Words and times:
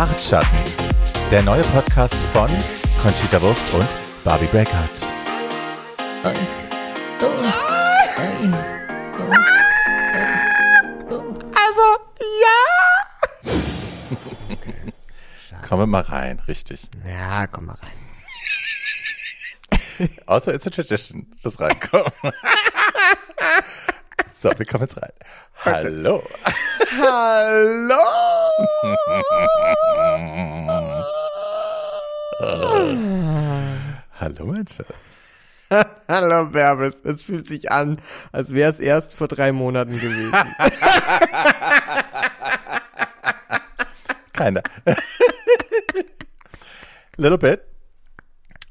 Bartschatten, 0.00 0.58
der 1.30 1.42
neue 1.42 1.60
Podcast 1.60 2.14
von 2.32 2.48
Conchita 3.02 3.38
Wurst 3.42 3.60
und 3.74 3.86
Barbie 4.24 4.46
Breakout. 4.46 4.72
Also, 11.52 11.98
ja. 12.40 12.56
Kommen 15.68 15.82
wir 15.82 15.86
mal 15.86 16.00
rein, 16.00 16.40
richtig. 16.48 16.88
Ja, 17.06 17.46
komm 17.46 17.66
mal 17.66 17.76
rein. 17.82 17.92
Außer 20.24 20.54
it's 20.54 20.66
a 20.66 20.70
tradition, 20.70 21.26
das 21.42 21.60
reinkommen. 21.60 22.10
so, 24.40 24.50
wir 24.56 24.64
kommen 24.64 24.84
jetzt 24.84 24.96
rein. 24.96 25.12
Hallo. 25.62 26.22
Hallo. 26.98 28.19
Hallo, 34.20 34.44
mein 34.44 34.66
Schatz. 34.66 34.86
Hallo, 36.08 36.44
Bärbes. 36.46 37.00
Es 37.04 37.22
fühlt 37.22 37.46
sich 37.46 37.70
an, 37.72 38.02
als 38.32 38.52
wäre 38.52 38.70
es 38.70 38.80
erst 38.80 39.14
vor 39.14 39.28
drei 39.28 39.52
Monaten 39.52 39.98
gewesen. 39.98 40.32
Keiner. 44.32 44.62
Little 47.16 47.38
bit. 47.38 47.60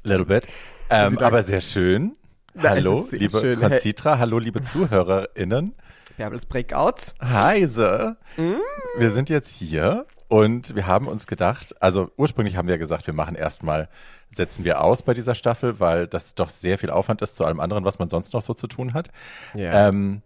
Little 0.04 0.26
bit. 0.26 0.46
Ähm, 0.90 1.18
aber 1.18 1.42
sehr 1.42 1.62
schön. 1.62 2.16
Hallo, 2.62 3.08
liebe 3.10 3.40
schön. 3.40 3.58
Concitra, 3.60 4.18
hallo, 4.18 4.38
liebe 4.38 4.62
ZuhörerInnen. 4.62 5.74
Bärbes 6.20 6.44
Breakouts. 6.44 7.14
Heise. 7.22 8.18
Mm. 8.36 8.56
Wir 8.98 9.10
sind 9.10 9.30
jetzt 9.30 9.56
hier 9.56 10.04
und 10.28 10.76
wir 10.76 10.86
haben 10.86 11.08
uns 11.08 11.26
gedacht, 11.26 11.74
also 11.80 12.10
ursprünglich 12.18 12.56
haben 12.58 12.68
wir 12.68 12.76
gesagt, 12.76 13.06
wir 13.06 13.14
machen 13.14 13.36
erstmal, 13.36 13.88
setzen 14.30 14.62
wir 14.62 14.82
aus 14.82 15.00
bei 15.00 15.14
dieser 15.14 15.34
Staffel, 15.34 15.80
weil 15.80 16.06
das 16.06 16.34
doch 16.34 16.50
sehr 16.50 16.76
viel 16.76 16.90
Aufwand 16.90 17.22
ist 17.22 17.36
zu 17.36 17.46
allem 17.46 17.58
anderen, 17.58 17.86
was 17.86 17.98
man 17.98 18.10
sonst 18.10 18.34
noch 18.34 18.42
so 18.42 18.52
zu 18.52 18.66
tun 18.66 18.92
hat. 18.92 19.08
Ja. 19.54 19.88
Ähm, 19.88 20.20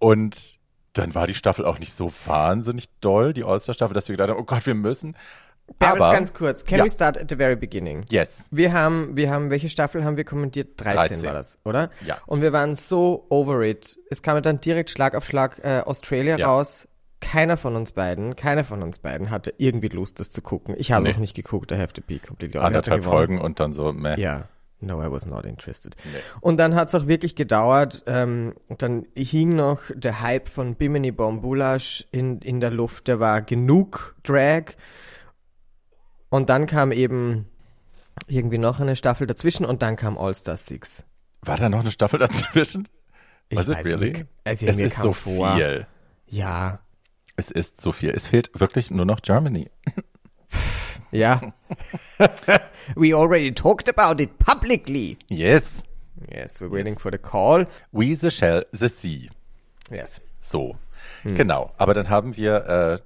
und 0.00 0.58
dann 0.94 1.14
war 1.14 1.28
die 1.28 1.36
Staffel 1.36 1.66
auch 1.66 1.78
nicht 1.78 1.96
so 1.96 2.12
wahnsinnig 2.26 2.88
doll, 3.00 3.32
die 3.32 3.44
All-Star-Staffel, 3.44 3.94
dass 3.94 4.08
wir 4.08 4.14
gedacht 4.14 4.30
haben, 4.30 4.40
oh 4.40 4.44
Gott, 4.44 4.66
wir 4.66 4.74
müssen. 4.74 5.14
Bärbes, 5.78 6.00
aber, 6.02 6.12
ganz 6.12 6.32
kurz. 6.34 6.64
Can 6.64 6.78
Ja. 6.78 6.84
we 6.84 6.90
start 6.90 7.18
at 7.18 7.28
the 7.30 7.36
very 7.36 7.56
beginning? 7.56 8.04
yes. 8.10 8.46
Wir 8.50 8.72
haben, 8.72 9.16
wir 9.16 9.30
haben, 9.30 9.50
welche 9.50 9.68
Staffel 9.68 10.04
haben 10.04 10.16
wir 10.16 10.24
kommentiert? 10.24 10.70
13, 10.80 10.96
13. 11.20 11.22
war 11.24 11.32
das, 11.34 11.58
oder? 11.64 11.90
Ja. 12.06 12.18
Und 12.26 12.40
wir 12.40 12.52
waren 12.52 12.74
so 12.74 13.26
over 13.28 13.62
it. 13.62 13.98
Es 14.10 14.22
kam 14.22 14.42
dann 14.42 14.60
direkt 14.60 14.90
Schlag 14.90 15.14
auf 15.14 15.24
Schlag 15.24 15.60
äh, 15.62 15.80
Australia 15.84 16.36
Ja. 16.38 16.48
raus. 16.48 16.88
Keiner 17.20 17.56
von 17.56 17.74
uns 17.74 17.90
beiden, 17.92 18.36
keiner 18.36 18.62
von 18.64 18.80
uns 18.82 19.00
beiden 19.00 19.30
hatte 19.30 19.52
irgendwie 19.58 19.88
Lust, 19.88 20.20
das 20.20 20.30
zu 20.30 20.40
gucken. 20.40 20.74
Ich 20.78 20.92
habe 20.92 21.04
Nee. 21.04 21.14
auch 21.14 21.18
nicht 21.18 21.34
geguckt, 21.34 21.72
I 21.72 21.76
have 21.76 21.92
to 21.92 22.00
be 22.00 22.18
completely. 22.20 22.60
Anderthalb 22.60 23.00
Hat 23.02 23.06
er. 23.06 23.10
Folgen 23.10 23.40
und 23.40 23.58
dann 23.60 23.72
so, 23.72 23.92
meh. 23.92 24.18
Ja. 24.20 24.44
No, 24.80 25.02
I 25.02 25.10
was 25.10 25.26
not 25.26 25.44
interested. 25.44 25.96
Und 26.40 26.58
dann 26.58 26.76
hat's 26.76 26.94
auch 26.94 27.08
wirklich 27.08 27.34
gedauert. 27.34 28.04
Ähm, 28.06 28.54
dann 28.68 29.06
hing 29.16 29.56
noch 29.56 29.80
der 29.92 30.20
Hype 30.20 30.48
von 30.48 30.76
Bimini 30.76 31.10
Bombulash 31.10 32.06
in, 32.12 32.38
in 32.42 32.60
der 32.60 32.70
Luft. 32.70 33.08
Der 33.08 33.18
war 33.18 33.42
genug 33.42 34.14
Drag. 34.22 34.76
Und 36.30 36.50
dann 36.50 36.66
kam 36.66 36.92
eben 36.92 37.46
irgendwie 38.26 38.58
noch 38.58 38.80
eine 38.80 38.96
Staffel 38.96 39.26
dazwischen 39.26 39.64
und 39.64 39.82
dann 39.82 39.96
kam 39.96 40.18
All 40.18 40.34
Star 40.34 40.56
6. 40.56 41.04
War 41.42 41.56
da 41.56 41.68
noch 41.68 41.80
eine 41.80 41.92
Staffel 41.92 42.18
dazwischen? 42.18 42.88
Was 43.50 43.68
it 43.68 43.76
weiß 43.78 43.84
really? 43.86 44.10
nicht. 44.12 44.26
Also 44.44 44.66
es 44.66 44.78
ist 44.78 45.00
so 45.00 45.12
vor. 45.12 45.54
viel. 45.54 45.86
Ja. 46.26 46.80
Es 47.36 47.50
ist 47.50 47.80
so 47.80 47.92
viel. 47.92 48.10
Es 48.10 48.26
fehlt 48.26 48.50
wirklich 48.58 48.90
nur 48.90 49.06
noch 49.06 49.20
Germany. 49.22 49.70
Ja. 51.10 51.40
We 52.96 53.14
already 53.14 53.52
talked 53.52 53.88
about 53.88 54.22
it 54.22 54.38
publicly. 54.38 55.16
Yes. 55.28 55.82
Yes, 56.30 56.60
we're 56.60 56.70
waiting 56.70 56.98
for 56.98 57.10
the 57.10 57.18
call. 57.18 57.66
We 57.92 58.14
the 58.14 58.30
shell 58.30 58.64
the 58.72 58.88
sea. 58.88 59.30
Yes. 59.90 60.20
So. 60.40 60.76
Hm. 61.22 61.34
Genau. 61.36 61.72
Aber 61.78 61.94
dann 61.94 62.08
haben 62.08 62.36
wir 62.36 62.66
äh, 62.66 62.98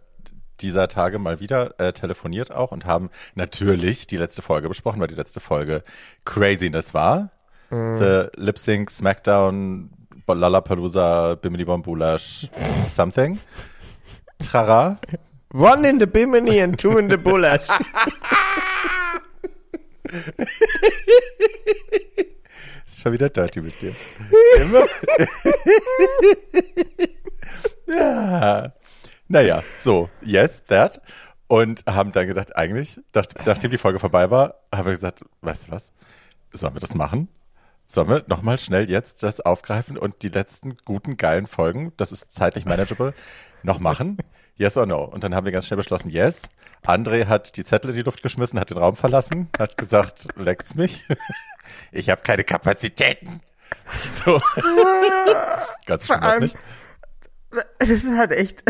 dieser 0.62 0.88
Tage 0.88 1.18
mal 1.18 1.40
wieder 1.40 1.78
äh, 1.78 1.92
telefoniert 1.92 2.52
auch 2.52 2.72
und 2.72 2.86
haben 2.86 3.10
natürlich 3.34 4.06
die 4.06 4.16
letzte 4.16 4.42
Folge 4.42 4.68
besprochen, 4.68 5.00
weil 5.00 5.08
die 5.08 5.14
letzte 5.14 5.40
Folge 5.40 5.82
Craziness 6.24 6.94
war. 6.94 7.30
Hm. 7.68 7.98
The 7.98 8.26
Lip 8.36 8.58
Sync 8.58 8.90
Smackdown 8.90 9.90
Lollapalooza 10.28 11.34
Bimini 11.34 11.64
Bombulash 11.64 12.48
something. 12.88 13.38
Trara. 14.38 14.98
One 15.52 15.84
in 15.84 15.98
the 15.98 16.06
Bimini 16.06 16.60
and 16.60 16.78
two 16.78 16.96
in 16.98 17.10
the 17.10 17.18
Bullash. 17.18 17.68
Ist 22.86 23.02
schon 23.02 23.12
wieder 23.12 23.28
dirty 23.28 23.60
mit 23.60 23.80
dir. 23.80 23.94
Immer. 24.56 24.86
ja. 27.98 28.72
Naja, 29.32 29.62
so, 29.80 30.10
yes, 30.20 30.62
that. 30.64 31.00
Und 31.46 31.84
haben 31.86 32.12
dann 32.12 32.26
gedacht, 32.26 32.54
eigentlich, 32.54 33.00
nach, 33.14 33.24
nachdem 33.46 33.70
die 33.70 33.78
Folge 33.78 33.98
vorbei 33.98 34.30
war, 34.30 34.56
haben 34.70 34.84
wir 34.84 34.92
gesagt, 34.92 35.24
weißt 35.40 35.68
du 35.68 35.72
was, 35.72 35.90
sollen 36.52 36.74
wir 36.74 36.80
das 36.80 36.94
machen? 36.94 37.28
Sollen 37.88 38.10
wir 38.10 38.24
nochmal 38.26 38.58
schnell 38.58 38.90
jetzt 38.90 39.22
das 39.22 39.40
aufgreifen 39.40 39.96
und 39.96 40.22
die 40.22 40.28
letzten 40.28 40.76
guten, 40.84 41.16
geilen 41.16 41.46
Folgen, 41.46 41.94
das 41.96 42.12
ist 42.12 42.30
zeitlich 42.30 42.66
manageable, 42.66 43.14
noch 43.62 43.80
machen? 43.80 44.18
Yes 44.56 44.76
or 44.76 44.84
no? 44.84 45.02
Und 45.02 45.24
dann 45.24 45.34
haben 45.34 45.46
wir 45.46 45.50
ganz 45.50 45.66
schnell 45.66 45.78
beschlossen, 45.78 46.10
yes. 46.10 46.42
André 46.86 47.24
hat 47.26 47.56
die 47.56 47.64
Zettel 47.64 47.90
in 47.90 47.96
die 47.96 48.02
Luft 48.02 48.22
geschmissen, 48.22 48.60
hat 48.60 48.68
den 48.68 48.76
Raum 48.76 48.96
verlassen, 48.96 49.48
hat 49.58 49.78
gesagt, 49.78 50.28
leckt's 50.36 50.74
mich. 50.74 51.08
Ich 51.90 52.10
habe 52.10 52.20
keine 52.22 52.44
Kapazitäten. 52.44 53.40
So. 54.24 54.42
ganz 55.86 56.04
schlimm 56.06 56.20
was 56.20 56.28
allem- 56.28 56.42
nicht. 56.42 56.56
Das 57.78 57.88
ist 57.88 58.16
halt 58.16 58.32
echt. 58.32 58.62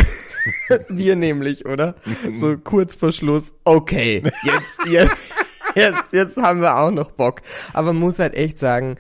Wir 0.88 1.16
nämlich, 1.16 1.66
oder? 1.66 1.94
So 2.38 2.56
kurz 2.58 2.94
vor 2.94 3.12
Schluss. 3.12 3.53
Okay, 3.64 4.22
jetzt, 4.44 4.91
jetzt, 4.91 5.16
jetzt, 5.75 6.12
jetzt 6.12 6.36
haben 6.36 6.60
wir 6.60 6.76
auch 6.78 6.91
noch 6.91 7.10
Bock. 7.12 7.42
Aber 7.72 7.92
man 7.92 8.00
muss 8.00 8.19
halt 8.19 8.34
echt 8.34 8.58
sagen, 8.58 8.97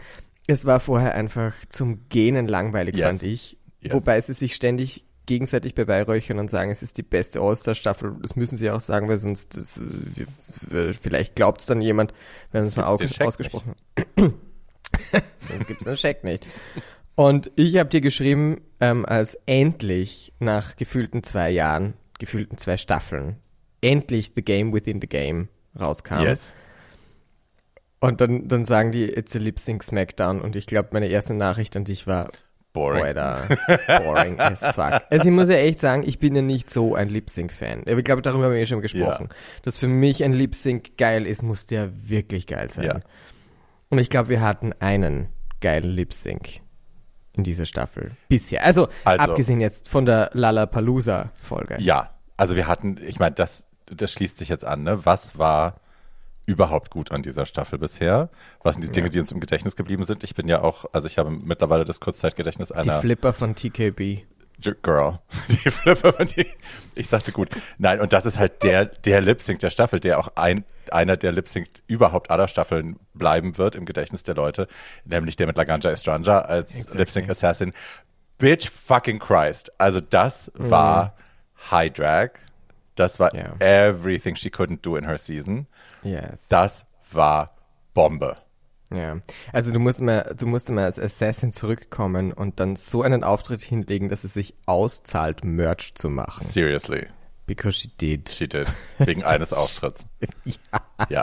es 0.46 0.64
war 0.64 0.80
vorher 0.80 1.14
einfach 1.14 1.52
zum 1.68 2.08
Gähnen 2.08 2.48
langweilig, 2.48 2.96
Yes. 2.96 3.06
fand 3.06 3.22
ich. 3.22 3.56
Yes. 3.80 3.94
Wobei 3.94 4.20
sie 4.20 4.34
sich 4.34 4.54
ständig 4.54 5.04
gegenseitig 5.26 5.74
beweihräuchern 5.74 6.38
und 6.38 6.50
sagen, 6.50 6.70
es 6.70 6.82
ist 6.82 6.98
die 6.98 7.02
beste 7.02 7.40
All-Star-Staffel. 7.40 8.16
Das 8.20 8.36
müssen 8.36 8.56
sie 8.56 8.70
auch 8.70 8.80
sagen, 8.80 9.08
weil 9.08 9.18
sonst, 9.18 9.56
das, 9.56 9.80
vielleicht 11.00 11.36
glaubt 11.36 11.60
es 11.60 11.66
dann 11.66 11.80
jemand, 11.80 12.12
wenn 12.50 12.64
es 12.64 12.76
mal 12.76 12.84
ausgesprochen 12.84 13.74
Sonst 15.48 15.66
gibt 15.68 15.80
es 15.80 15.84
den 15.86 15.96
Scheck 15.96 16.24
nicht. 16.24 16.46
Und 17.14 17.50
ich 17.56 17.76
habe 17.76 17.90
dir 17.90 18.00
geschrieben, 18.00 18.62
ähm, 18.80 19.04
als 19.04 19.36
endlich 19.46 20.32
nach 20.38 20.76
gefühlten 20.76 21.22
zwei 21.22 21.50
Jahren, 21.50 21.94
gefühlten 22.18 22.58
zwei 22.58 22.76
Staffeln, 22.76 23.36
endlich 23.80 24.32
The 24.34 24.42
Game 24.42 24.72
Within 24.72 25.00
the 25.00 25.08
Game 25.08 25.48
rauskam. 25.78 26.22
Yes. 26.22 26.54
Und 28.00 28.20
dann, 28.20 28.48
dann 28.48 28.64
sagen 28.64 28.90
die, 28.90 29.04
it's 29.04 29.36
a 29.36 29.38
Lip 29.38 29.60
Sync 29.60 29.82
Smackdown. 29.82 30.40
Und 30.40 30.56
ich 30.56 30.66
glaube, 30.66 30.88
meine 30.92 31.06
erste 31.06 31.34
Nachricht 31.34 31.76
an 31.76 31.84
dich 31.84 32.06
war, 32.06 32.30
Boring. 32.72 33.04
Alter, 33.04 33.48
boring 34.02 34.40
as 34.40 34.60
fuck. 34.60 35.02
Also 35.10 35.26
ich 35.26 35.30
muss 35.30 35.48
ja 35.48 35.56
echt 35.56 35.80
sagen, 35.80 36.04
ich 36.06 36.18
bin 36.18 36.34
ja 36.34 36.40
nicht 36.40 36.70
so 36.70 36.94
ein 36.94 37.10
Lip 37.10 37.28
Sync 37.28 37.52
Fan. 37.52 37.82
Ich 37.84 38.04
glaube, 38.04 38.22
darüber 38.22 38.44
haben 38.44 38.52
wir 38.52 38.60
eh 38.60 38.66
schon 38.66 38.80
gesprochen. 38.80 39.28
Dass 39.62 39.76
für 39.76 39.88
mich 39.88 40.24
ein 40.24 40.32
Lip 40.32 40.54
Sync 40.54 40.96
geil 40.96 41.26
ist, 41.26 41.42
muss 41.42 41.66
der 41.66 41.90
wirklich 42.08 42.46
geil 42.46 42.70
sein. 42.70 42.84
Ja. 42.84 43.00
Und 43.90 43.98
ich 43.98 44.08
glaube, 44.08 44.30
wir 44.30 44.40
hatten 44.40 44.72
einen 44.80 45.28
geilen 45.60 45.90
Lip 45.90 46.14
Sync 46.14 46.62
in 47.34 47.44
dieser 47.44 47.66
Staffel 47.66 48.12
bisher. 48.28 48.64
Also, 48.64 48.88
Also- 49.04 49.32
abgesehen 49.32 49.60
jetzt 49.60 49.88
von 49.88 50.04
der 50.06 50.30
Lollapalooza 50.34 51.30
Folge. 51.42 51.76
Ja, 51.80 52.10
also 52.36 52.56
wir 52.56 52.66
hatten, 52.66 52.98
ich 53.04 53.18
meine, 53.18 53.34
das, 53.34 53.66
das 53.86 54.12
schließt 54.12 54.36
sich 54.38 54.48
jetzt 54.48 54.64
an, 54.64 54.82
ne? 54.82 55.04
Was 55.04 55.38
war 55.38 55.76
überhaupt 56.44 56.90
gut 56.90 57.12
an 57.12 57.22
dieser 57.22 57.46
Staffel 57.46 57.78
bisher? 57.78 58.28
Was 58.62 58.74
sind 58.74 58.84
die 58.84 58.90
Dinge, 58.92 59.10
die 59.10 59.20
uns 59.20 59.30
im 59.32 59.40
Gedächtnis 59.40 59.76
geblieben 59.76 60.04
sind? 60.04 60.24
Ich 60.24 60.34
bin 60.34 60.48
ja 60.48 60.62
auch, 60.62 60.86
also 60.92 61.06
ich 61.06 61.18
habe 61.18 61.30
mittlerweile 61.30 61.84
das 61.84 62.00
Kurzzeitgedächtnis 62.00 62.68
Die 62.68 62.74
einer 62.74 63.00
Flipper 63.00 63.32
von 63.32 63.54
TKB. 63.54 64.24
Girl. 64.82 65.18
Die 65.48 65.70
Flipper 65.70 66.12
von 66.12 66.26
die, 66.26 66.46
ich 66.94 67.08
sagte 67.08 67.32
gut. 67.32 67.48
Nein, 67.78 68.00
und 68.00 68.12
das 68.12 68.24
ist 68.26 68.38
halt 68.38 68.62
der, 68.62 68.84
der 68.86 69.20
Lip-Sync 69.20 69.58
der 69.58 69.70
Staffel, 69.70 69.98
der 70.00 70.18
auch 70.18 70.28
ein, 70.36 70.64
einer 70.90 71.16
der 71.16 71.32
Lip-Sync 71.32 71.68
überhaupt 71.86 72.30
aller 72.30 72.48
Staffeln 72.48 72.98
bleiben 73.14 73.58
wird 73.58 73.74
im 73.74 73.84
Gedächtnis 73.84 74.22
der 74.22 74.34
Leute, 74.34 74.66
nämlich 75.04 75.36
der 75.36 75.46
mit 75.46 75.56
Laganja 75.56 75.90
Estranja 75.90 76.40
als 76.40 76.74
Exactly. 76.74 76.98
Lip-Sync-Assassin. 76.98 77.72
Bitch 78.38 78.68
fucking 78.70 79.18
Christ. 79.18 79.72
Also 79.78 80.00
das 80.00 80.50
war 80.54 81.14
High 81.70 81.92
Drag. 81.92 82.30
Das 82.94 83.18
war 83.18 83.34
Ja. 83.34 83.54
everything 83.58 84.36
she 84.36 84.48
couldn't 84.50 84.82
do 84.82 84.96
in 84.96 85.06
her 85.06 85.18
season. 85.18 85.66
Yes. 86.02 86.46
Das 86.48 86.84
war 87.10 87.54
Bombe. 87.94 88.36
Ja, 88.94 89.18
also 89.52 89.70
du 89.72 89.78
musst 89.78 90.00
mal, 90.00 90.34
du 90.36 90.46
musst 90.46 90.68
mal 90.70 90.84
als 90.84 90.98
Assassin 90.98 91.52
zurückkommen 91.52 92.32
und 92.32 92.60
dann 92.60 92.76
so 92.76 93.02
einen 93.02 93.24
Auftritt 93.24 93.60
hinlegen, 93.62 94.08
dass 94.08 94.24
es 94.24 94.34
sich 94.34 94.54
auszahlt, 94.66 95.44
Merch 95.44 95.94
zu 95.94 96.08
machen. 96.10 96.44
Seriously. 96.44 97.06
Because 97.46 97.78
she 97.78 97.88
did. 97.88 98.28
She 98.30 98.48
did. 98.48 98.66
Wegen 98.98 99.24
eines 99.24 99.52
Auftritts. 99.52 100.06
ja. 100.44 100.56
Ja. 101.08 101.22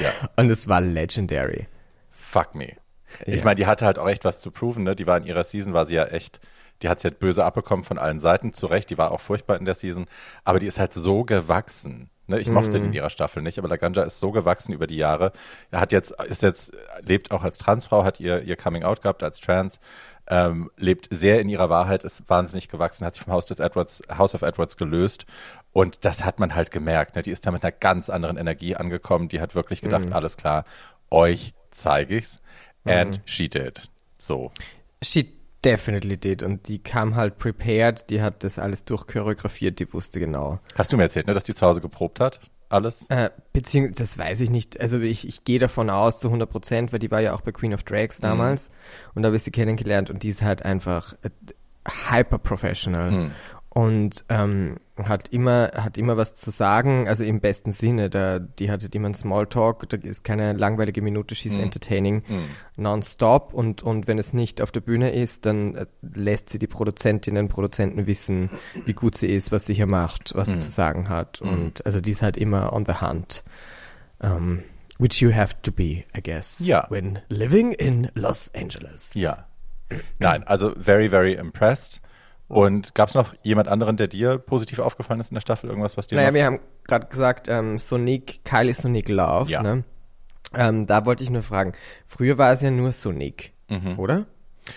Ja. 0.00 0.12
Und 0.36 0.50
es 0.50 0.68
war 0.68 0.80
legendary. 0.80 1.66
Fuck 2.10 2.54
me. 2.54 2.74
Ich 3.26 3.38
Ja. 3.38 3.44
meine, 3.44 3.56
die 3.56 3.66
hatte 3.66 3.86
halt 3.86 3.98
auch 3.98 4.08
echt 4.08 4.24
was 4.24 4.40
zu 4.40 4.50
proven, 4.50 4.84
ne? 4.84 4.94
Die 4.94 5.06
war 5.06 5.16
in 5.16 5.24
ihrer 5.24 5.44
Season, 5.44 5.72
war 5.72 5.86
sie 5.86 5.94
ja 5.94 6.04
echt, 6.04 6.40
die 6.82 6.88
hat 6.88 7.00
sie 7.00 7.08
halt 7.08 7.18
böse 7.18 7.44
abbekommen 7.44 7.82
von 7.84 7.98
allen 7.98 8.20
Seiten, 8.20 8.52
zu 8.52 8.66
Recht, 8.66 8.90
die 8.90 8.98
war 8.98 9.10
auch 9.10 9.20
furchtbar 9.20 9.56
in 9.56 9.64
der 9.64 9.74
Season, 9.74 10.06
aber 10.44 10.58
die 10.60 10.66
ist 10.66 10.78
halt 10.78 10.92
so 10.92 11.24
gewachsen. 11.24 12.10
Ne? 12.28 12.38
Ich 12.40 12.48
mochte 12.50 12.68
Mhm. 12.68 12.72
den 12.74 12.84
in 12.86 12.92
ihrer 12.92 13.10
Staffel 13.10 13.42
nicht, 13.42 13.58
aber 13.58 13.68
Laganja 13.68 14.02
ist 14.02 14.20
so 14.20 14.30
gewachsen 14.30 14.72
über 14.72 14.86
die 14.86 14.96
Jahre. 14.96 15.32
Er 15.70 15.80
hat 15.80 15.92
jetzt, 15.92 16.12
ist 16.22 16.42
jetzt, 16.42 16.72
lebt 17.02 17.30
auch 17.30 17.42
als 17.42 17.58
Transfrau, 17.58 18.04
hat 18.04 18.20
ihr, 18.20 18.42
ihr 18.42 18.56
Coming 18.56 18.84
Out 18.84 19.02
gehabt 19.02 19.22
als 19.22 19.40
Trans, 19.40 19.80
ähm, 20.28 20.70
lebt 20.76 21.08
sehr 21.10 21.40
in 21.40 21.48
ihrer 21.48 21.70
Wahrheit, 21.70 22.04
ist 22.04 22.28
wahnsinnig 22.28 22.68
gewachsen, 22.68 23.06
hat 23.06 23.14
sich 23.14 23.24
vom 23.24 23.32
Haus 23.32 23.46
des 23.46 23.60
Edwards, 23.60 24.02
House 24.16 24.34
of 24.34 24.42
Edwards 24.42 24.76
gelöst 24.76 25.24
und 25.72 26.04
das 26.04 26.24
hat 26.24 26.38
man 26.38 26.54
halt 26.54 26.70
gemerkt. 26.70 27.16
Ne? 27.16 27.22
Die 27.22 27.30
ist 27.30 27.46
da 27.46 27.50
mit 27.50 27.62
einer 27.62 27.72
ganz 27.72 28.10
anderen 28.10 28.36
Energie 28.36 28.76
angekommen, 28.76 29.28
die 29.28 29.40
hat 29.40 29.54
wirklich 29.54 29.80
gedacht, 29.80 30.12
alles 30.12 30.36
klar, 30.36 30.64
euch 31.10 31.54
zeige 31.70 32.16
ich's. 32.16 32.40
And 32.84 33.20
she 33.26 33.48
did. 33.48 33.90
So. 34.18 34.50
She 35.02 35.37
definitely 35.64 36.16
did. 36.16 36.42
Und 36.42 36.68
die 36.68 36.78
kam 36.78 37.16
halt 37.16 37.38
prepared, 37.38 38.10
die 38.10 38.22
hat 38.22 38.44
das 38.44 38.58
alles 38.58 38.84
durchchoreografiert, 38.84 39.78
die 39.78 39.92
wusste 39.92 40.20
genau. 40.20 40.60
Hast 40.74 40.92
du 40.92 40.96
mir 40.96 41.04
erzählt, 41.04 41.26
ne, 41.26 41.34
dass 41.34 41.44
die 41.44 41.54
zu 41.54 41.66
Hause 41.66 41.80
geprobt 41.80 42.20
hat? 42.20 42.40
Alles? 42.70 43.06
Äh, 43.08 43.30
beziehungsweise, 43.52 43.94
das 43.98 44.18
weiß 44.18 44.40
ich 44.40 44.50
nicht. 44.50 44.80
Also 44.80 45.00
ich, 45.00 45.26
ich 45.26 45.44
gehe 45.44 45.58
davon 45.58 45.88
aus 45.88 46.20
zu 46.20 46.28
100 46.28 46.50
Prozent, 46.50 46.92
weil 46.92 46.98
die 46.98 47.10
war 47.10 47.20
ja 47.20 47.32
auch 47.32 47.40
bei 47.40 47.52
Queen 47.52 47.72
of 47.72 47.82
Drags 47.82 48.20
damals. 48.20 48.70
Und 49.14 49.22
da 49.22 49.28
habe 49.28 49.36
ich 49.36 49.42
sie 49.42 49.50
kennengelernt 49.50 50.10
und 50.10 50.22
die 50.22 50.28
ist 50.28 50.42
halt 50.42 50.64
einfach 50.64 51.14
äh, 51.22 51.30
hyper 52.10 52.38
professional. 52.38 53.30
Und 53.70 54.24
ähm, 54.28 54.76
hat 54.96 55.28
immer 55.28 55.70
hat 55.74 55.98
immer 55.98 56.16
was 56.16 56.34
zu 56.34 56.50
sagen, 56.50 57.06
also 57.06 57.22
im 57.22 57.40
besten 57.40 57.72
Sinne. 57.72 58.10
Da, 58.10 58.38
die 58.38 58.70
hat 58.70 58.82
halt 58.82 58.94
immer 58.94 59.06
einen 59.06 59.14
Smalltalk, 59.14 59.88
da 59.88 59.96
ist 59.98 60.24
keine 60.24 60.54
langweilige 60.54 61.02
Minute, 61.02 61.34
she's 61.34 61.52
entertaining 61.52 62.22
nonstop. 62.76 63.52
Und, 63.52 63.82
und 63.82 64.06
wenn 64.06 64.18
es 64.18 64.32
nicht 64.32 64.62
auf 64.62 64.72
der 64.72 64.80
Bühne 64.80 65.10
ist, 65.12 65.46
dann 65.46 65.74
äh, 65.74 65.86
lässt 66.00 66.48
sie 66.48 66.58
die 66.58 66.66
Produzentinnen 66.66 67.48
Produzenten 67.48 68.06
wissen, 68.06 68.50
wie 68.84 68.94
gut 68.94 69.16
sie 69.16 69.28
ist, 69.28 69.52
was 69.52 69.66
sie 69.66 69.74
hier 69.74 69.86
macht, 69.86 70.34
was 70.34 70.48
sie 70.48 70.58
zu 70.58 70.70
sagen 70.70 71.08
hat. 71.08 71.40
Und 71.42 71.84
also 71.84 72.00
die 72.00 72.10
ist 72.10 72.22
halt 72.22 72.36
immer 72.36 72.72
on 72.72 72.84
the 72.86 72.94
hunt. 72.94 73.44
Um, 74.20 74.64
which 74.98 75.20
you 75.20 75.32
have 75.32 75.54
to 75.62 75.70
be, 75.70 76.04
I 76.16 76.20
guess. 76.20 76.58
Ja. 76.58 76.86
When 76.88 77.20
living 77.28 77.72
in 77.72 78.10
Los 78.14 78.50
Angeles. 78.54 79.10
Ja. 79.14 79.46
Nein, 80.18 80.42
also 80.44 80.74
very, 80.76 81.08
very 81.08 81.34
impressed. 81.34 82.00
Und 82.48 82.94
gab 82.94 83.10
es 83.10 83.14
noch 83.14 83.34
jemand 83.42 83.68
anderen, 83.68 83.96
der 83.98 84.08
dir 84.08 84.38
positiv 84.38 84.78
aufgefallen 84.78 85.20
ist 85.20 85.30
in 85.30 85.34
der 85.34 85.42
Staffel? 85.42 85.68
Irgendwas, 85.68 85.96
was 85.98 86.06
dir 86.06 86.16
Naja, 86.16 86.28
noch... 86.28 86.34
wir 86.34 86.44
haben 86.46 86.60
gerade 86.86 87.06
gesagt, 87.06 87.48
ähm, 87.48 87.78
Sonic, 87.78 88.42
Kylie 88.44 88.72
Sonic 88.74 89.08
Love, 89.08 89.50
Ja. 89.50 89.62
ne? 89.62 89.84
Ähm, 90.54 90.86
da 90.86 91.04
wollte 91.04 91.22
ich 91.22 91.28
nur 91.30 91.42
fragen. 91.42 91.74
Früher 92.06 92.38
war 92.38 92.52
es 92.52 92.62
ja 92.62 92.70
nur 92.70 92.92
Sonic, 92.92 93.52
oder? 93.98 94.24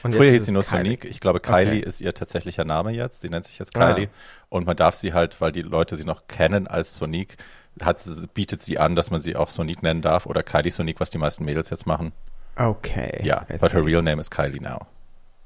Und 0.04 0.12
Mhm. 0.14 0.18
Früher 0.18 0.32
hieß 0.32 0.46
sie 0.46 0.52
nur 0.52 0.64
Kylie. 0.64 0.84
Sonic. 0.84 1.06
Ich 1.06 1.20
glaube, 1.22 1.40
Kylie 1.40 1.80
Okay. 1.80 1.80
ist 1.80 2.02
ihr 2.02 2.14
tatsächlicher 2.14 2.66
Name 2.66 2.92
jetzt. 2.92 3.22
Sie 3.22 3.30
nennt 3.30 3.46
sich 3.46 3.58
jetzt 3.60 3.76
Ah. 3.78 3.94
Kylie. 3.94 4.10
Und 4.50 4.66
man 4.66 4.76
darf 4.76 4.96
sie 4.96 5.14
halt, 5.14 5.40
weil 5.40 5.52
die 5.54 5.62
Leute 5.62 5.96
sie 5.96 6.04
noch 6.06 6.28
kennen 6.28 6.68
als 6.68 6.96
Sonic, 6.96 7.38
hat, 7.82 8.00
sie- 8.00 8.28
bietet 8.34 8.62
sie 8.62 8.80
an, 8.80 8.96
dass 8.98 9.12
man 9.12 9.22
sie 9.22 9.38
auch 9.38 9.50
Sonic 9.50 9.82
nennen 9.82 10.02
darf 10.02 10.26
oder 10.26 10.44
Kylie 10.44 10.72
Sonic, 10.72 11.00
was 11.00 11.10
die 11.10 11.18
meisten 11.18 11.46
Mädels 11.46 11.70
jetzt 11.70 11.88
machen. 11.88 12.12
Okay. 12.58 13.22
Ja, 13.24 13.46
but 13.62 13.72
her 13.74 13.86
real 13.86 14.02
name 14.02 14.20
is 14.20 14.30
Kylie 14.30 14.62
now. 14.62 14.88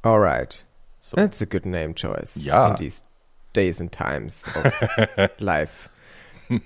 Alright. 0.01 0.65
So. 1.05 1.17
That's 1.17 1.39
a 1.39 1.45
good 1.45 1.67
name 1.67 1.93
choice. 1.93 2.31
Ja. 2.35 2.71
In 2.71 2.77
these 2.77 3.03
days 3.53 3.79
and 3.79 3.91
times 3.91 4.41
of 4.55 5.29
life. 5.39 5.87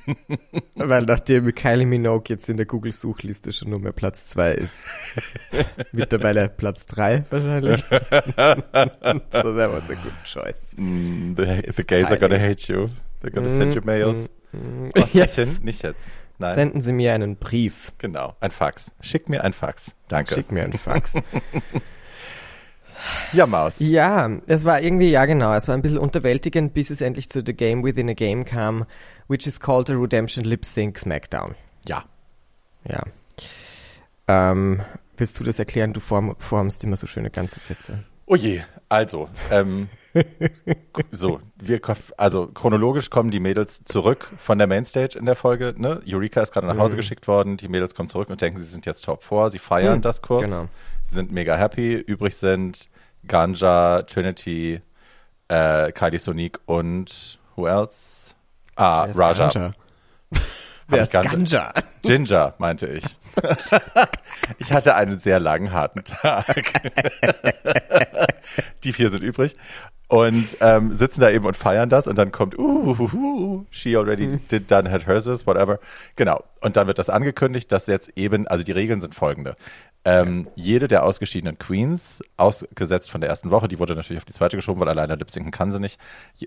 Weil 0.75 1.01
nachdem 1.01 1.53
Kylie 1.53 1.85
Minogue 1.85 2.29
jetzt 2.29 2.47
in 2.47 2.55
der 2.55 2.65
Google-Suchliste 2.65 3.51
schon 3.51 3.69
nur 3.69 3.79
mehr 3.79 3.91
Platz 3.91 4.27
2 4.27 4.51
ist. 4.53 4.85
Mittlerweile 5.91 6.47
Platz 6.47 6.85
3 6.85 7.25
wahrscheinlich. 7.29 7.81
so 7.81 7.89
that 9.55 9.73
was 9.73 9.89
a 9.89 9.95
good 9.95 10.13
choice. 10.23 10.73
Mm, 10.77 11.35
the, 11.35 11.73
the 11.75 11.83
gays 11.83 12.07
are 12.07 12.17
gonna 12.17 12.37
Kylie. 12.37 12.49
hate 12.49 12.71
you. 12.71 12.89
They're 13.19 13.31
gonna 13.33 13.49
send 13.49 13.75
you 13.75 13.81
mails. 13.83 14.29
Mm, 14.53 14.91
Was, 14.95 15.13
yes. 15.13 15.35
Mädchen? 15.35 15.65
Nicht 15.65 15.83
jetzt. 15.83 16.11
Nein. 16.37 16.55
Senden 16.55 16.79
Sie 16.79 16.93
mir 16.93 17.13
einen 17.13 17.35
Brief. 17.35 17.91
Genau, 17.97 18.37
ein 18.39 18.51
Fax. 18.51 18.93
Schick 19.01 19.27
mir 19.27 19.43
ein 19.43 19.51
Fax. 19.51 19.95
Danke. 20.07 20.35
Schick 20.35 20.49
mir 20.53 20.63
einen 20.63 20.77
Fax. 20.79 21.11
Ja, 23.33 23.45
Maus. 23.45 23.79
ja, 23.79 24.29
es 24.47 24.65
war 24.65 24.81
irgendwie, 24.81 25.09
ja 25.09 25.25
genau, 25.25 25.53
es 25.53 25.67
war 25.67 25.75
ein 25.75 25.81
bisschen 25.81 25.97
unterwältigend, 25.97 26.73
bis 26.73 26.89
es 26.89 27.01
endlich 27.01 27.29
zu 27.29 27.43
The 27.45 27.53
Game 27.53 27.83
Within 27.83 28.09
a 28.09 28.13
Game 28.13 28.45
kam, 28.45 28.85
which 29.27 29.47
is 29.47 29.59
called 29.59 29.87
the 29.87 29.93
Redemption 29.93 30.43
Lip 30.43 30.65
Sync 30.65 30.97
Smackdown. 30.99 31.55
Ja. 31.87 32.03
Ja. 32.87 33.03
Ähm, 34.27 34.81
willst 35.17 35.39
du 35.39 35.43
das 35.43 35.59
erklären? 35.59 35.93
Du 35.93 35.99
form, 35.99 36.35
formst 36.39 36.83
immer 36.83 36.95
so 36.95 37.07
schöne 37.07 37.29
ganze 37.29 37.59
Sätze. 37.59 38.03
Oh 38.25 38.35
je, 38.35 38.61
also, 38.89 39.27
ähm, 39.49 39.89
so, 41.11 41.39
wir, 41.59 41.81
also 42.17 42.47
chronologisch 42.47 43.09
kommen 43.09 43.31
die 43.31 43.39
Mädels 43.39 43.83
zurück 43.85 44.31
von 44.37 44.59
der 44.59 44.67
Mainstage 44.67 45.17
in 45.17 45.25
der 45.25 45.35
Folge, 45.35 45.73
ne? 45.77 45.99
Eureka 46.07 46.41
ist 46.41 46.51
gerade 46.53 46.67
nach 46.67 46.75
Mhm. 46.75 46.79
Hause 46.81 46.95
geschickt 46.95 47.27
worden, 47.27 47.57
die 47.57 47.67
Mädels 47.67 47.95
kommen 47.95 48.07
zurück 48.09 48.29
und 48.29 48.39
denken, 48.41 48.59
sie 48.59 48.65
sind 48.67 48.85
jetzt 48.85 49.03
Top 49.05 49.23
4, 49.23 49.49
sie 49.49 49.57
feiern 49.59 49.95
Hm, 49.95 50.01
das 50.03 50.21
kurz, 50.21 50.43
genau. 50.45 50.65
Sind 51.09 51.31
mega 51.31 51.55
happy, 51.55 51.95
übrig 51.95 52.35
sind 52.35 52.89
Ganja, 53.27 54.03
Trinity, 54.03 54.81
äh, 55.47 55.91
Kylie 55.91 56.19
Sonic 56.19 56.59
und 56.65 57.39
who 57.55 57.67
else? 57.67 58.35
Ah, 58.75 59.07
Raja. 59.13 59.49
Ganja? 59.49 59.73
Wer 60.87 61.03
ist 61.03 61.11
Ganja? 61.11 61.31
Ganja? 61.31 61.73
Ginger, 62.01 62.53
meinte 62.57 62.87
ich. 62.87 63.03
ich 64.57 64.71
hatte 64.71 64.95
einen 64.95 65.19
sehr 65.19 65.39
langen, 65.39 65.71
harten 65.71 66.03
Tag. 66.03 66.45
Die 68.83 68.93
vier 68.93 69.11
sind 69.11 69.21
übrig. 69.21 69.55
Und 70.07 70.57
ähm, 70.61 70.95
sitzen 70.95 71.21
da 71.21 71.29
eben 71.29 71.45
und 71.45 71.55
feiern 71.55 71.87
das 71.87 72.07
und 72.07 72.17
dann 72.17 72.31
kommt, 72.31 72.57
uh, 72.57 72.95
uh, 72.97 73.13
uh, 73.13 73.65
she 73.69 73.95
already 73.95 74.39
did 74.49 74.71
done 74.71 74.89
had 74.89 75.05
hers, 75.05 75.45
whatever. 75.45 75.79
Genau. 76.15 76.43
Und 76.61 76.77
dann 76.77 76.87
wird 76.87 76.97
das 76.97 77.11
angekündigt, 77.11 77.71
dass 77.71 77.85
jetzt 77.85 78.17
eben, 78.17 78.47
also 78.47 78.63
die 78.63 78.71
Regeln 78.71 79.01
sind 79.01 79.13
folgende. 79.13 79.55
Ähm, 80.05 80.47
jede 80.55 80.87
der 80.87 81.03
ausgeschiedenen 81.03 81.59
Queens, 81.59 82.21
ausgesetzt 82.37 83.11
von 83.11 83.19
der 83.19 83.29
ersten 83.29 83.51
Woche, 83.51 83.67
die 83.67 83.79
wurde 83.79 83.95
natürlich 83.95 84.21
auf 84.21 84.25
die 84.25 84.33
zweite 84.33 84.55
geschoben, 84.55 84.79
weil 84.79 84.87
alleine 84.87 85.15
lipsinken 85.15 85.51
kann 85.51 85.71
sie 85.71 85.79
nicht. 85.79 85.99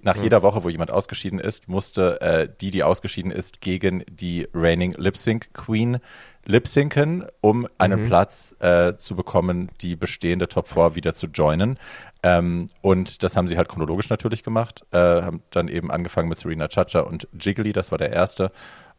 Nach 0.03 0.17
jeder 0.17 0.43
Woche, 0.43 0.65
wo 0.65 0.71
jemand 0.71 0.91
ausgeschieden 0.91 1.39
ist, 1.39 1.69
musste 1.69 2.21
äh, 2.23 2.49
die, 2.61 2.71
die 2.71 2.83
ausgeschieden 2.83 3.31
ist, 3.31 3.61
gegen 3.61 4.05
die 4.11 4.49
reigning 4.55 4.95
Lip-Sync 4.97 5.53
Queen 5.53 5.99
lip-synken, 6.45 7.25
um 7.41 7.69
einen 7.79 8.07
Platz 8.07 8.57
äh, 8.59 8.97
zu 8.97 9.15
bekommen, 9.15 9.71
die 9.81 9.97
bestehende 9.97 10.49
Top 10.49 10.69
4 10.69 10.95
wieder 10.95 11.15
zu 11.15 11.29
joinen. 11.29 11.79
Ähm, 12.23 12.69
und 12.81 13.23
das 13.23 13.37
haben 13.37 13.49
sie 13.49 13.57
halt 13.57 13.69
chronologisch 13.69 14.09
natürlich 14.09 14.43
gemacht, 14.43 14.85
äh, 14.93 14.99
haben 14.99 15.43
dann 15.51 15.69
eben 15.69 15.91
angefangen 15.91 16.29
mit 16.29 16.39
Serena 16.39 16.69
Chacha 16.69 17.01
und 17.01 17.29
Jiggly, 17.39 17.73
das 17.73 17.91
war 17.91 17.99
der 17.99 18.13
erste. 18.13 18.51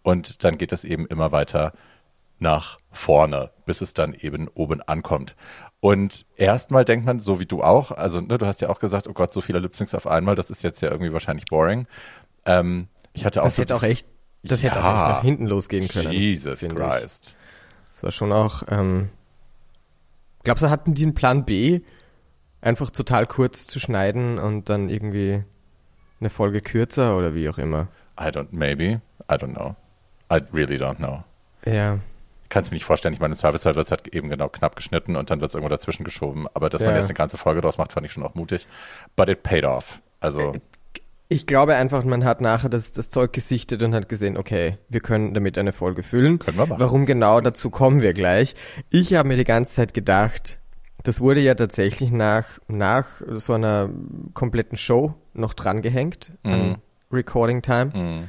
Und 0.03 0.43
dann 0.43 0.57
geht 0.57 0.71
es 0.71 0.83
eben 0.83 1.07
immer 1.07 1.31
weiter 1.31 1.73
nach 2.43 2.77
vorne, 2.91 3.49
bis 3.65 3.81
es 3.81 3.95
dann 3.95 4.13
eben 4.13 4.47
oben 4.49 4.81
ankommt. 4.83 5.35
Und 5.79 6.25
erstmal 6.35 6.85
denkt 6.85 7.05
man, 7.05 7.19
so 7.19 7.39
wie 7.39 7.45
du 7.45 7.63
auch, 7.63 7.91
also 7.91 8.21
ne, 8.21 8.37
du 8.37 8.45
hast 8.45 8.61
ja 8.61 8.69
auch 8.69 8.79
gesagt, 8.79 9.07
oh 9.07 9.13
Gott, 9.13 9.33
so 9.33 9.41
viele 9.41 9.59
Lip-Syncs 9.59 9.95
auf 9.95 10.05
einmal, 10.07 10.35
das 10.35 10.49
ist 10.51 10.61
jetzt 10.63 10.81
ja 10.81 10.91
irgendwie 10.91 11.11
wahrscheinlich 11.11 11.45
boring. 11.45 11.87
Ähm, 12.45 12.87
ich 13.13 13.25
hatte 13.25 13.41
auch 13.41 13.45
Das 13.47 13.55
so 13.55 13.61
hätte 13.63 13.75
auch 13.75 13.83
echt, 13.83 14.07
das 14.43 14.61
hätte 14.63 14.79
auch 14.79 14.83
Ja. 14.83 15.07
echt 15.07 15.15
nach 15.15 15.21
hinten 15.23 15.47
losgehen 15.47 15.87
können. 15.87 16.11
Jesus 16.11 16.59
finde 16.59 16.81
ich. 16.81 16.87
Christ. 16.89 17.35
Das 17.91 18.03
war 18.03 18.11
schon 18.11 18.31
auch, 18.31 18.63
ähm, 18.69 19.09
glaubst 20.43 20.63
du, 20.63 20.69
hatten 20.69 20.93
die 20.93 21.03
einen 21.03 21.15
Plan 21.15 21.45
B? 21.45 21.81
Einfach 22.61 22.91
total 22.91 23.27
kurz 23.27 23.67
zu 23.67 23.79
schneiden 23.79 24.39
und 24.39 24.69
dann 24.69 24.87
irgendwie 24.87 25.43
eine 26.21 26.29
Folge 26.29 26.61
kürzer 26.61 27.17
oder 27.17 27.35
wie 27.35 27.49
auch 27.49 27.57
immer. 27.57 27.87
I 28.17 28.25
don't, 28.25 28.47
maybe, 28.51 29.01
I 29.29 29.33
don't 29.35 29.53
know. 29.53 29.75
I 30.31 30.41
really 30.53 30.77
don't 30.77 30.95
know. 30.95 31.23
Ja. 31.65 31.99
Kannst 32.53 32.69
mir 32.69 32.75
nicht 32.75 32.85
vorstellen, 32.85 33.15
ich 33.15 33.19
meine, 33.19 33.33
im 33.33 33.37
Zweifelsfall 33.39 33.73
wird 33.75 33.85
es 33.85 33.89
halt 33.91 34.07
eben 34.13 34.29
genau 34.29 34.47
knapp 34.47 34.75
geschnitten 34.75 35.15
und 35.15 35.31
dann 35.31 35.41
wird 35.41 35.49
es 35.49 35.55
irgendwo 35.55 35.69
dazwischen 35.69 36.03
geschoben. 36.03 36.45
Aber 36.53 36.69
dass 36.69 36.81
man 36.83 36.91
Ja. 36.91 36.97
jetzt 36.97 37.05
eine 37.07 37.15
ganze 37.15 37.37
Folge 37.37 37.61
draus 37.61 37.79
macht, 37.79 37.93
fand 37.93 38.05
ich 38.05 38.11
schon 38.13 38.23
auch 38.23 38.35
mutig. 38.35 38.67
But 39.15 39.27
it 39.27 39.41
paid 39.41 39.63
off. 39.65 40.01
Also, 40.19 40.53
Ich 41.29 41.47
glaube 41.47 41.73
einfach, 41.75 42.03
man 42.03 42.23
hat 42.25 42.41
nachher 42.41 42.69
das, 42.69 42.91
das 42.91 43.09
Zeug 43.09 43.33
gesichtet 43.33 43.81
und 43.81 43.95
hat 43.95 44.07
gesehen, 44.07 44.37
okay, 44.37 44.77
wir 44.87 45.01
können 45.01 45.33
damit 45.33 45.57
eine 45.57 45.73
Folge 45.73 46.03
füllen. 46.03 46.37
Können 46.37 46.57
wir 46.59 46.67
machen. 46.67 46.79
Warum 46.79 47.07
genau, 47.07 47.41
dazu 47.41 47.71
kommen 47.71 48.01
wir 48.03 48.13
gleich. 48.13 48.53
Ich 48.91 49.15
habe 49.15 49.27
mir 49.29 49.37
die 49.37 49.43
ganze 49.45 49.73
Zeit 49.73 49.95
gedacht, 49.95 50.59
das 51.01 51.21
wurde 51.21 51.39
ja 51.39 51.55
tatsächlich 51.55 52.11
nach, 52.11 52.45
nach 52.67 53.07
so 53.31 53.53
einer 53.53 53.89
kompletten 54.35 54.77
Show 54.77 55.15
noch 55.33 55.55
drangehängt 55.55 56.33
an 56.43 56.77
Recording 57.11 57.63
Time. 57.63 57.91
mh, 57.95 58.27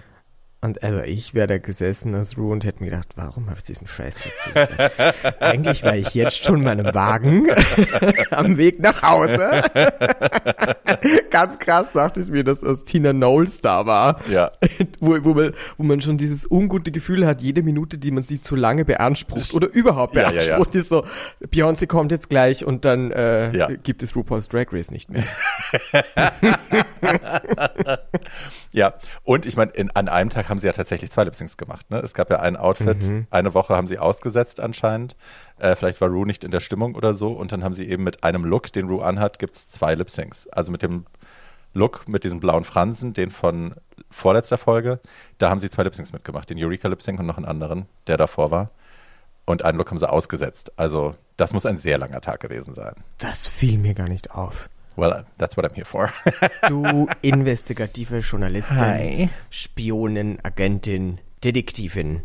Und 0.64 0.83
also 0.83 1.00
ich 1.02 1.35
wäre 1.35 1.47
da 1.47 1.59
gesessen 1.59 2.14
als 2.14 2.38
Rue 2.38 2.50
und 2.50 2.64
hätte 2.64 2.83
mir 2.83 2.88
gedacht, 2.88 3.09
warum 3.16 3.49
habe 3.50 3.59
ich 3.59 3.64
diesen 3.64 3.87
Scheiß 3.87 4.14
dazu? 4.54 5.35
Eigentlich 5.40 5.83
war 5.83 5.94
ich 5.94 6.14
jetzt 6.14 6.42
schon 6.42 6.56
in 6.56 6.64
meinem 6.64 6.94
Wagen 6.94 7.49
am 8.30 8.56
Weg 8.56 8.80
nach 8.80 9.02
Hause. 9.02 9.61
Ganz 11.30 11.59
krass 11.59 11.88
dachte 11.92 12.21
ich 12.21 12.28
mir, 12.28 12.44
dass 12.44 12.64
als 12.64 12.85
Tina 12.85 13.12
Knowles 13.12 13.61
da 13.61 13.85
war. 13.85 14.21
Ja. 14.30 14.52
Wo, 15.00 15.23
wo, 15.23 15.35
man, 15.35 15.52
wo 15.76 15.83
man 15.83 16.00
schon 16.00 16.16
dieses 16.16 16.50
ungute 16.50 16.90
Gefühl 16.92 17.26
hat, 17.26 17.42
jede 17.42 17.62
Minute, 17.62 17.99
die 17.99 18.11
man 18.11 18.23
sie 18.23 18.40
zu 18.40 18.56
lange 18.56 18.87
beansprucht 18.87 19.52
oder 19.52 19.68
überhaupt 19.68 20.14
Ja, 20.14 20.23
ja, 20.23 20.28
ja. 20.30 20.33
beansprucht, 20.56 20.75
ist 20.76 20.88
so, 20.88 21.04
Beyoncé 21.47 21.87
kommt 21.87 22.11
jetzt 22.11 22.30
gleich 22.30 22.64
und 22.64 22.87
dann 22.87 23.11
äh, 23.11 23.54
Ja. 23.54 23.68
gibt 23.68 24.02
es 24.02 24.16
RuPaul's 24.16 24.49
Drag 24.49 24.68
Race 24.73 24.90
nicht 24.90 25.11
mehr. 25.11 25.25
Ja, 28.73 28.94
und 29.23 29.47
ich 29.47 29.56
meine, 29.56 29.71
in- 29.73 29.90
an 29.92 30.09
einem 30.09 30.30
Tag 30.30 30.49
haben 30.54 30.61
sie 30.61 30.68
ja 30.68 30.73
tatsächlich 30.73 31.11
zwei 31.11 31.25
Lip-Syncs 31.25 31.56
gemacht. 31.56 31.90
Ne? 31.90 31.99
Es 31.99 32.14
gab 32.14 32.30
ja 32.30 32.38
ein 32.38 32.56
Outfit, 32.56 33.26
eine 33.30 33.54
Woche 33.54 33.75
haben 33.75 33.88
sie 33.88 33.99
ausgesetzt 33.99 34.61
anscheinend. 34.61 35.16
Äh, 35.58 35.75
vielleicht 35.75 36.00
war 36.00 36.08
Rue 36.08 36.26
nicht 36.26 36.44
in 36.44 36.52
der 36.52 36.61
Stimmung 36.61 36.94
oder 36.94 37.12
so. 37.14 37.32
Und 37.32 37.50
dann 37.50 37.64
haben 37.64 37.75
sie 37.75 37.88
eben 37.88 38.04
mit 38.04 38.23
einem 38.23 38.44
Look, 38.44 38.73
den 38.73 38.87
Rue 38.87 39.04
anhat, 39.04 39.40
gibt's 39.40 39.68
zwei 39.68 39.96
Lip-Syncs. 39.96 40.46
Also 40.49 40.70
mit 40.70 40.82
dem 40.82 41.06
Look, 41.73 42.06
mit 42.06 42.23
diesen 42.23 42.38
blauen 42.38 42.62
Fransen, 42.62 43.14
den 43.14 43.32
von 43.32 43.75
vorletzter 44.11 44.58
Folge, 44.58 45.00
da 45.38 45.50
haben 45.50 45.58
sie 45.58 45.70
zwei 45.70 45.82
Lip-Syncs 45.82 46.12
mitgemacht. 46.12 46.49
Den 46.49 46.62
Eureka-Lip-Sync 46.62 47.18
und 47.18 47.26
noch 47.26 47.37
einen 47.37 47.46
anderen, 47.46 47.87
der 48.06 48.16
davor 48.16 48.52
war. 48.52 48.70
Und 49.46 49.64
einen 49.64 49.76
Look 49.76 49.90
haben 49.90 49.99
sie 49.99 50.08
ausgesetzt. 50.08 50.73
Also 50.76 51.16
das 51.37 51.52
muss 51.52 51.66
ein 51.66 51.78
sehr 51.78 51.99
langer 51.99 52.20
Tag 52.20 52.38
gewesen 52.38 52.75
sein. 52.75 52.94
Das 53.18 53.49
fiel 53.49 53.76
mir 53.76 53.94
gar 53.94 54.08
nicht 54.08 54.30
auf. 54.30 54.70
Well, 54.96 55.24
that's 55.38 55.56
what 55.56 55.66
I'm 55.66 55.74
here 55.74 55.84
for. 55.84 56.12
Du 56.68 57.08
investigative 57.22 58.18
Journalistin, 58.20 58.76
Hi. 58.76 59.28
Spionin, 59.50 60.38
Agentin, 60.42 61.20
Detektivin, 61.42 62.22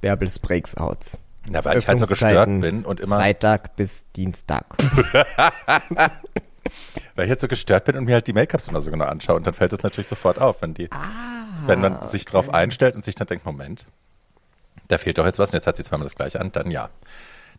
Bärbels 0.00 0.38
Breaksouts. 0.38 1.18
Na, 1.48 1.64
weil 1.64 1.78
ich 1.78 1.88
halt 1.88 1.98
so 1.98 2.06
gestört 2.06 2.46
bin 2.60 2.84
und 2.84 3.00
immer 3.00 3.16
Freitag 3.16 3.74
bis 3.76 4.06
Dienstag. 4.14 4.66
Weil 7.16 7.24
ich 7.24 7.30
jetzt 7.30 7.40
so 7.40 7.48
gestört 7.48 7.84
bin 7.84 7.96
und 7.96 8.04
mir 8.04 8.14
halt 8.14 8.26
die 8.26 8.32
Make-ups 8.32 8.68
immer 8.68 8.80
so 8.80 8.90
genau 8.90 9.06
anschaue 9.06 9.36
und 9.36 9.46
dann 9.46 9.54
fällt 9.54 9.72
es 9.72 9.82
natürlich 9.82 10.06
sofort 10.06 10.38
auf, 10.40 10.62
wenn 10.62 10.74
die, 10.74 10.88
wenn 11.66 11.80
man 11.80 12.04
sich 12.04 12.24
drauf 12.24 12.54
einstellt 12.54 12.94
und 12.94 13.04
sich 13.04 13.16
dann 13.16 13.26
denkt, 13.26 13.44
Moment, 13.44 13.86
da 14.88 14.98
fehlt 14.98 15.18
doch 15.18 15.26
jetzt 15.26 15.38
was 15.38 15.50
und 15.50 15.54
jetzt 15.54 15.66
hat 15.66 15.76
sie 15.76 15.84
zweimal 15.84 16.04
das 16.04 16.14
gleiche 16.14 16.40
an, 16.40 16.52
dann 16.52 16.70
ja. 16.70 16.88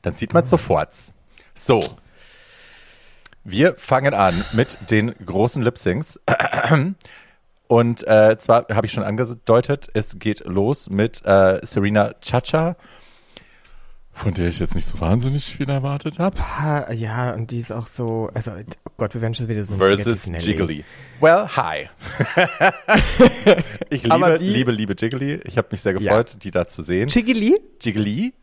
Dann 0.01 0.13
sieht 0.13 0.33
man 0.33 0.45
sofort. 0.45 0.89
So. 1.53 1.83
Wir 3.43 3.75
fangen 3.75 4.13
an 4.13 4.45
mit 4.53 4.77
den 4.89 5.13
großen 5.25 5.61
Lip-Syncs. 5.63 6.19
Und 7.67 8.07
äh, 8.07 8.37
zwar 8.37 8.67
habe 8.71 8.85
ich 8.85 8.91
schon 8.91 9.03
angedeutet, 9.03 9.87
es 9.93 10.19
geht 10.19 10.45
los 10.45 10.89
mit 10.89 11.25
äh, 11.25 11.59
Serena 11.63 12.13
Chacha, 12.21 12.75
von 14.11 14.33
der 14.33 14.49
ich 14.49 14.59
jetzt 14.59 14.75
nicht 14.75 14.85
so 14.87 14.99
wahnsinnig 15.01 15.45
viel 15.45 15.67
erwartet 15.69 16.19
habe. 16.19 16.37
Ja, 16.93 17.33
und 17.33 17.49
die 17.49 17.59
ist 17.59 17.71
auch 17.71 17.87
so, 17.87 18.29
also, 18.35 18.51
oh 18.51 18.91
Gott, 18.97 19.15
wir 19.15 19.21
werden 19.21 19.33
schon 19.33 19.47
wieder 19.47 19.63
so 19.63 19.77
versus. 19.77 20.25
Jiggly. 20.27 20.83
Well, 21.19 21.47
hi. 21.47 21.89
ich 23.89 24.03
liebe, 24.03 24.37
die- 24.37 24.45
liebe, 24.49 24.71
liebe 24.71 24.95
Jiggly. 24.99 25.39
Ich 25.45 25.57
habe 25.57 25.69
mich 25.71 25.81
sehr 25.81 25.93
gefreut, 25.93 26.37
die 26.43 26.51
da 26.51 26.67
zu 26.67 26.83
sehen. 26.83 27.07
Jiggly? 27.09 27.59
Jiggly. 27.81 28.33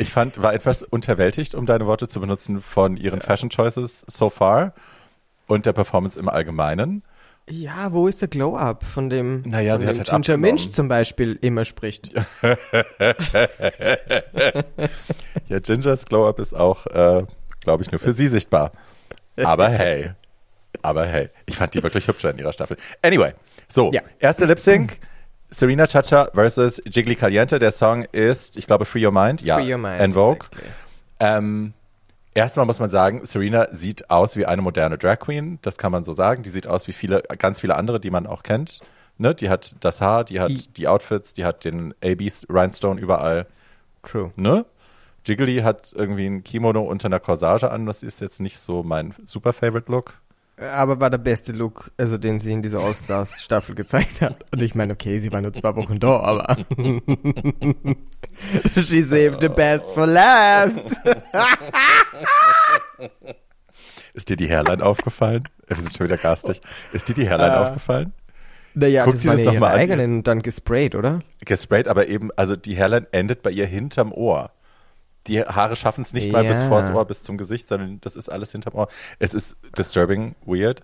Ich 0.00 0.10
fand, 0.12 0.40
war 0.42 0.54
etwas 0.54 0.82
unterwältigt, 0.82 1.54
um 1.54 1.66
deine 1.66 1.86
Worte 1.86 2.08
zu 2.08 2.20
benutzen, 2.20 2.60
von 2.60 2.96
ihren 2.96 3.20
Fashion 3.20 3.50
Choices 3.50 4.04
so 4.06 4.30
far 4.30 4.72
und 5.46 5.66
der 5.66 5.72
Performance 5.74 6.18
im 6.18 6.28
Allgemeinen. 6.28 7.02
Ja, 7.48 7.92
wo 7.92 8.06
ist 8.08 8.20
der 8.20 8.28
Glow-Up, 8.28 8.84
von 8.84 9.10
dem, 9.10 9.42
Naja, 9.42 9.72
von 9.74 9.80
sie 9.80 9.86
dem 9.88 10.00
hat 10.00 10.12
halt 10.12 10.24
Ginger. 10.24 10.36
Minch 10.38 10.70
zum 10.72 10.88
Beispiel 10.88 11.36
immer 11.42 11.64
spricht? 11.64 12.14
Ja, 15.48 15.58
Gingers 15.58 16.06
Glow-Up 16.06 16.38
ist 16.38 16.54
auch, 16.54 16.86
äh, 16.86 17.24
glaube 17.60 17.82
ich, 17.82 17.90
nur 17.90 17.98
für 17.98 18.12
sie 18.12 18.28
sichtbar. 18.28 18.72
Aber 19.36 19.68
hey. 19.70 20.12
Aber 20.82 21.04
hey. 21.06 21.28
Ich 21.46 21.56
fand 21.56 21.74
die 21.74 21.82
wirklich 21.82 22.06
hübscher 22.08 22.30
in 22.30 22.38
ihrer 22.38 22.52
Staffel. 22.52 22.76
Anyway. 23.02 23.32
So, 23.68 23.90
Ja. 23.92 24.02
erste 24.18 24.46
Lip-Sync. 24.46 24.98
Serena 25.50 25.86
Chacha 25.86 26.28
versus 26.32 26.80
Jiggly 26.86 27.16
Caliente. 27.16 27.58
Der 27.58 27.72
Song 27.72 28.04
ist, 28.12 28.56
ich 28.56 28.66
glaube, 28.66 28.84
Free 28.84 29.04
Your 29.04 29.12
Mind. 29.12 29.42
Ja, 29.42 29.56
Free 29.56 29.72
Your 29.72 29.78
Mind, 29.78 30.00
En 30.00 30.12
Vogue. 30.12 30.46
exactly. 30.46 30.68
Ähm, 31.20 31.72
erstmal 32.34 32.66
muss 32.66 32.78
man 32.78 32.90
sagen, 32.90 33.24
Serena 33.26 33.66
sieht 33.72 34.10
aus 34.10 34.36
wie 34.36 34.46
eine 34.46 34.62
moderne 34.62 34.96
Drag 34.96 35.18
Queen. 35.18 35.58
Das 35.62 35.76
kann 35.76 35.92
man 35.92 36.04
so 36.04 36.12
sagen. 36.12 36.42
Die 36.42 36.50
sieht 36.50 36.66
aus 36.66 36.86
wie 36.88 36.92
viele, 36.92 37.22
ganz 37.38 37.60
viele 37.60 37.76
andere, 37.76 38.00
die 38.00 38.10
man 38.10 38.26
auch 38.26 38.42
kennt. 38.42 38.80
Ne? 39.18 39.34
Die 39.34 39.50
hat 39.50 39.74
das 39.80 40.00
Haar, 40.00 40.24
die 40.24 40.40
hat 40.40 40.50
I- 40.50 40.68
die 40.76 40.88
Outfits, 40.88 41.34
die 41.34 41.44
hat 41.44 41.64
den 41.64 41.94
ABs 42.02 42.46
Rhinestone 42.48 43.00
überall 43.00 43.46
True. 44.02 44.32
ne? 44.36 44.64
Jiggly 45.26 45.58
hat 45.58 45.92
irgendwie 45.94 46.26
ein 46.26 46.42
Kimono 46.44 46.80
unter 46.82 47.06
einer 47.06 47.20
Corsage 47.20 47.70
an. 47.70 47.84
Das 47.84 48.02
ist 48.02 48.20
jetzt 48.22 48.40
nicht 48.40 48.58
so 48.58 48.82
mein 48.82 49.12
super 49.26 49.52
Favorite 49.52 49.92
Look. 49.92 50.14
Aber 50.60 51.00
war 51.00 51.08
der 51.10 51.18
beste 51.18 51.52
Look, 51.52 51.90
also 51.96 52.18
den 52.18 52.38
sie 52.38 52.52
in 52.52 52.60
dieser 52.62 52.80
All-Stars-Staffel 52.80 53.74
gezeigt 53.74 54.20
hat. 54.20 54.44
Und 54.52 54.60
ich 54.62 54.74
meine, 54.74 54.92
okay, 54.92 55.18
sie 55.18 55.32
war 55.32 55.40
nur 55.40 55.54
zwei 55.54 55.74
Wochen 55.76 55.98
da, 55.98 56.20
aber 56.20 56.56
she 58.74 59.02
saved 59.02 59.40
the 59.40 59.48
best 59.48 59.90
for 59.92 60.06
last. 60.06 60.74
Ist 64.12 64.28
dir 64.28 64.36
die 64.36 64.48
Hairline 64.50 64.84
aufgefallen? 64.84 65.44
Wir 65.66 65.76
sind 65.80 65.96
schon 65.96 66.06
wieder 66.06 66.16
garstig. 66.16 66.60
Ist 66.92 67.08
dir 67.08 67.14
die 67.14 67.28
Hairline 67.28 67.54
Äh, 67.54 67.58
aufgefallen? 67.58 68.12
Naja, 68.74 69.04
Guck 69.04 69.14
das 69.14 69.22
dir 69.22 69.28
waren 69.30 69.44
das 69.44 69.54
ihre 69.54 69.66
eigenen 69.68 70.16
und 70.18 70.26
dann 70.26 70.42
gesprayt, 70.42 70.94
oder? 70.94 71.20
Gesprayt, 71.44 71.88
aber 71.88 72.08
eben, 72.08 72.30
also 72.36 72.54
die 72.56 72.76
Hairline 72.76 73.06
endet 73.12 73.42
bei 73.42 73.50
ihr 73.50 73.66
hinterm 73.66 74.12
Ohr. 74.12 74.50
Die 75.26 75.42
Haare 75.42 75.76
schaffen 75.76 76.02
es 76.02 76.12
nicht 76.12 76.32
mal 76.32 76.44
bis 76.44 76.62
vors 76.62 76.90
Ohr, 76.90 77.04
bis 77.04 77.22
zum 77.22 77.36
Gesicht, 77.36 77.68
sondern 77.68 78.00
das 78.00 78.16
ist 78.16 78.28
alles 78.30 78.52
hinterm 78.52 78.74
Ohr. 78.74 78.88
Es 79.18 79.34
ist 79.34 79.56
disturbing, 79.76 80.34
weird. 80.46 80.82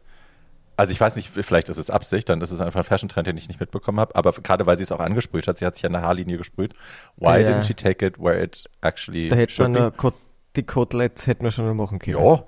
Also 0.78 0.92
ich 0.92 1.00
weiß 1.00 1.16
nicht, 1.16 1.30
vielleicht 1.32 1.70
ist 1.70 1.78
es 1.78 1.88
Absicht, 1.88 2.28
dann 2.28 2.42
ist 2.42 2.50
es 2.50 2.60
einfach 2.60 2.80
ein 2.80 2.84
Fashion-Trend, 2.84 3.26
den 3.26 3.38
ich 3.38 3.48
nicht 3.48 3.60
mitbekommen 3.60 3.98
habe. 3.98 4.14
Aber 4.14 4.32
gerade 4.32 4.66
weil 4.66 4.76
sie 4.76 4.84
es 4.84 4.92
auch 4.92 5.00
angesprüht 5.00 5.46
hat, 5.48 5.56
sie 5.56 5.64
hat 5.64 5.74
sich 5.76 5.86
an 5.86 5.92
der 5.92 6.02
Haarlinie 6.02 6.36
gesprüht. 6.36 6.74
Why 7.16 7.40
Ja. 7.40 7.48
didn't 7.48 7.62
she 7.64 7.72
take 7.72 8.04
it 8.04 8.18
where 8.18 8.42
it 8.42 8.66
actually 8.82 9.28
Da 9.28 9.36
hätte 9.36 9.62
man 9.62 9.72
be? 9.72 9.92
Kot 9.96 10.14
die 10.54 10.62
Koteletts 10.64 11.26
hätten 11.26 11.44
wir 11.44 11.50
schon 11.50 11.74
machen 11.76 11.98
können. 11.98 12.18
Ja. 12.22 12.44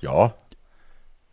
Ja. 0.00 0.34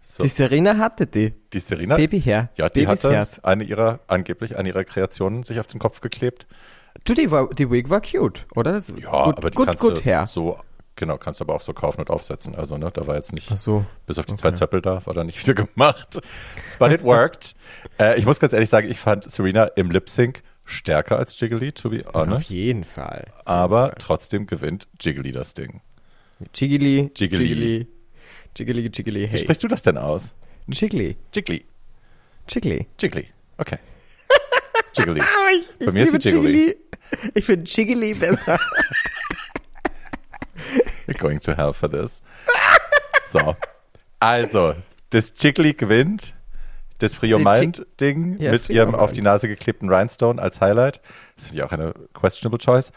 So, 0.02 0.24
Die 0.24 0.30
Serena 0.30 0.78
hatte 0.78 1.08
die. 1.08 1.34
die 1.54 1.60
Serena, 1.60 1.96
Babyhair. 1.96 2.50
ja, 2.56 2.70
die 2.70 2.86
Babys 2.86 3.04
hatte 3.06 3.16
Hairs. 3.16 3.44
eine 3.44 3.64
ihrer, 3.64 4.00
angeblich 4.08 4.58
eine 4.58 4.68
ihrer 4.70 4.84
Kreationen 4.84 5.44
sich 5.44 5.60
auf 5.60 5.68
den 5.68 5.80
Kopf 5.80 6.02
geklebt. 6.02 6.46
Du, 7.06 7.14
die, 7.14 7.32
war, 7.32 7.50
die 7.54 7.70
Wig 7.70 7.90
war 7.90 8.02
cute, 8.02 8.46
oder? 8.56 8.82
Ja, 8.98 9.26
gut, 9.26 9.38
aber 9.38 9.50
die 9.50 9.56
gut, 9.56 9.68
kannst 9.68 9.82
gut 9.82 10.06
du 10.06 10.28
so, 10.28 10.60
genau, 10.96 11.18
kannst 11.18 11.40
du 11.40 11.44
aber 11.46 11.56
auch 11.56 11.62
so 11.62 11.74
kaufen 11.74 12.02
und 12.02 12.10
aufsetzen. 12.10 12.56
Also, 12.56 12.78
ne, 12.78 12.90
da 12.94 13.08
war 13.08 13.16
jetzt 13.16 13.34
nicht, 13.34 13.58
so. 13.58 13.86
bis 14.06 14.20
auf 14.20 14.26
die 14.26 14.36
zwei 14.36 14.52
Zöppel 14.52 14.82
da, 14.82 15.06
war 15.06 15.14
da 15.14 15.24
nicht 15.24 15.40
viel 15.40 15.56
gemacht. 15.76 16.22
But 16.80 16.92
it 16.92 17.04
worked. 17.04 17.56
äh, 18.00 18.18
ich 18.18 18.26
muss 18.26 18.40
ganz 18.40 18.54
ehrlich 18.54 18.70
sagen, 18.70 18.90
ich 18.90 19.00
fand 19.00 19.30
Serena 19.30 19.66
im 19.66 19.92
Lip 19.92 20.10
Sync 20.10 20.44
stärker 20.66 21.18
als 21.18 21.38
Jiggly, 21.40 21.72
to 21.74 21.90
be 21.90 22.04
Auf 22.08 22.14
honest. 22.14 22.50
jeden 22.50 22.86
Fall. 22.86 23.26
Aber 23.44 23.96
trotzdem 23.98 24.48
gewinnt 24.48 24.88
Jiggly 25.02 25.32
das 25.32 25.54
Ding. 25.54 25.82
Jiggly, 26.54 27.12
Jiggly. 27.16 27.40
Jiggly, 27.40 27.88
Jiggly, 28.56 28.92
Jiggly, 28.94 29.22
Wie 29.24 29.28
hey. 29.28 29.40
sprichst 29.40 29.64
du 29.64 29.68
das 29.68 29.82
denn 29.82 29.98
aus? 29.98 30.34
Jiggly, 30.68 31.18
Jiggly. 31.34 31.66
Jiggly. 32.48 32.88
Jiggly. 33.00 33.28
Okay. 33.58 33.78
Jiggly. 34.98 35.22
Bei 35.86 35.92
mir 35.92 36.04
ist 36.04 36.14
liebe 36.14 36.20
die 36.20 36.30
Jiggly. 36.30 36.78
Ich 37.34 37.46
finde 37.46 37.70
Jiggly 37.70 38.14
besser. 38.14 38.60
We're 41.08 41.18
going 41.18 41.40
to 41.42 41.56
hell 41.56 41.74
for 41.74 41.90
this. 41.90 42.22
So. 43.32 43.56
Also, 44.20 44.76
das 45.10 45.34
Jiggly 45.38 45.74
gewinnt. 45.74 46.34
Das 47.00 47.16
Free 47.16 47.34
Your 47.34 47.40
Die 47.40 47.46
Jig- 47.46 47.60
Mind-Ding 47.60 48.40
Ja, 48.40 48.52
mit 48.52 48.66
Free 48.68 48.74
ihrem 48.76 48.94
Your 48.94 49.02
auf 49.02 49.12
die 49.12 49.18
Mind. 49.18 49.26
Nase 49.26 49.48
geklebten 49.50 49.90
Rhinestone 49.94 50.42
als 50.42 50.62
Highlight. 50.62 51.02
Das 51.36 51.48
finde 51.48 51.58
ich 51.60 51.64
auch 51.64 51.72
eine 51.72 51.94
questionable 52.14 52.60
choice. 52.60 52.94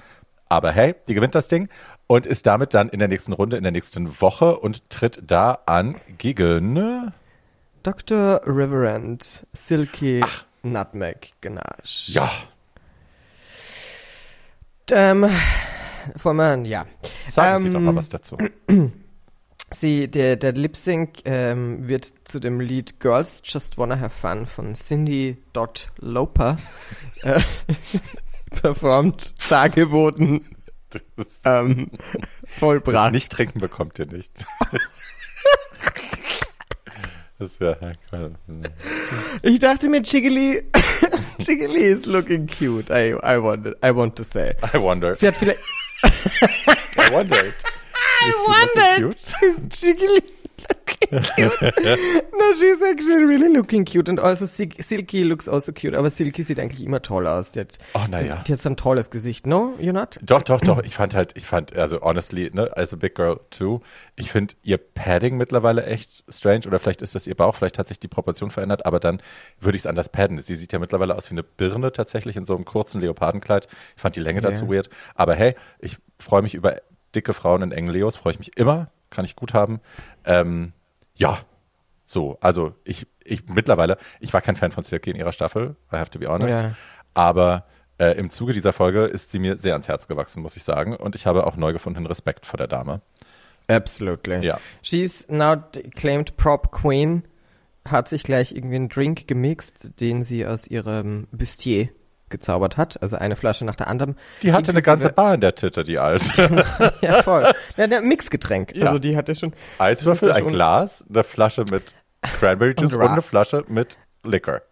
Aber 0.48 0.70
hey, 0.70 0.94
die 1.08 1.14
gewinnt 1.14 1.34
das 1.34 1.48
Ding 1.48 1.68
und 2.06 2.24
ist 2.24 2.46
damit 2.46 2.72
dann 2.74 2.88
in 2.88 3.00
der 3.00 3.08
nächsten 3.08 3.32
Runde, 3.32 3.56
in 3.56 3.64
der 3.64 3.72
nächsten 3.72 4.20
Woche 4.20 4.58
und 4.60 4.88
tritt 4.90 5.20
da 5.26 5.58
an 5.66 5.96
gegen. 6.18 7.12
Dr. 7.82 8.42
Reverend 8.44 9.44
Silky 9.54 10.24
Nutmeg 10.62 11.32
Ganache. 11.40 12.12
Ja, 12.12 12.30
Ähm, 14.92 15.28
wollen 16.22 16.36
wir, 16.36 16.68
ja. 16.68 16.86
sagen 17.24 17.62
Sie 17.62 17.68
Ähm, 17.68 17.74
doch 17.74 17.80
mal 17.80 17.96
was 17.96 18.08
dazu. 18.08 18.36
Sie, 19.74 20.08
der, 20.08 20.36
der 20.36 20.52
Lip 20.52 20.76
Sync 20.76 21.22
ähm, 21.24 21.88
wird 21.88 22.12
zu 22.24 22.38
dem 22.38 22.60
Lied 22.60 23.00
Girls 23.00 23.42
Just 23.44 23.78
Wanna 23.78 23.98
Have 23.98 24.16
Fun 24.16 24.46
von 24.46 24.74
Cindy 24.74 25.42
Dot 25.52 25.90
Loper 25.98 26.56
äh, 27.22 27.40
performt, 28.60 29.34
dargeboten, 29.50 30.46
ähm, 31.44 31.90
vollbracht. 32.44 33.12
nicht 33.12 33.32
trinken 33.32 33.58
bekommt 33.58 33.98
ihr 33.98 34.06
nicht. 34.06 34.46
Das 37.38 37.58
ja, 37.58 37.76
Ich 39.42 39.60
dachte 39.60 39.88
mir, 39.88 40.00
Jiggly 40.00 40.62
Jiggly 41.38 41.82
is 41.82 42.06
looking 42.06 42.46
cute, 42.46 42.90
I, 42.90 43.12
I, 43.22 43.36
want, 43.42 43.66
I 43.82 43.90
want 43.94 44.16
to 44.16 44.24
say. 44.24 44.54
I 44.74 44.78
wondered. 44.78 45.18
Sie 45.18 45.26
hat 45.26 45.36
vielleicht... 45.36 45.60
I 46.02 47.10
wondered. 47.12 47.54
I 48.22 48.28
Is 48.28 48.34
she 48.34 48.48
wondered. 48.48 49.16
cute? 49.16 49.34
Is 49.42 49.58
Cute? 51.00 51.52
no, 51.60 52.52
she's 52.58 52.82
actually 52.82 53.24
really 53.24 53.52
looking 53.52 53.84
cute. 53.84 54.08
And 54.08 54.18
also 54.20 54.46
Sil- 54.48 54.74
Silky 54.80 55.22
looks 55.22 55.48
also 55.48 55.72
cute. 55.72 55.94
Aber 55.94 56.10
Silky 56.10 56.42
sieht 56.42 56.58
eigentlich 56.58 56.82
immer 56.84 57.02
toll 57.02 57.26
aus. 57.26 57.52
Die 57.52 57.60
hat, 57.60 57.78
Oh, 57.94 58.00
na 58.08 58.20
ja. 58.20 58.42
Die 58.46 58.52
hat 58.52 58.60
so 58.60 58.68
ein 58.68 58.76
tolles 58.76 59.10
Gesicht, 59.10 59.46
no? 59.46 59.74
You're 59.80 59.92
not? 59.92 60.18
Doch, 60.22 60.42
doch, 60.42 60.60
doch. 60.60 60.82
Ich 60.84 60.94
fand 60.94 61.14
halt, 61.14 61.32
ich 61.36 61.46
fand, 61.46 61.74
also 61.76 62.00
honestly, 62.02 62.50
ne, 62.52 62.70
as 62.76 62.92
a 62.92 62.96
big 62.96 63.14
girl 63.14 63.40
too, 63.50 63.80
ich 64.16 64.32
finde 64.32 64.54
ihr 64.62 64.78
Padding 64.78 65.36
mittlerweile 65.36 65.84
echt 65.86 66.24
strange 66.28 66.66
oder 66.66 66.78
vielleicht 66.78 67.02
ist 67.02 67.14
das 67.14 67.26
ihr 67.26 67.34
Bauch, 67.34 67.54
vielleicht 67.54 67.78
hat 67.78 67.88
sich 67.88 68.00
die 68.00 68.08
Proportion 68.08 68.50
verändert, 68.50 68.86
aber 68.86 69.00
dann 69.00 69.20
würde 69.60 69.76
ich 69.76 69.82
es 69.82 69.86
anders 69.86 70.08
padden. 70.08 70.38
Sie 70.40 70.54
sieht 70.54 70.72
ja 70.72 70.78
mittlerweile 70.78 71.14
aus 71.16 71.30
wie 71.30 71.34
eine 71.34 71.42
Birne 71.42 71.92
tatsächlich 71.92 72.36
in 72.36 72.46
so 72.46 72.54
einem 72.54 72.64
kurzen 72.64 73.00
Leopardenkleid. 73.00 73.68
Ich 73.96 74.02
fand 74.02 74.16
die 74.16 74.20
Länge 74.20 74.40
Ja. 74.42 74.48
dazu 74.50 74.68
weird. 74.70 74.88
Aber 75.14 75.34
hey, 75.34 75.54
ich 75.78 75.96
freue 76.18 76.42
mich 76.42 76.54
über 76.54 76.76
dicke 77.14 77.32
Frauen 77.34 77.62
in 77.62 77.72
engen 77.72 77.90
Leos, 77.90 78.16
freue 78.16 78.32
ich 78.32 78.38
mich 78.38 78.56
immer, 78.56 78.90
kann 79.10 79.24
ich 79.24 79.36
gut 79.36 79.54
haben. 79.54 79.80
Ähm, 80.24 80.72
ja, 81.16 81.38
so, 82.04 82.38
also 82.40 82.74
ich, 82.84 83.06
ich 83.24 83.48
mittlerweile, 83.48 83.98
ich 84.20 84.32
war 84.32 84.40
kein 84.40 84.56
Fan 84.56 84.70
von 84.70 84.84
Silky 84.84 85.10
in 85.10 85.16
ihrer 85.16 85.32
Staffel, 85.32 85.76
I 85.92 85.96
have 85.96 86.10
to 86.10 86.18
be 86.18 86.28
honest. 86.28 86.60
Ja. 86.60 86.72
Aber 87.14 87.66
äh, 87.98 88.16
im 88.18 88.30
Zuge 88.30 88.52
dieser 88.52 88.72
Folge 88.72 89.04
ist 89.04 89.32
sie 89.32 89.38
mir 89.38 89.58
sehr 89.58 89.72
ans 89.72 89.88
Herz 89.88 90.06
gewachsen, 90.06 90.42
muss 90.42 90.56
ich 90.56 90.62
sagen. 90.62 90.94
Und 90.94 91.14
ich 91.14 91.26
habe 91.26 91.46
auch 91.46 91.56
neu 91.56 91.72
gefundenen 91.72 92.06
Respekt 92.06 92.46
vor 92.46 92.58
der 92.58 92.68
Dame. 92.68 93.00
Absolutely. 93.68 94.44
Ja. 94.46 94.60
She's 94.82 95.26
now 95.28 95.56
claimed 95.94 96.36
Prop 96.36 96.70
Queen. 96.70 97.24
Hat 97.84 98.08
sich 98.08 98.22
gleich 98.22 98.54
irgendwie 98.54 98.76
einen 98.76 98.88
Drink 98.88 99.26
gemixt, 99.26 99.90
den 100.00 100.22
sie 100.22 100.46
aus 100.46 100.66
ihrem 100.66 101.26
Bustier 101.32 101.88
gezaubert 102.28 102.76
hat. 102.76 103.00
Also 103.02 103.16
eine 103.16 103.36
Flasche 103.36 103.64
nach 103.64 103.76
der 103.76 103.88
anderen. 103.88 104.16
Die 104.42 104.52
hatte 104.52 104.70
eine 104.72 104.82
ganze 104.82 105.10
Bar 105.10 105.34
in 105.34 105.40
der 105.40 105.54
Titte, 105.54 105.84
die 105.84 105.98
alte. 105.98 106.64
Ja, 107.00 107.22
voll. 107.22 107.44
Ja, 107.76 107.86
der 107.86 108.02
Mixgetränk. 108.02 108.74
Ja. 108.74 108.86
Also 108.86 108.98
die 108.98 109.16
hatte 109.16 109.34
schon. 109.34 109.52
Eiswürfel, 109.78 110.32
ein 110.32 110.44
Und- 110.44 110.52
Glas, 110.52 111.04
eine 111.08 111.24
Flasche 111.24 111.64
mit 111.70 111.94
Cranberry 112.22 112.74
Juice 112.78 112.94
und, 112.94 113.02
Ra- 113.02 113.12
eine 113.12 113.22
Flasche 113.22 113.64
mit 113.68 113.98
Liquor. 114.24 114.62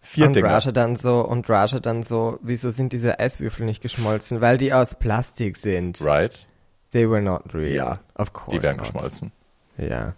Vier 0.00 0.26
Und 0.26 0.36
Dinge. 0.36 0.50
Raja 0.50 0.70
dann 0.72 0.96
so, 0.96 1.20
und 1.22 1.48
Raja 1.48 1.80
dann 1.80 2.02
so, 2.02 2.38
wieso 2.42 2.70
sind 2.70 2.92
diese 2.92 3.18
Eiswürfel 3.20 3.64
nicht 3.64 3.80
geschmolzen? 3.82 4.40
Weil 4.42 4.58
die 4.58 4.72
aus 4.72 4.94
Plastik 4.96 5.56
sind. 5.56 6.00
Right? 6.02 6.46
They 6.90 7.08
were 7.08 7.22
not 7.22 7.54
real. 7.54 7.72
Ja. 7.74 8.00
Of 8.14 8.32
course. 8.34 8.50
Die 8.56 8.62
werden 8.62 8.76
not. 8.76 8.84
geschmolzen. 8.86 9.32
Ja, 9.76 10.14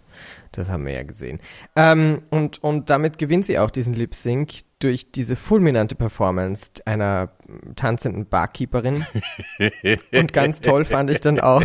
das 0.51 0.69
haben 0.69 0.85
wir 0.85 0.93
ja 0.93 1.01
gesehen. 1.03 1.39
Ähm, 1.75 2.21
und, 2.29 2.63
und 2.63 2.89
damit 2.91 3.17
gewinnt 3.17 3.45
sie 3.45 3.57
auch 3.57 3.71
diesen 3.71 3.93
Lip 3.95 4.13
Sync 4.13 4.51
durch 4.79 5.11
diese 5.11 5.35
fulminante 5.35 5.95
Performance 5.95 6.69
einer 6.85 7.31
tanzenden 7.75 8.27
Barkeeperin. 8.27 9.03
und 10.13 10.33
ganz 10.33 10.59
toll 10.61 10.85
fand 10.85 11.09
ich 11.09 11.21
dann 11.21 11.39
auch 11.39 11.63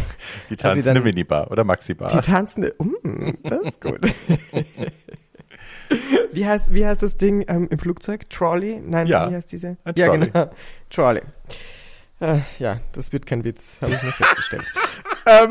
Die 0.48 0.56
tanzende 0.56 0.94
dann- 0.94 1.02
Minibar 1.02 1.50
oder 1.50 1.64
Maxi-Bar. 1.64 2.10
die 2.12 2.20
tanzende. 2.26 2.74
Mm, 2.78 3.32
das 3.42 3.60
ist 3.60 3.80
gut. 3.82 4.00
wie, 6.32 6.46
heißt, 6.46 6.72
wie 6.72 6.86
heißt 6.86 7.02
das 7.02 7.16
Ding 7.16 7.44
ähm, 7.48 7.68
im 7.70 7.78
Flugzeug? 7.78 8.28
Trolley? 8.30 8.80
Nein, 8.84 9.06
Ja, 9.06 9.30
wie 9.30 9.34
heißt 9.34 9.52
diese? 9.52 9.76
ein 9.84 9.94
ja, 9.96 10.06
Trolley. 10.06 10.26
genau. 10.30 10.50
Trolley. 10.90 11.22
Äh, 12.20 12.38
ja, 12.58 12.80
das 12.92 13.12
wird 13.12 13.26
kein 13.26 13.44
Witz, 13.44 13.76
habe 13.80 13.92
ich 13.92 14.02
mir 14.02 14.12
festgestellt. 14.12 14.64
ähm, 15.26 15.50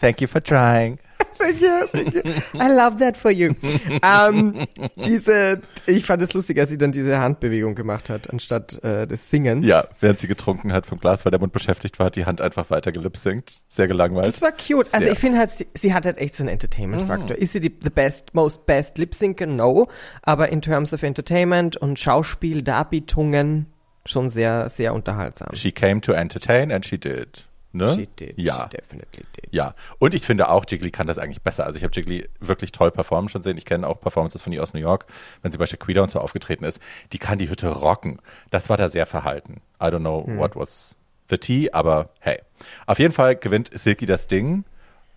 Thank 0.00 0.20
you 0.20 0.28
for 0.28 0.42
trying. 0.42 0.98
Thank 1.38 1.60
you, 1.60 1.86
thank 1.92 2.14
you. 2.14 2.22
I 2.54 2.68
love 2.68 2.98
that 2.98 3.16
for 3.16 3.30
you. 3.30 3.54
ähm, 4.02 4.54
diese, 4.96 5.60
ich 5.86 6.04
fand 6.04 6.22
es 6.22 6.32
lustig, 6.34 6.58
als 6.58 6.70
sie 6.70 6.78
dann 6.78 6.92
diese 6.92 7.18
Handbewegung 7.18 7.74
gemacht 7.74 8.08
hat, 8.08 8.30
anstatt 8.30 8.82
äh, 8.82 9.06
des 9.06 9.30
Singens. 9.30 9.66
Ja, 9.66 9.84
während 10.00 10.18
sie 10.18 10.28
getrunken 10.28 10.72
hat 10.72 10.86
vom 10.86 10.98
Glas, 10.98 11.24
weil 11.24 11.30
der 11.30 11.40
Mund 11.40 11.52
beschäftigt 11.52 11.98
war, 11.98 12.06
hat 12.06 12.16
die 12.16 12.26
Hand 12.26 12.40
einfach 12.40 12.70
weiter 12.70 12.92
gelipsingt. 12.92 13.60
Sehr 13.68 13.88
gelangweilt. 13.88 14.28
Das 14.28 14.42
war 14.42 14.52
cute. 14.52 14.92
Also 14.92 14.98
Sehr. 14.98 15.12
ich 15.12 15.18
finde 15.18 15.38
halt, 15.38 15.50
sie, 15.50 15.66
sie 15.74 15.94
hat 15.94 16.06
halt 16.06 16.18
echt 16.18 16.36
so 16.36 16.42
einen 16.42 16.50
Entertainment-Faktor. 16.50 17.36
Ist 17.36 17.52
sie 17.52 17.60
die 17.60 17.74
the 17.82 17.90
best, 17.90 18.34
most 18.34 18.66
best 18.66 18.98
Lip-Syncer? 18.98 19.46
No. 19.46 19.88
Aber 20.22 20.48
in 20.50 20.62
terms 20.62 20.92
of 20.92 21.02
Entertainment 21.02 21.76
und 21.76 21.98
Schauspiel, 21.98 22.62
Darbietungen 22.62 23.66
schon 24.04 24.28
sehr, 24.28 24.70
sehr 24.70 24.94
unterhaltsam. 24.94 25.48
She 25.54 25.72
came 25.72 26.00
to 26.00 26.12
entertain 26.12 26.70
and 26.70 26.84
she 26.84 26.98
did. 26.98 27.46
Ne? 27.76 27.94
She 27.94 28.06
did. 28.06 28.38
Ja. 28.38 28.68
She 28.70 28.76
definitely 28.76 29.24
did. 29.36 29.52
Ja, 29.52 29.74
und 29.98 30.14
ich 30.14 30.24
finde 30.24 30.48
auch, 30.48 30.64
Jiggly 30.66 30.90
kann 30.90 31.06
das 31.06 31.18
eigentlich 31.18 31.42
besser. 31.42 31.66
Also 31.66 31.76
ich 31.76 31.84
habe 31.84 31.92
Jiggly 31.94 32.28
wirklich 32.40 32.72
toll 32.72 32.90
performen 32.90 33.28
schon 33.28 33.42
sehen. 33.42 33.56
Ich 33.56 33.64
kenne 33.64 33.86
auch 33.86 34.00
Performances 34.00 34.42
von 34.42 34.52
ihr 34.52 34.62
aus 34.62 34.74
New 34.74 34.80
York, 34.80 35.06
wenn 35.42 35.52
sie 35.52 35.58
bei 35.58 35.66
Shaquita 35.66 36.02
und 36.02 36.10
so 36.10 36.20
aufgetreten 36.20 36.64
ist. 36.64 36.80
Die 37.12 37.18
kann 37.18 37.38
die 37.38 37.48
Hütte 37.48 37.68
rocken. 37.68 38.18
Das 38.50 38.68
war 38.68 38.76
da 38.76 38.88
sehr 38.88 39.06
verhalten. 39.06 39.60
I 39.80 39.86
don't 39.86 40.00
know 40.00 40.26
what 40.26 40.56
was 40.56 40.94
the 41.28 41.38
tea, 41.38 41.72
aber 41.72 42.10
hey. 42.20 42.40
Auf 42.86 42.98
jeden 42.98 43.12
Fall 43.12 43.36
gewinnt 43.36 43.70
Silky 43.78 44.06
das 44.06 44.26
Ding 44.26 44.64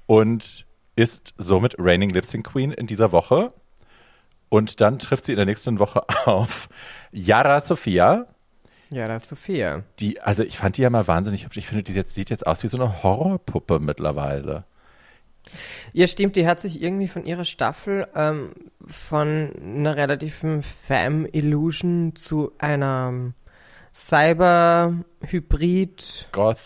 und 0.06 0.66
ist 0.96 1.34
somit 1.38 1.76
Reigning 1.78 2.10
Lip 2.10 2.26
Sync 2.26 2.48
Queen 2.52 2.72
in 2.72 2.88
dieser 2.88 3.12
Woche. 3.12 3.54
Und 4.50 4.82
dann 4.82 5.00
trifft 5.00 5.26
sie 5.26 5.32
in 5.32 5.38
der 5.38 5.46
nächsten 5.46 5.80
Woche 5.80 6.02
auf 6.26 6.68
Yara 7.12 7.62
Sophia, 7.62 8.28
Ja, 8.92 9.08
das 9.08 9.24
ist 9.24 9.30
Sophia. 9.30 9.84
die, 10.00 10.20
also 10.22 10.44
ich 10.44 10.58
fand 10.58 10.78
die 10.78 10.82
ja 10.82 10.90
mal 10.90 11.08
wahnsinnig 11.08 11.46
hübsch. 11.46 11.58
Ich 11.58 11.68
finde, 11.68 11.84
die 11.84 11.94
jetzt, 11.94 12.16
sieht 12.16 12.30
jetzt 12.30 12.48
aus 12.48 12.64
wie 12.64 12.68
so 12.68 12.78
eine 12.78 13.04
Horrorpuppe 13.04 13.80
mittlerweile. 13.80 14.64
Ja, 15.94 16.08
stimmt, 16.08 16.36
die 16.36 16.48
hat 16.48 16.60
sich 16.60 16.82
irgendwie 16.82 17.08
von 17.08 17.26
ihrer 17.26 17.46
Staffel 17.46 18.08
ähm, 18.16 18.52
von 18.86 19.52
einer 19.64 19.96
relativen 19.96 20.62
Fam-Illusion 20.62 22.16
zu 22.16 22.52
einer 22.60 23.10
ähm, 23.12 23.34
Cyber-Hybrid 23.94 26.30
Goth 26.32 26.58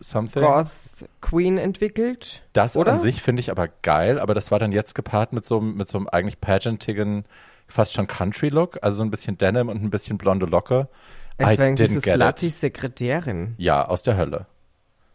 something. 0.00 0.42
Goth-Queen 0.42 1.58
entwickelt. 1.58 2.42
Das 2.52 2.76
oder? 2.76 2.94
an 2.94 3.00
sich 3.00 3.22
finde 3.22 3.40
ich 3.40 3.50
aber 3.50 3.68
geil, 3.82 4.20
aber 4.20 4.34
das 4.34 4.50
war 4.50 4.58
dann 4.58 4.72
jetzt 4.72 4.94
gepaart 4.94 5.32
mit 5.32 5.46
so, 5.46 5.60
mit 5.60 5.88
so 5.88 5.98
einem 5.98 6.08
eigentlich 6.08 6.40
pageantigen, 6.40 7.24
fast 7.66 7.92
schon 7.94 8.06
Country-Look, 8.06 8.78
also 8.82 8.98
so 8.98 9.04
ein 9.04 9.10
bisschen 9.10 9.38
Denim 9.38 9.68
und 9.68 9.82
ein 9.82 9.90
bisschen 9.90 10.18
blonde 10.18 10.46
Locke. 10.46 10.88
I 11.40 11.52
Es 11.52 11.58
war 11.58 11.66
irgendwie 11.66 11.86
so 11.86 11.94
didn't 11.94 12.02
get 12.02 12.14
slutty 12.16 12.46
it. 12.46 12.54
Sekretärin. 12.54 13.54
Ja, 13.58 13.86
aus 13.86 14.02
der 14.02 14.16
Hölle. 14.16 14.46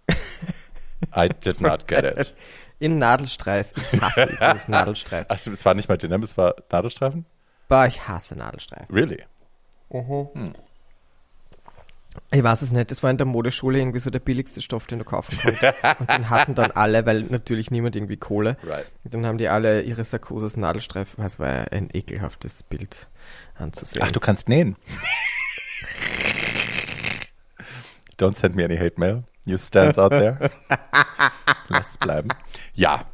I 1.16 1.30
did 1.30 1.62
not 1.62 1.88
get 1.88 2.04
it. 2.04 2.36
In 2.80 2.98
Nadelstreif. 2.98 3.72
Ich 3.76 4.02
hasse 4.02 4.24
übrigens 4.32 4.68
Nadelstreif. 4.68 5.26
Ach 5.30 5.38
stimmt, 5.38 5.58
es 5.58 5.66
war 5.66 5.74
nicht 5.74 5.88
mal 5.88 5.98
Denim, 5.98 6.22
es 6.24 6.38
war 6.38 6.56
Nadelstreifen? 6.72 7.26
Boah, 7.70 7.86
ich 7.88 8.08
hasse 8.08 8.36
Nadelstreif. 8.36 8.90
Really? 8.92 9.24
Ich 12.32 12.44
weiß 12.44 12.62
es 12.62 12.72
nicht, 12.72 12.92
das 12.92 13.04
war 13.04 13.12
in 13.12 13.18
der 13.18 13.26
Modeschule 13.26 13.80
irgendwie 13.80 14.00
so 14.00 14.10
der 14.10 14.20
billigste 14.20 14.62
Stoff, 14.62 14.88
den 14.88 15.00
du 15.00 15.06
kaufen 15.06 15.38
konntest. 15.42 15.84
Und 16.00 16.10
den 16.10 16.30
hatten 16.30 16.56
dann 16.56 16.72
alle, 16.72 17.06
weil 17.06 17.22
natürlich 17.24 17.72
niemand 17.72 17.96
irgendwie 17.96 18.18
Kohle. 18.18 18.58
Right. 18.64 18.86
Und 19.04 19.14
dann 19.14 19.26
haben 19.26 19.38
die 19.38 19.48
alle 19.48 19.82
ihre 19.82 20.04
Sarkosis 20.04 20.58
Nadelstreifen. 20.58 21.24
Das 21.24 21.40
war 21.40 21.72
ein 21.72 21.90
ekelhaftes 21.94 22.64
Bild 22.64 23.08
anzusehen. 23.56 24.04
Ach, 24.06 24.12
du 24.12 24.20
kannst 24.20 24.50
nähen. 24.50 24.76
Don't 28.18 28.38
send 28.38 28.56
me 28.56 28.64
any 28.64 28.78
hate 28.78 28.98
mail. 28.98 29.24
You 29.46 29.58
stands 29.58 30.00
out 30.00 30.12
there. 30.12 30.50
Lass 31.70 31.92
es 31.92 31.98
bleiben. 31.98 32.30
Ja. 32.74 33.06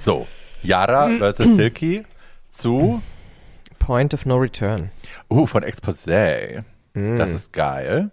So. 0.00 0.26
Yara 0.62 1.08
versus 1.18 1.56
Silky 1.56 2.04
zu, 2.52 3.02
Point 3.80 4.14
of 4.14 4.26
No 4.26 4.36
Return. 4.36 4.90
uh, 5.30 5.46
von 5.46 5.64
Exposé. 5.64 6.62
Das 6.94 7.32
ist 7.32 7.52
geil. 7.52 8.10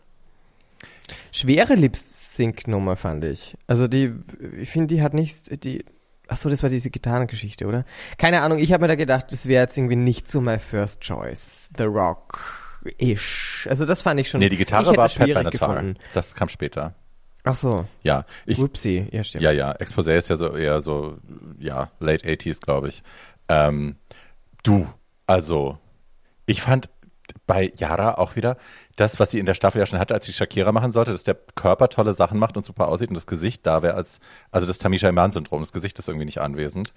Schwere 1.32 1.76
Lip-Sync-Nummer 1.76 2.96
fand 2.96 3.26
ich. 3.26 3.56
Also 3.68 3.88
die, 3.88 4.14
ich 4.58 4.72
finde, 4.72 4.88
die 4.96 5.02
hat 5.04 5.14
nicht, 5.14 5.64
die, 5.64 5.86
ach 6.28 6.38
so, 6.38 6.50
das 6.50 6.64
war 6.64 6.70
diese 6.70 6.90
Gitarrengeschichte, 6.90 7.68
oder? 7.68 7.84
Keine 8.18 8.42
Ahnung, 8.42 8.58
ich 8.58 8.72
habe 8.74 8.82
mir 8.82 8.88
da 8.88 8.96
gedacht, 8.96 9.32
das 9.32 9.46
wäre 9.48 9.62
jetzt 9.64 9.78
irgendwie 9.78 9.96
nicht 9.98 10.32
so 10.32 10.40
my 10.42 10.58
first 10.58 11.02
choice. 11.02 11.70
The 11.78 11.84
Rock-ish. 12.86 13.68
Also 13.70 13.86
das 13.86 14.02
fand 14.02 14.20
ich 14.20 14.30
schon. 14.30 14.40
Nee, 14.40 14.50
die 14.50 14.58
Gitarre 14.58 14.96
war 14.96 15.08
Pat 15.10 15.28
Benatar. 15.28 15.84
Das 16.14 16.36
kam 16.36 16.50
später. 16.50 16.96
Ach 17.44 17.56
so, 17.56 17.86
Ja, 18.04 18.26
ich, 18.46 18.58
whoopsie, 18.60 19.08
ja 19.12 19.24
stimmt. 19.24 19.44
ja, 19.44 19.52
ja, 19.52 19.72
Exposé 19.78 20.16
ist 20.18 20.30
ja 20.30 20.36
so 20.36 20.56
eher 20.56 20.82
so, 20.82 21.18
ja, 21.58 21.90
late 22.00 22.28
80s, 22.28 22.60
glaube 22.60 22.90
ich. 22.90 23.02
Ähm, 23.48 23.96
du, 24.64 24.88
also, 25.26 25.78
ich 26.46 26.62
fand 26.62 26.90
bei 27.48 27.72
Yara 27.78 28.16
auch 28.16 28.36
wieder 28.36 28.58
das, 28.98 29.20
was 29.20 29.32
sie 29.32 29.40
in 29.40 29.46
der 29.46 29.54
Staffel 29.54 29.80
ja 29.80 29.86
schon 29.86 30.00
hatte, 30.00 30.14
als 30.14 30.26
sie 30.26 30.34
Shakira 30.34 30.72
machen 30.74 30.92
sollte, 30.92 31.12
dass 31.12 31.24
der 31.24 31.36
Körper 31.56 31.88
tolle 31.88 32.14
Sachen 32.14 32.40
macht 32.40 32.58
und 32.58 32.66
super 32.66 32.90
aussieht 32.90 33.10
und 33.10 33.16
das 33.16 33.26
Gesicht 33.28 33.66
da 33.66 33.82
wäre 33.82 33.94
als, 33.94 34.20
also 34.52 34.68
das 34.68 34.78
Tamisha 34.78 35.08
Iman-Syndrom, 35.08 35.62
das 35.62 35.72
Gesicht 35.72 35.98
ist 35.98 36.10
irgendwie 36.10 36.26
nicht 36.26 36.42
anwesend. 36.42 36.94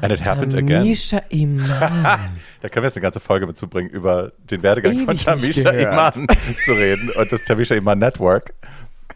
And 0.00 0.12
it 0.12 0.20
happened 0.26 0.54
again. 0.54 0.82
Misha 0.84 1.22
Iman. 1.30 1.68
Da 2.60 2.68
können 2.68 2.82
wir 2.84 2.88
jetzt 2.88 2.96
eine 2.96 3.02
ganze 3.02 3.20
Folge 3.20 3.46
mit 3.46 3.56
zubringen, 3.58 3.90
über 3.90 4.32
den 4.38 4.62
Werdegang 4.62 4.92
Ewig 4.94 5.04
von 5.06 5.16
Tamisha. 5.16 5.70
Iman 5.70 6.26
zu 6.64 6.72
reden 6.72 7.10
und 7.10 7.32
das 7.32 7.42
Tamisha 7.44 7.74
Iman 7.74 7.98
Network. 7.98 8.54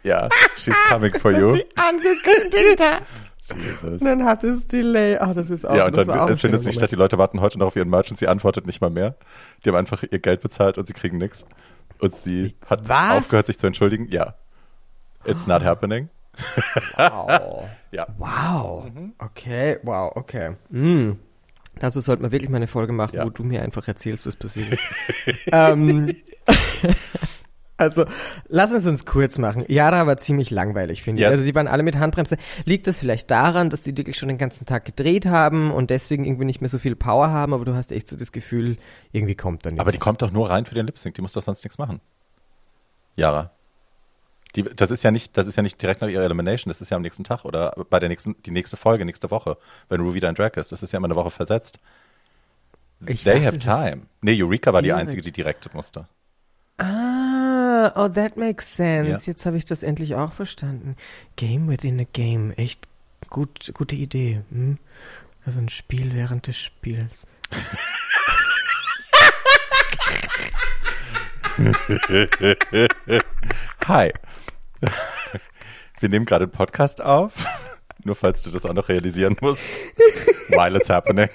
Ja, 0.03 0.29
she's 0.55 0.75
coming 0.89 1.13
for 1.19 1.31
you. 1.31 1.57
angekündigt 1.75 2.79
hat. 2.79 3.03
Jesus. 3.55 4.01
Dann 4.01 4.25
hat 4.25 4.43
es 4.43 4.67
Delay. 4.67 5.17
Ah, 5.17 5.33
das 5.33 5.49
ist 5.49 5.65
auch 5.65 5.75
Ja, 5.75 5.85
und 5.85 5.95
dann 5.95 6.09
auch 6.09 6.27
findet 6.37 6.61
sie 6.61 6.69
schöner 6.71 6.79
statt, 6.79 6.91
die 6.91 6.95
Leute 6.95 7.17
warten 7.17 7.39
heute 7.39 7.57
noch 7.59 7.67
auf 7.67 7.75
ihren 7.77 7.89
Merch 7.89 8.09
und 8.09 8.17
sie 8.17 8.27
antwortet 8.27 8.67
nicht 8.67 8.81
mal 8.81 8.89
mehr. 8.89 9.15
Die 9.63 9.69
haben 9.69 9.77
einfach 9.77 10.03
ihr 10.09 10.19
Geld 10.19 10.41
bezahlt 10.41 10.77
und 10.77 10.85
sie 10.87 10.93
kriegen 10.93 11.17
nichts. 11.17 11.45
Und 11.99 12.13
sie 12.15 12.55
hat 12.65 12.87
Was? 12.89 13.17
aufgehört, 13.19 13.45
sich 13.45 13.57
zu 13.57 13.67
entschuldigen. 13.67 14.07
Ja. 14.09 14.35
It's 15.25 15.47
not 15.47 15.63
happening. 15.63 16.09
Wow. 16.95 17.65
Ja. 17.91 18.05
Wow. 18.17 18.85
Mhm. 18.93 19.13
Okay, 19.17 19.77
wow, 19.83 20.11
okay. 20.15 20.55
Mm. 20.69 21.13
Dazu 21.79 22.01
sollten 22.01 22.23
wir 22.23 22.31
wirklich 22.33 22.49
mal 22.49 22.57
eine 22.57 22.67
Folge 22.67 22.91
machen, 22.91 23.15
Ja. 23.15 23.25
wo 23.25 23.29
du 23.29 23.43
mir 23.43 23.61
einfach 23.61 23.87
erzählst, 23.87 24.25
was 24.25 24.35
passiert 24.35 24.73
ist. 24.73 24.81
ähm, 25.53 26.13
also, 27.77 28.05
lass 28.49 28.71
uns 28.73 28.85
uns 28.87 29.05
kurz 29.05 29.37
machen. 29.37 29.63
Yara 29.69 30.05
war 30.05 30.17
ziemlich 30.17 30.51
langweilig, 30.51 31.01
finde 31.03 31.21
Yes. 31.21 31.27
ich. 31.29 31.31
Also, 31.31 31.43
die 31.45 31.55
waren 31.55 31.67
alle 31.67 31.83
mit 31.83 31.97
Handbremse. 31.97 32.35
Liegt 32.65 32.87
das 32.87 32.99
vielleicht 32.99 33.31
daran, 33.31 33.69
dass 33.69 33.83
die 33.83 33.95
wirklich 33.97 34.17
schon 34.17 34.27
den 34.27 34.37
ganzen 34.37 34.65
Tag 34.65 34.83
gedreht 34.85 35.25
haben 35.27 35.71
und 35.71 35.89
deswegen 35.89 36.25
irgendwie 36.25 36.45
nicht 36.45 36.59
mehr 36.61 36.69
so 36.69 36.79
viel 36.79 36.95
Power 36.97 37.29
haben, 37.29 37.53
aber 37.53 37.63
du 37.63 37.73
hast 37.73 37.91
echt 37.93 38.07
so 38.09 38.17
das 38.17 38.31
Gefühl, 38.33 38.77
irgendwie 39.13 39.35
kommt 39.35 39.65
da 39.65 39.69
nichts. 39.69 39.81
Aber 39.81 39.91
die 39.91 39.97
kommt 39.99 40.21
doch 40.21 40.31
nur 40.31 40.49
rein 40.49 40.65
für 40.65 40.75
den 40.75 40.85
Lip 40.87 40.97
Sync. 40.97 41.15
Die 41.15 41.21
muss 41.21 41.31
doch 41.31 41.41
sonst 41.41 41.63
nichts 41.63 41.77
machen. 41.77 42.01
Yara. 43.15 43.51
Die, 44.55 44.63
das 44.63 44.91
ist 44.91 45.03
ja 45.03 45.11
nicht, 45.11 45.37
das 45.37 45.47
ist 45.47 45.55
ja 45.55 45.63
nicht 45.63 45.81
direkt 45.81 46.01
nach 46.01 46.07
ihrer 46.07 46.23
Elimination. 46.23 46.69
Das 46.69 46.81
ist 46.81 46.89
ja 46.89 46.97
am 46.97 47.03
nächsten 47.03 47.23
Tag 47.23 47.45
oder 47.45 47.73
bei 47.89 47.99
der 47.99 48.09
nächsten, 48.09 48.41
die 48.43 48.51
nächste 48.51 48.77
Folge, 48.77 49.05
nächste 49.05 49.29
Woche, 49.29 49.57
wenn 49.89 50.01
Ru 50.01 50.13
wieder 50.13 50.29
in 50.29 50.35
Drag 50.35 50.51
ist. 50.55 50.71
Das 50.71 50.83
ist 50.83 50.93
ja 50.93 50.97
immer 50.97 51.07
eine 51.07 51.15
Woche 51.15 51.29
versetzt. 51.31 51.79
Ich 53.05 53.23
They 53.23 53.41
dachte, 53.41 53.45
have 53.45 53.59
time. 53.59 54.03
Nee, 54.21 54.41
Eureka 54.41 54.73
war 54.73 54.81
die 54.81 54.87
Direkt. 54.87 55.01
einzige, 55.01 55.21
die 55.21 55.31
direkt 55.31 55.71
musste. 55.73 56.07
Ah, 56.77 57.91
oh, 57.95 58.07
that 58.07 58.37
makes 58.37 58.75
sense. 58.75 59.11
Ja. 59.11 59.19
Jetzt 59.23 59.45
habe 59.45 59.57
ich 59.57 59.65
das 59.65 59.83
endlich 59.83 60.15
auch 60.15 60.33
verstanden. 60.33 60.95
Game 61.35 61.69
within 61.69 61.99
a 61.99 62.05
game. 62.11 62.51
Echt 62.51 62.87
gut, 63.29 63.71
gute 63.73 63.95
Idee. 63.95 64.41
Hm? 64.49 64.77
Also 65.45 65.59
ein 65.59 65.69
Spiel 65.69 66.13
während 66.13 66.47
des 66.47 66.57
Spiels. 66.57 67.25
Hi. 73.87 74.11
Wir 75.99 76.09
nehmen 76.09 76.25
gerade 76.25 76.43
einen 76.43 76.51
Podcast 76.51 77.01
auf. 77.01 77.33
Nur 78.03 78.15
falls 78.15 78.43
du 78.43 78.51
das 78.51 78.63
auch 78.65 78.73
noch 78.73 78.89
realisieren 78.89 79.35
musst. 79.41 79.79
While 80.49 80.77
it's 80.77 80.89
happening. 80.89 81.29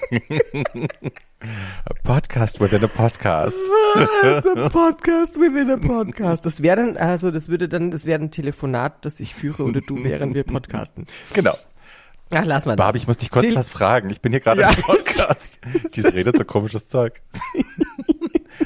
A 1.85 1.93
podcast 2.03 2.59
within 2.61 2.83
a 2.85 2.87
podcast. 2.87 3.57
a 3.95 4.69
podcast 4.69 5.37
within 5.39 5.69
a 5.71 5.77
podcast. 5.77 6.45
Das 6.45 6.63
wäre 6.63 6.77
dann, 6.77 6.95
also 6.97 7.29
das 7.29 7.49
würde 7.49 7.67
dann, 7.67 7.91
das 7.91 8.05
wäre 8.05 8.21
ein 8.21 8.31
Telefonat, 8.31 9.03
das 9.05 9.19
ich 9.19 9.35
führe 9.35 9.63
oder 9.63 9.81
du, 9.81 10.03
während 10.05 10.33
wir 10.35 10.45
podcasten. 10.45 11.05
Genau. 11.33 11.57
Ach, 12.31 12.45
lass 12.45 12.65
mal. 12.65 12.77
Barbie, 12.77 12.99
ich 12.99 13.07
muss 13.07 13.17
dich 13.17 13.29
kurz 13.29 13.45
Sil- 13.51 13.55
was 13.55 13.67
fragen. 13.69 14.09
Ich 14.09 14.21
bin 14.21 14.31
hier 14.31 14.39
gerade 14.39 14.61
Ja. 14.61 14.69
im 14.69 14.77
Podcast. 14.81 15.59
Diese 15.93 16.13
redet 16.13 16.37
so 16.37 16.45
komisches 16.45 16.87
Zeug. 16.87 17.21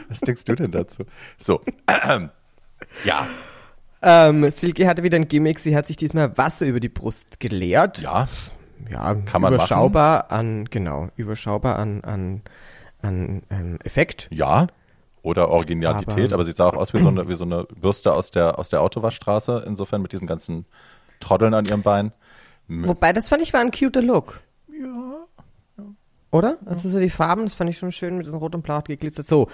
Was 0.09 0.19
denkst 0.21 0.43
du 0.45 0.55
denn 0.55 0.71
dazu? 0.71 1.03
So. 1.37 1.61
Ja. 3.03 3.27
Ähm, 4.01 4.51
Silke 4.51 4.87
hatte 4.87 5.01
wieder 5.03 5.15
ein 5.17 5.27
Gimmick. 5.27 5.57
Sie 5.59 5.75
hat 5.75 5.87
sich 5.87 5.97
diesmal 5.97 6.37
Wasser 6.37 6.65
über 6.67 6.79
die 6.79 6.89
Brust 6.89 7.39
geleert. 7.39 7.97
Ja. 7.99 8.27
ja, 8.91 9.15
Kann 9.15 9.41
man 9.41 9.53
überschaubar 9.53 10.31
an, 10.31 10.65
genau, 10.65 11.09
überschaubar 11.15 11.77
an, 11.79 12.01
an, 12.03 12.41
an 13.01 13.41
ähm, 13.49 13.79
Effekt. 13.83 14.27
Ja. 14.29 14.67
Oder 15.23 15.49
Originalität, 15.49 16.25
Aber- 16.25 16.35
aber, 16.35 16.43
sie 16.45 16.51
sah 16.51 16.67
auch 16.67 16.75
aus 16.75 16.93
wie 16.93 16.99
so 16.99 17.09
eine, 17.09 17.27
wie 17.27 17.33
so 17.35 17.43
eine 17.43 17.63
Bürste 17.65 18.13
aus 18.13 18.29
der, 18.31 18.59
aus 18.59 18.69
der 18.69 18.81
Autowaschstraße, 18.81 19.63
insofern 19.65 20.01
mit 20.03 20.13
diesen 20.13 20.27
ganzen 20.27 20.65
Troddeln 21.19 21.53
an 21.53 21.65
ihrem 21.65 21.81
Bein. 21.81 22.13
Wobei, 22.67 23.11
das 23.13 23.29
fand 23.29 23.41
ich 23.41 23.51
war 23.53 23.61
ein 23.61 23.71
cuter 23.71 24.01
Look. 24.01 24.41
Ja. 24.69 25.06
Oder? 26.31 26.57
Also 26.65 26.89
so 26.89 26.99
die 26.99 27.09
Farben, 27.09 27.43
das 27.43 27.53
fand 27.53 27.69
ich 27.69 27.77
schon 27.77 27.91
schön 27.91 28.17
mit 28.17 28.25
diesem 28.25 28.39
Rot 28.39 28.55
und 28.55 28.61
Blau 28.61 28.75
hat 28.75 28.87
geglitzert. 28.87 29.27
So, 29.27 29.47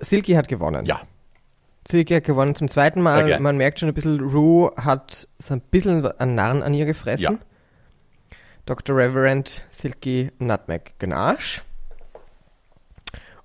Silky 0.00 0.32
hat 0.32 0.48
gewonnen. 0.48 0.84
Ja. 0.84 1.00
Silky 1.88 2.14
hat 2.14 2.24
gewonnen 2.24 2.54
zum 2.54 2.68
zweiten 2.68 3.00
Mal. 3.00 3.24
Again. 3.24 3.42
Man 3.42 3.56
merkt 3.56 3.80
schon 3.80 3.88
ein 3.88 3.94
bisschen, 3.94 4.20
Rue 4.20 4.72
hat 4.76 5.28
so 5.38 5.54
ein 5.54 5.60
bisschen 5.60 6.06
an 6.06 6.34
Narren 6.34 6.62
an 6.62 6.74
ihr 6.74 6.84
gefressen. 6.84 7.22
Ja. 7.22 7.38
Dr. 8.66 8.96
Reverend 8.96 9.64
Silky 9.70 10.30
Nutmeg 10.38 10.94
Ganache. 10.98 11.62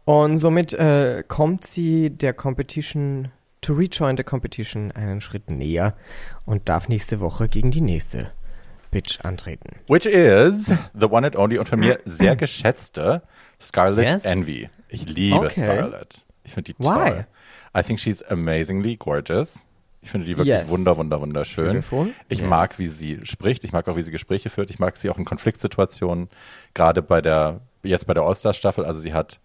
Und 0.06 0.38
somit 0.38 0.74
äh, 0.74 1.24
kommt 1.28 1.66
sie 1.66 2.12
der 2.12 2.34
Competition, 2.34 3.30
to 3.62 3.74
rejoin 3.74 4.16
the 4.16 4.24
competition, 4.24 4.92
einen 4.92 5.20
Schritt 5.20 5.50
näher 5.50 5.96
und 6.46 6.70
darf 6.70 6.88
nächste 6.88 7.20
Woche 7.20 7.50
gegen 7.50 7.72
die 7.72 7.82
nächste 7.82 8.32
Bitch 8.92 9.20
antreten. 9.24 9.76
Which 9.88 10.06
is 10.06 10.72
the 10.94 11.10
one 11.10 11.26
and 11.26 11.36
only 11.36 11.58
und 11.58 11.68
von 11.68 11.80
mir 11.80 12.00
sehr 12.06 12.36
geschätzte 12.36 13.22
Scarlett 13.62 14.12
Yes? 14.12 14.26
Envy. 14.26 14.70
Ich 14.90 15.08
liebe 15.08 15.38
Okay. 15.38 15.50
Scarlett. 15.50 16.26
Ich 16.44 16.54
finde 16.54 16.72
die 16.74 16.80
Why? 16.80 17.10
toll. 17.10 17.28
I 17.78 17.84
think 17.84 18.00
she's 18.00 18.24
amazingly 18.24 18.96
gorgeous. 18.96 19.66
Ich 20.02 20.12
finde 20.12 20.26
die 20.28 20.38
wirklich 20.38 20.56
Yes. 20.56 20.70
wunder, 20.70 20.96
wunder, 20.98 21.20
wunderschön. 21.20 21.74
Beautiful. 21.74 22.08
Ich 22.30 22.40
Yes. 22.40 22.48
mag, 22.50 22.80
wie 22.80 22.88
sie 22.88 23.20
spricht. 23.24 23.64
Ich 23.66 23.74
mag 23.74 23.88
auch, 23.90 23.98
wie 23.98 24.04
sie 24.04 24.12
Gespräche 24.12 24.50
führt. 24.50 24.70
Ich 24.70 24.80
mag 24.80 24.96
sie 24.96 25.10
auch 25.10 25.18
in 25.18 25.26
Konfliktsituationen. 25.26 26.30
Gerade 26.74 27.02
bei 27.02 27.22
der, 27.22 27.60
jetzt 27.84 28.08
bei 28.08 28.14
der 28.14 28.24
All-Star-Staffel. 28.24 28.86
Also 28.86 29.00
sie 29.02 29.14
hat 29.14 29.40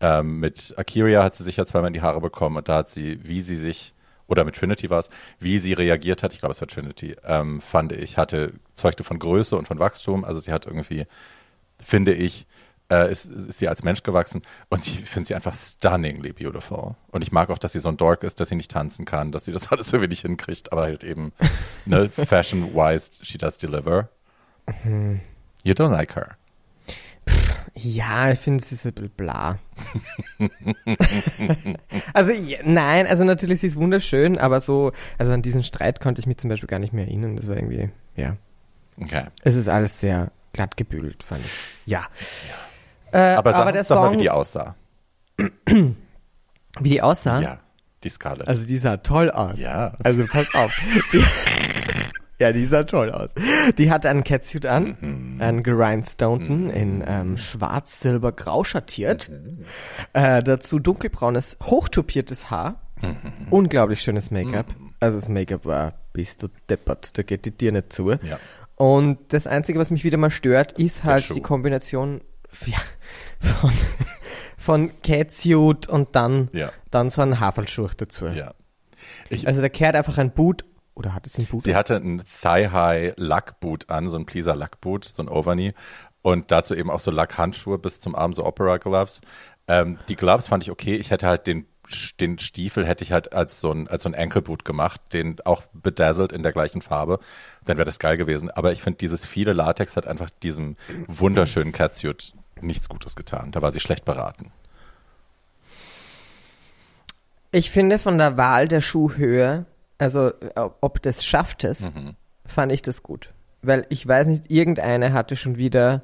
ähm, 0.00 0.40
mit 0.40 0.74
Akiria 0.76 1.22
hat 1.24 1.34
sie 1.34 1.42
sich 1.42 1.56
ja 1.56 1.64
zweimal 1.64 1.88
in 1.88 1.94
die 1.94 2.02
Haare 2.02 2.20
bekommen 2.20 2.58
und 2.58 2.68
da 2.68 2.76
hat 2.76 2.90
sie, 2.90 3.18
wie 3.26 3.40
sie 3.40 3.56
sich, 3.56 3.94
oder 4.26 4.44
mit 4.44 4.56
Trinity 4.56 4.90
war 4.90 5.00
es, 5.00 5.10
wie 5.38 5.58
sie 5.58 5.72
reagiert 5.72 6.22
hat, 6.22 6.32
ich 6.32 6.40
glaube 6.40 6.52
es 6.52 6.60
war 6.60 6.68
Trinity, 6.68 7.16
ähm, 7.24 7.60
fand 7.60 7.92
ich, 7.92 8.18
hatte, 8.18 8.52
zeugte 8.74 9.04
von 9.04 9.18
Größe 9.18 9.56
und 9.56 9.66
von 9.66 9.78
Wachstum, 9.78 10.24
also 10.24 10.40
sie 10.40 10.52
hat 10.52 10.66
irgendwie, 10.66 11.06
finde 11.78 12.12
ich, 12.12 12.46
äh, 12.90 13.10
ist, 13.10 13.26
ist 13.26 13.58
sie 13.58 13.68
als 13.68 13.82
Mensch 13.82 14.02
gewachsen 14.02 14.42
und 14.68 14.86
ich 14.86 15.00
finde 15.00 15.26
sie 15.26 15.34
einfach 15.34 15.54
stunningly 15.54 16.32
beautiful. 16.32 16.94
Und 17.08 17.22
ich 17.22 17.32
mag 17.32 17.50
auch, 17.50 17.58
dass 17.58 17.72
sie 17.72 17.80
so 17.80 17.88
ein 17.88 17.96
Dork 17.96 18.22
ist, 18.22 18.40
dass 18.40 18.48
sie 18.48 18.54
nicht 18.54 18.70
tanzen 18.70 19.04
kann, 19.04 19.32
dass 19.32 19.44
sie 19.44 19.52
das 19.52 19.68
alles 19.72 19.88
so 19.88 20.00
wenig 20.00 20.20
hinkriegt, 20.20 20.72
aber 20.72 20.82
halt 20.82 21.04
eben, 21.04 21.32
ne, 21.84 22.08
fashion-wise, 22.10 23.24
she 23.24 23.38
does 23.38 23.58
deliver. 23.58 24.08
You 25.64 25.74
don't 25.74 25.90
like 25.90 26.14
her. 26.16 26.36
Ja, 27.74 28.30
ich 28.32 28.38
finde, 28.38 28.64
sie 28.64 28.74
ist 28.74 28.86
ein 28.86 28.92
bisschen 28.92 29.10
bla. 29.16 29.58
also, 32.14 32.32
ja, 32.32 32.58
nein, 32.64 33.06
also 33.06 33.24
natürlich, 33.24 33.60
sie 33.60 33.66
ist 33.68 33.76
wunderschön, 33.76 34.38
aber 34.38 34.60
so, 34.60 34.92
also 35.18 35.32
an 35.32 35.42
diesen 35.42 35.62
Streit 35.62 36.00
konnte 36.00 36.20
ich 36.20 36.26
mich 36.26 36.38
zum 36.38 36.50
Beispiel 36.50 36.68
gar 36.68 36.78
nicht 36.78 36.92
mehr 36.92 37.06
erinnern. 37.06 37.36
Das 37.36 37.48
war 37.48 37.56
irgendwie, 37.56 37.90
ja. 38.16 38.36
Okay. 39.00 39.24
Es 39.42 39.54
ist 39.54 39.68
alles 39.68 40.00
sehr 40.00 40.30
glatt 40.52 40.76
gebügelt, 40.76 41.22
fand 41.22 41.44
ich. 41.44 41.52
Ja. 41.86 42.06
Äh, 43.12 43.18
Aber 43.34 43.52
sag 43.52 43.70
der 43.72 43.80
uns 43.80 43.88
doch 43.88 43.96
mal, 44.00 44.06
Song, 44.08 44.14
wie 44.14 44.22
die 44.22 44.30
aussah. 44.30 44.74
wie 46.80 46.88
die 46.88 47.02
aussah, 47.02 47.40
Ja, 47.40 47.58
die 48.04 48.08
Scarlett. 48.08 48.48
also 48.48 48.64
die 48.64 48.78
sah 48.78 48.96
toll 48.98 49.30
aus. 49.30 49.58
ja. 49.58 49.94
Also 50.02 50.24
pass 50.26 50.54
auf. 50.54 50.74
Die, 51.12 51.18
ja, 52.38 52.52
die 52.52 52.66
sah 52.66 52.84
toll 52.84 53.10
aus. 53.10 53.32
Die 53.78 53.90
hatte 53.90 54.08
einen 54.10 54.24
Catsuit 54.24 54.66
an, 54.66 54.96
Mhm. 55.00 55.40
einen 55.40 55.62
gerhinestonten 55.62 56.70
in 56.70 57.02
ähm, 57.06 57.36
schwarz, 57.36 58.00
silber, 58.00 58.32
grau 58.32 58.62
schattiert. 58.64 59.30
Äh, 60.12 60.42
dazu 60.42 60.78
dunkelbraunes, 60.78 61.56
hochtupiertes 61.62 62.50
Haar. 62.50 62.80
Mhm. 63.02 63.16
Unglaublich 63.50 64.00
schönes 64.02 64.30
Make-up. 64.30 64.66
Also 65.00 65.18
das 65.18 65.28
Make-up 65.28 65.64
war, 65.66 65.94
bist 66.12 66.42
du 66.42 66.48
deppert, 66.68 67.16
da 67.18 67.22
geht 67.22 67.44
die 67.44 67.50
dir 67.50 67.72
nicht 67.72 67.92
zu. 67.92 68.10
Ja. 68.10 68.38
Und 68.76 69.18
das 69.32 69.46
Einzige, 69.46 69.78
was 69.78 69.90
mich 69.90 70.04
wieder 70.04 70.18
mal 70.18 70.30
stört, 70.30 70.72
ist 70.78 71.04
halt 71.04 71.34
die 71.34 71.40
Kombination 71.42 72.20
ja, 72.66 72.78
von, 73.40 73.70
von 74.56 74.92
Catsuit 75.02 75.86
und 75.88 76.14
dann, 76.16 76.48
Ja. 76.52 76.70
dann 76.90 77.10
so 77.10 77.22
ein 77.22 77.40
Haferlschuh 77.40 77.88
dazu. 77.96 78.26
Ja. 78.26 78.54
Ich, 79.28 79.46
Also 79.46 79.60
da 79.60 79.68
kehrt 79.68 79.94
einfach 79.94 80.18
ein 80.18 80.30
Boot, 80.32 80.64
oder 80.96 81.14
hat 81.14 81.26
es 81.26 81.38
ein 81.38 81.46
Boot? 81.46 81.62
sie 81.62 81.76
hatte 81.76 81.96
ein 81.96 82.22
Thigh-High 82.42 83.14
Lackboot 83.16 83.88
an, 83.90 84.08
so 84.08 84.16
ein 84.16 84.26
Pleaser 84.26 84.56
Lackboot, 84.56 85.04
so 85.04 85.22
ein 85.22 85.28
Overknee. 85.28 85.74
Und 86.22 86.50
dazu 86.50 86.74
eben 86.74 86.90
auch 86.90 86.98
so 86.98 87.12
Lackhandschuhe 87.12 87.78
bis 87.78 88.00
zum 88.00 88.16
Arm, 88.16 88.32
so 88.32 88.44
Opera 88.44 88.78
Gloves. 88.78 89.20
Ähm, 89.68 89.98
die 90.08 90.16
Gloves 90.16 90.48
fand 90.48 90.64
ich 90.64 90.72
okay. 90.72 90.96
Ich 90.96 91.12
hätte 91.12 91.28
halt 91.28 91.46
den, 91.46 91.66
den 92.18 92.40
Stiefel 92.40 92.84
hätte 92.84 93.04
ich 93.04 93.12
halt 93.12 93.32
als 93.32 93.60
so 93.60 93.70
ein, 93.70 93.86
als 93.86 94.02
so 94.02 94.08
ein 94.08 94.14
Ankle-Boot 94.16 94.64
gemacht, 94.64 95.00
den 95.12 95.36
auch 95.44 95.62
bedazzled 95.72 96.32
in 96.32 96.42
der 96.42 96.52
gleichen 96.52 96.82
Farbe. 96.82 97.20
Dann 97.64 97.76
wäre 97.76 97.84
das 97.84 98.00
geil 98.00 98.16
gewesen. 98.16 98.50
Aber 98.50 98.72
ich 98.72 98.82
finde, 98.82 98.96
dieses 98.98 99.24
viele 99.24 99.52
Latex 99.52 99.96
hat 99.96 100.06
einfach 100.06 100.30
diesem 100.42 100.76
wunderschönen 101.06 101.72
Catsuit 101.72 102.32
nichts 102.60 102.88
Gutes 102.88 103.14
getan. 103.14 103.52
Da 103.52 103.62
war 103.62 103.70
sie 103.70 103.80
schlecht 103.80 104.04
beraten. 104.04 104.50
Ich 107.52 107.70
finde 107.70 107.98
von 107.98 108.18
der 108.18 108.36
Wahl 108.36 108.66
der 108.66 108.80
Schuhhöhe, 108.80 109.66
also 109.98 110.28
äh, 110.28 110.68
ob 110.80 111.02
das 111.02 111.24
schafft 111.24 111.64
es, 111.64 111.80
Mhm. 111.80 112.16
fand 112.46 112.72
ich 112.72 112.82
das 112.82 113.02
gut. 113.02 113.32
Weil 113.62 113.86
ich 113.88 114.06
weiß 114.06 114.26
nicht, 114.28 114.50
irgendeine 114.50 115.12
hatte 115.12 115.36
schon 115.36 115.56
wieder 115.56 116.02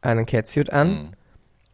einen 0.00 0.26
Catsuit 0.26 0.70
an 0.70 0.88
Mhm. 0.90 1.10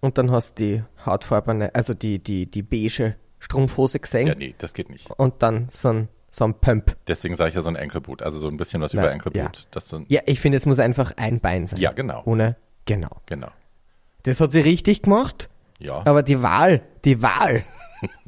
und 0.00 0.18
dann 0.18 0.30
hast 0.30 0.58
du 0.58 0.64
die 0.64 0.82
hautfarbene, 1.04 1.74
also 1.74 1.94
die, 1.94 2.18
die, 2.18 2.50
die 2.50 2.62
beige 2.62 3.14
Strumpfhose 3.38 4.00
gesehen 4.00 4.26
Ja, 4.26 4.34
nee, 4.34 4.54
das 4.58 4.74
geht 4.74 4.90
nicht. 4.90 5.10
und 5.10 5.42
dann 5.42 5.68
so 5.70 5.88
ein, 5.90 6.08
so 6.30 6.44
ein 6.44 6.54
Pump. 6.54 6.96
Deswegen 7.06 7.34
sage 7.36 7.50
ich 7.50 7.54
ja 7.54 7.62
so 7.62 7.68
ein 7.68 7.76
Enkelboot, 7.76 8.22
also 8.22 8.38
so 8.38 8.48
ein 8.48 8.56
bisschen 8.56 8.80
was 8.82 8.92
Na, 8.94 9.02
über 9.02 9.12
Enkelboot. 9.12 9.42
ja. 9.56 9.64
Das 9.70 9.88
so, 9.88 10.04
Ja, 10.08 10.22
ich 10.26 10.40
finde, 10.40 10.58
es 10.58 10.66
muss 10.66 10.78
einfach 10.80 11.12
ein 11.16 11.40
Bein 11.40 11.66
sein. 11.66 11.78
Ja, 11.80 11.92
genau. 11.92 12.22
Ohne, 12.24 12.56
genau. 12.84 13.10
Genau. 13.26 13.48
Das 14.24 14.40
hat 14.40 14.50
sie 14.52 14.60
richtig 14.60 15.02
gemacht, 15.02 15.48
Ja. 15.78 16.02
aber 16.04 16.22
die 16.24 16.42
Wahl, 16.42 16.82
die 17.04 17.22
Wahl 17.22 17.62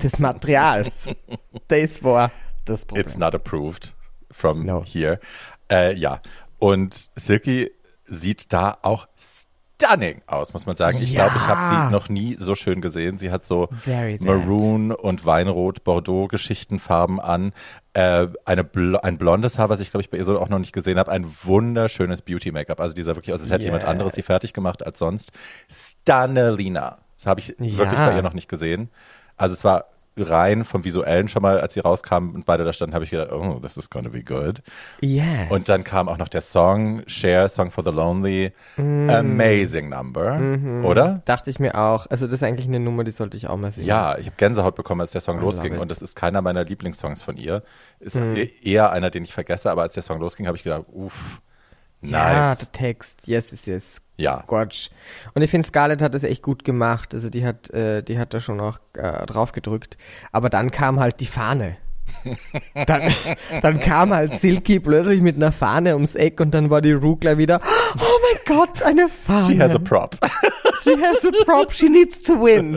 des 0.00 0.18
Materials, 0.20 1.08
das 1.68 2.02
war 2.04 2.30
das 2.68 2.84
Problem. 2.86 3.06
It's 3.06 3.16
not 3.16 3.34
approved 3.34 3.94
from 4.30 4.64
No. 4.66 4.84
here. 4.84 5.20
Äh, 5.70 5.94
ja. 5.94 6.20
Und 6.58 7.10
Silky 7.16 7.70
sieht 8.06 8.52
da 8.52 8.78
auch 8.82 9.06
stunning 9.16 10.22
aus, 10.26 10.52
muss 10.54 10.66
man 10.66 10.76
sagen. 10.76 10.98
Ich 11.00 11.12
Ja. 11.12 11.26
glaube, 11.28 11.38
ich 11.38 11.46
habe 11.48 11.86
sie 11.86 11.92
noch 11.92 12.08
nie 12.08 12.34
so 12.38 12.54
schön 12.56 12.80
gesehen. 12.80 13.18
Sie 13.18 13.30
hat 13.30 13.44
so. 13.46 13.68
Maroon 14.18 14.90
und 14.92 15.24
Weinrot, 15.24 15.84
Bordeaux 15.84 16.26
Geschichtenfarben 16.26 17.20
an. 17.20 17.52
Äh, 17.92 18.26
eine 18.44 18.64
Bl 18.64 18.96
ein 19.02 19.18
blondes 19.18 19.58
Haar, 19.58 19.68
was 19.68 19.78
ich 19.80 19.90
glaube 19.90 20.02
ich 20.02 20.10
bei 20.10 20.18
ihr 20.18 20.24
so 20.24 20.38
auch 20.40 20.48
noch 20.48 20.58
nicht 20.58 20.72
gesehen 20.72 20.98
habe. 20.98 21.12
Ein 21.12 21.26
wunderschönes 21.44 22.22
Beauty 22.22 22.50
Make-up. 22.50 22.80
Also 22.80 22.94
dieser 22.94 23.14
wirklich 23.14 23.32
aus, 23.34 23.40
als 23.40 23.50
hätte 23.50 23.64
jemand 23.64 23.84
Yeah. 23.84 23.92
anderes 23.92 24.14
sie 24.14 24.22
fertig 24.22 24.52
gemacht 24.52 24.84
als 24.84 24.98
sonst. 24.98 25.30
Stanelina. 25.70 26.98
Das 27.16 27.26
habe 27.26 27.40
ich 27.40 27.48
Ja. 27.58 27.76
wirklich 27.78 27.98
bei 27.98 28.16
ihr 28.16 28.22
noch 28.22 28.34
nicht 28.34 28.48
gesehen. 28.48 28.90
Also 29.36 29.52
es 29.52 29.64
war 29.64 29.86
rein 30.22 30.64
vom 30.64 30.84
Visuellen 30.84 31.28
schon 31.28 31.42
mal, 31.42 31.60
als 31.60 31.74
sie 31.74 31.80
rauskamen 31.80 32.34
und 32.34 32.46
beide 32.46 32.64
da 32.64 32.72
standen, 32.72 32.94
habe 32.94 33.04
ich 33.04 33.10
gedacht, 33.10 33.32
oh, 33.32 33.60
this 33.60 33.76
is 33.76 33.90
gonna 33.90 34.08
be 34.08 34.22
good. 34.22 34.62
Yes. 35.00 35.50
Und 35.50 35.68
dann 35.68 35.84
kam 35.84 36.08
auch 36.08 36.18
noch 36.18 36.28
der 36.28 36.40
Song, 36.40 37.02
Share, 37.06 37.48
Song 37.48 37.70
for 37.70 37.84
the 37.84 37.90
Lonely. 37.90 38.52
Amazing 38.76 39.88
number, 39.88 40.38
oder? 40.84 41.22
Dachte 41.24 41.50
ich 41.50 41.58
mir 41.58 41.74
auch. 41.76 42.06
Also 42.06 42.26
das 42.26 42.36
ist 42.36 42.42
eigentlich 42.42 42.68
eine 42.68 42.80
Nummer, 42.80 43.04
die 43.04 43.10
sollte 43.10 43.36
ich 43.36 43.48
auch 43.48 43.56
mal 43.56 43.72
sehen. 43.72 43.84
Ja, 43.84 44.16
ich 44.18 44.26
habe 44.26 44.36
Gänsehaut 44.36 44.74
bekommen, 44.74 45.00
als 45.00 45.12
der 45.12 45.20
Song 45.20 45.38
I 45.38 45.40
losging. 45.40 45.78
Und 45.78 45.90
das 45.90 46.02
ist 46.02 46.14
keiner 46.16 46.42
meiner 46.42 46.64
Lieblingssongs 46.64 47.22
von 47.22 47.36
ihr. 47.36 47.62
Ist 48.00 48.16
e- 48.16 48.50
eher 48.62 48.92
einer, 48.92 49.10
den 49.10 49.24
ich 49.24 49.32
vergesse, 49.32 49.70
aber 49.70 49.82
als 49.82 49.94
der 49.94 50.02
Song 50.02 50.20
losging, 50.20 50.46
habe 50.46 50.56
ich 50.56 50.62
gedacht, 50.64 50.84
uff, 50.92 51.40
Ja, 52.02 52.50
nice. 52.50 52.58
der 52.58 52.72
Text. 52.72 53.26
Yes, 53.26 53.50
yes, 53.50 53.66
yes. 53.66 54.00
Ja, 54.16 54.42
Gotch. 54.46 54.90
Und 55.34 55.42
ich 55.42 55.50
finde, 55.50 55.66
Scarlett 55.66 56.02
hat 56.02 56.14
das 56.14 56.24
echt 56.24 56.42
gut 56.42 56.64
gemacht. 56.64 57.14
Also 57.14 57.30
die 57.30 57.44
hat, 57.44 57.70
äh, 57.70 58.02
die 58.02 58.18
hat 58.18 58.34
da 58.34 58.40
schon 58.40 58.60
auch 58.60 58.78
äh, 58.94 59.24
drauf 59.26 59.52
gedrückt. 59.52 59.96
Aber 60.32 60.50
dann 60.50 60.70
kam 60.70 60.98
halt 60.98 61.20
die 61.20 61.26
Fahne. 61.26 61.76
Dann, 62.86 63.02
dann 63.62 63.80
kam 63.80 64.14
halt 64.14 64.32
Silky 64.34 64.80
plötzlich 64.80 65.20
mit 65.20 65.36
einer 65.36 65.52
Fahne 65.52 65.94
ums 65.94 66.14
Eck 66.14 66.40
und 66.40 66.52
dann 66.52 66.70
war 66.70 66.80
die 66.80 66.92
Rugler 66.92 67.38
wieder, 67.38 67.60
oh 67.96 68.00
mein 68.00 68.56
Gott, 68.56 68.82
eine 68.82 69.08
Fahne. 69.08 69.44
she 69.46 69.58
has 69.60 69.74
a 69.74 69.78
prop. 69.78 70.16
She 70.82 70.90
has 70.96 71.24
a 71.24 71.44
prop, 71.44 71.72
she 71.72 71.88
needs 71.88 72.22
to 72.22 72.34
win. 72.34 72.76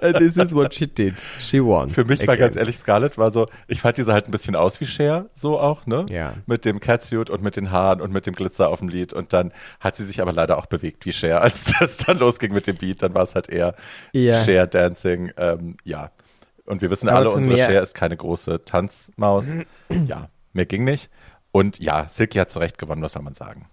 And 0.00 0.16
this 0.16 0.36
is 0.36 0.54
what 0.54 0.74
she 0.74 0.86
did. 0.86 1.14
She 1.40 1.60
won. 1.62 1.90
Für 1.90 2.04
mich 2.04 2.20
war 2.20 2.34
Again. 2.34 2.46
ganz 2.46 2.56
ehrlich, 2.56 2.76
Scarlett 2.78 3.18
war 3.18 3.32
so, 3.32 3.48
ich 3.66 3.80
fand 3.80 3.98
diese 3.98 4.12
halt 4.12 4.28
ein 4.28 4.30
bisschen 4.30 4.54
aus 4.54 4.80
wie 4.80 4.86
Cher, 4.86 5.26
so 5.34 5.58
auch, 5.58 5.84
ne? 5.86 6.06
Ja. 6.08 6.34
Mit 6.46 6.64
dem 6.64 6.78
Catsuit 6.78 7.30
und 7.30 7.42
mit 7.42 7.56
den 7.56 7.70
Haaren 7.72 8.00
und 8.00 8.12
mit 8.12 8.26
dem 8.26 8.34
Glitzer 8.34 8.68
auf 8.68 8.78
dem 8.78 8.88
Lied. 8.88 9.12
Und 9.12 9.32
dann 9.32 9.52
hat 9.80 9.96
sie 9.96 10.04
sich 10.04 10.22
aber 10.22 10.32
leider 10.32 10.56
auch 10.56 10.66
bewegt 10.66 11.04
wie 11.04 11.12
Cher, 11.12 11.40
als 11.42 11.72
das 11.78 11.96
dann 11.98 12.18
losging 12.18 12.52
mit 12.52 12.66
dem 12.68 12.76
Beat. 12.76 13.02
Dann 13.02 13.12
war 13.12 13.24
es 13.24 13.34
halt 13.34 13.48
eher 13.48 13.74
Ja. 14.12 14.34
Cher 14.44 14.66
Dancing, 14.68 15.32
ähm, 15.36 15.76
ja. 15.84 16.10
Und 16.64 16.80
wir 16.82 16.90
wissen 16.90 17.08
Aber 17.08 17.18
alle, 17.18 17.30
unsere 17.30 17.56
mehr- 17.56 17.66
Cher 17.68 17.82
ist 17.82 17.94
keine 17.94 18.16
große 18.16 18.64
Tanzmaus. 18.64 19.46
ja, 20.06 20.28
mehr 20.52 20.66
ging 20.66 20.84
nicht. 20.84 21.10
Und 21.50 21.78
ja, 21.80 22.06
Silky 22.08 22.38
hat 22.38 22.50
zu 22.50 22.58
Recht 22.60 22.78
gewonnen, 22.78 23.02
was 23.02 23.12
soll 23.12 23.22
man 23.22 23.34
sagen? 23.34 23.66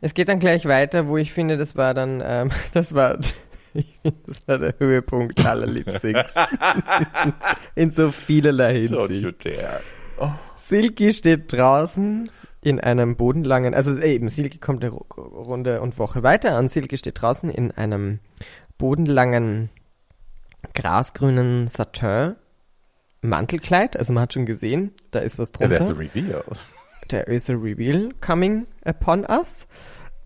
Es 0.00 0.14
geht 0.14 0.28
dann 0.28 0.38
gleich 0.38 0.66
weiter, 0.66 1.08
wo 1.08 1.16
ich 1.16 1.32
finde, 1.32 1.56
das 1.56 1.74
war 1.74 1.94
dann, 1.94 2.22
ähm, 2.24 2.50
das 2.74 2.94
war, 2.94 3.16
das 4.02 4.42
war 4.46 4.58
der 4.58 4.74
Höhepunkt 4.78 5.44
aller 5.44 5.66
Lip-Syncs. 5.66 6.32
In 7.74 7.90
so 7.90 8.10
vielerlei 8.12 8.74
Hinsicht. 8.82 9.22
you 9.22 9.30
dare. 9.32 9.80
Silky 10.56 11.12
steht 11.12 11.52
draußen 11.52 12.30
in 12.62 12.80
einem 12.80 13.16
bodenlangen, 13.16 13.74
also 13.74 13.96
äh, 13.96 14.14
eben, 14.14 14.28
Silky 14.28 14.58
kommt 14.58 14.82
eine 14.82 14.92
Ru- 14.92 15.20
Runde 15.20 15.80
und 15.82 15.98
Woche 15.98 16.22
weiter 16.24 16.56
an. 16.56 16.68
Silky 16.68 16.96
steht 16.96 17.20
draußen 17.20 17.48
in 17.50 17.70
einem 17.70 18.18
bodenlangen, 18.78 19.68
grasgrünen 20.74 21.68
Satin 21.68 22.36
Mantelkleid. 23.22 23.96
Also 23.96 24.12
man 24.12 24.22
hat 24.22 24.34
schon 24.34 24.46
gesehen, 24.46 24.92
da 25.10 25.20
ist 25.20 25.38
was 25.38 25.52
drunter. 25.52 25.76
There's 25.76 25.90
a 25.90 25.94
reveal. 25.94 26.44
There 27.08 27.24
is 27.24 27.48
a 27.48 27.54
reveal 27.54 28.12
coming 28.20 28.66
upon 28.84 29.24
us. 29.24 29.66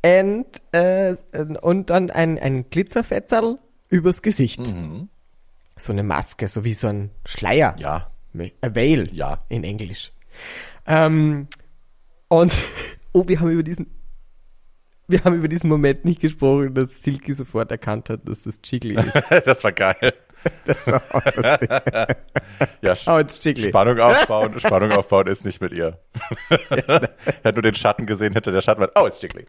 And, 0.03 0.47
äh, 0.73 1.17
und 1.61 1.91
dann 1.91 2.11
ein, 2.11 2.39
ein 2.39 2.71
Glitzerfetzerl 2.71 3.59
übers 3.89 4.23
Gesicht. 4.23 4.61
Mhm. 4.61 5.09
So 5.77 5.93
eine 5.93 6.03
Maske, 6.03 6.49
so 6.49 6.65
wie 6.65 6.75
so 6.75 6.89
ein 6.89 7.11
Schleier. 7.27 7.77
Ja, 7.79 8.11
A 8.63 8.75
veil 8.75 9.09
ja. 9.13 9.45
in 9.49 9.65
Englisch. 9.65 10.13
Ähm, 10.87 11.49
und, 12.29 12.53
oh, 13.13 13.27
wir 13.27 13.41
haben 13.41 13.51
über 13.51 13.63
diesen, 13.63 13.87
wir 15.09 15.25
haben 15.25 15.37
über 15.37 15.49
diesen 15.49 15.69
Moment 15.69 16.05
nicht 16.05 16.21
gesprochen, 16.21 16.75
dass 16.75 17.03
Silky 17.03 17.35
sofort 17.35 17.71
erkannt 17.71 18.09
hat, 18.09 18.29
dass 18.29 18.43
das 18.43 18.59
Jiggly 18.65 18.97
ist. 18.97 19.13
das 19.47 19.65
war 19.65 19.73
geil. 19.73 20.15
ja, 22.83 22.95
Oh, 23.07 23.19
it's 23.19 23.39
Jiggly. 23.43 23.69
Spannung 23.69 23.99
aufbauen, 23.99 24.59
Spannung 24.61 24.93
aufbauen 24.93 25.27
ist 25.27 25.45
nicht 25.45 25.61
mit 25.61 25.73
ihr. 25.73 25.99
hat 27.45 27.55
nur 27.55 27.63
den 27.63 27.75
Schatten 27.75 28.07
gesehen, 28.07 28.33
hinter 28.33 28.53
der 28.53 28.61
Schatten 28.61 28.81
war, 28.81 28.91
oh, 28.95 29.07
it's 29.07 29.21
Jiggly. 29.21 29.47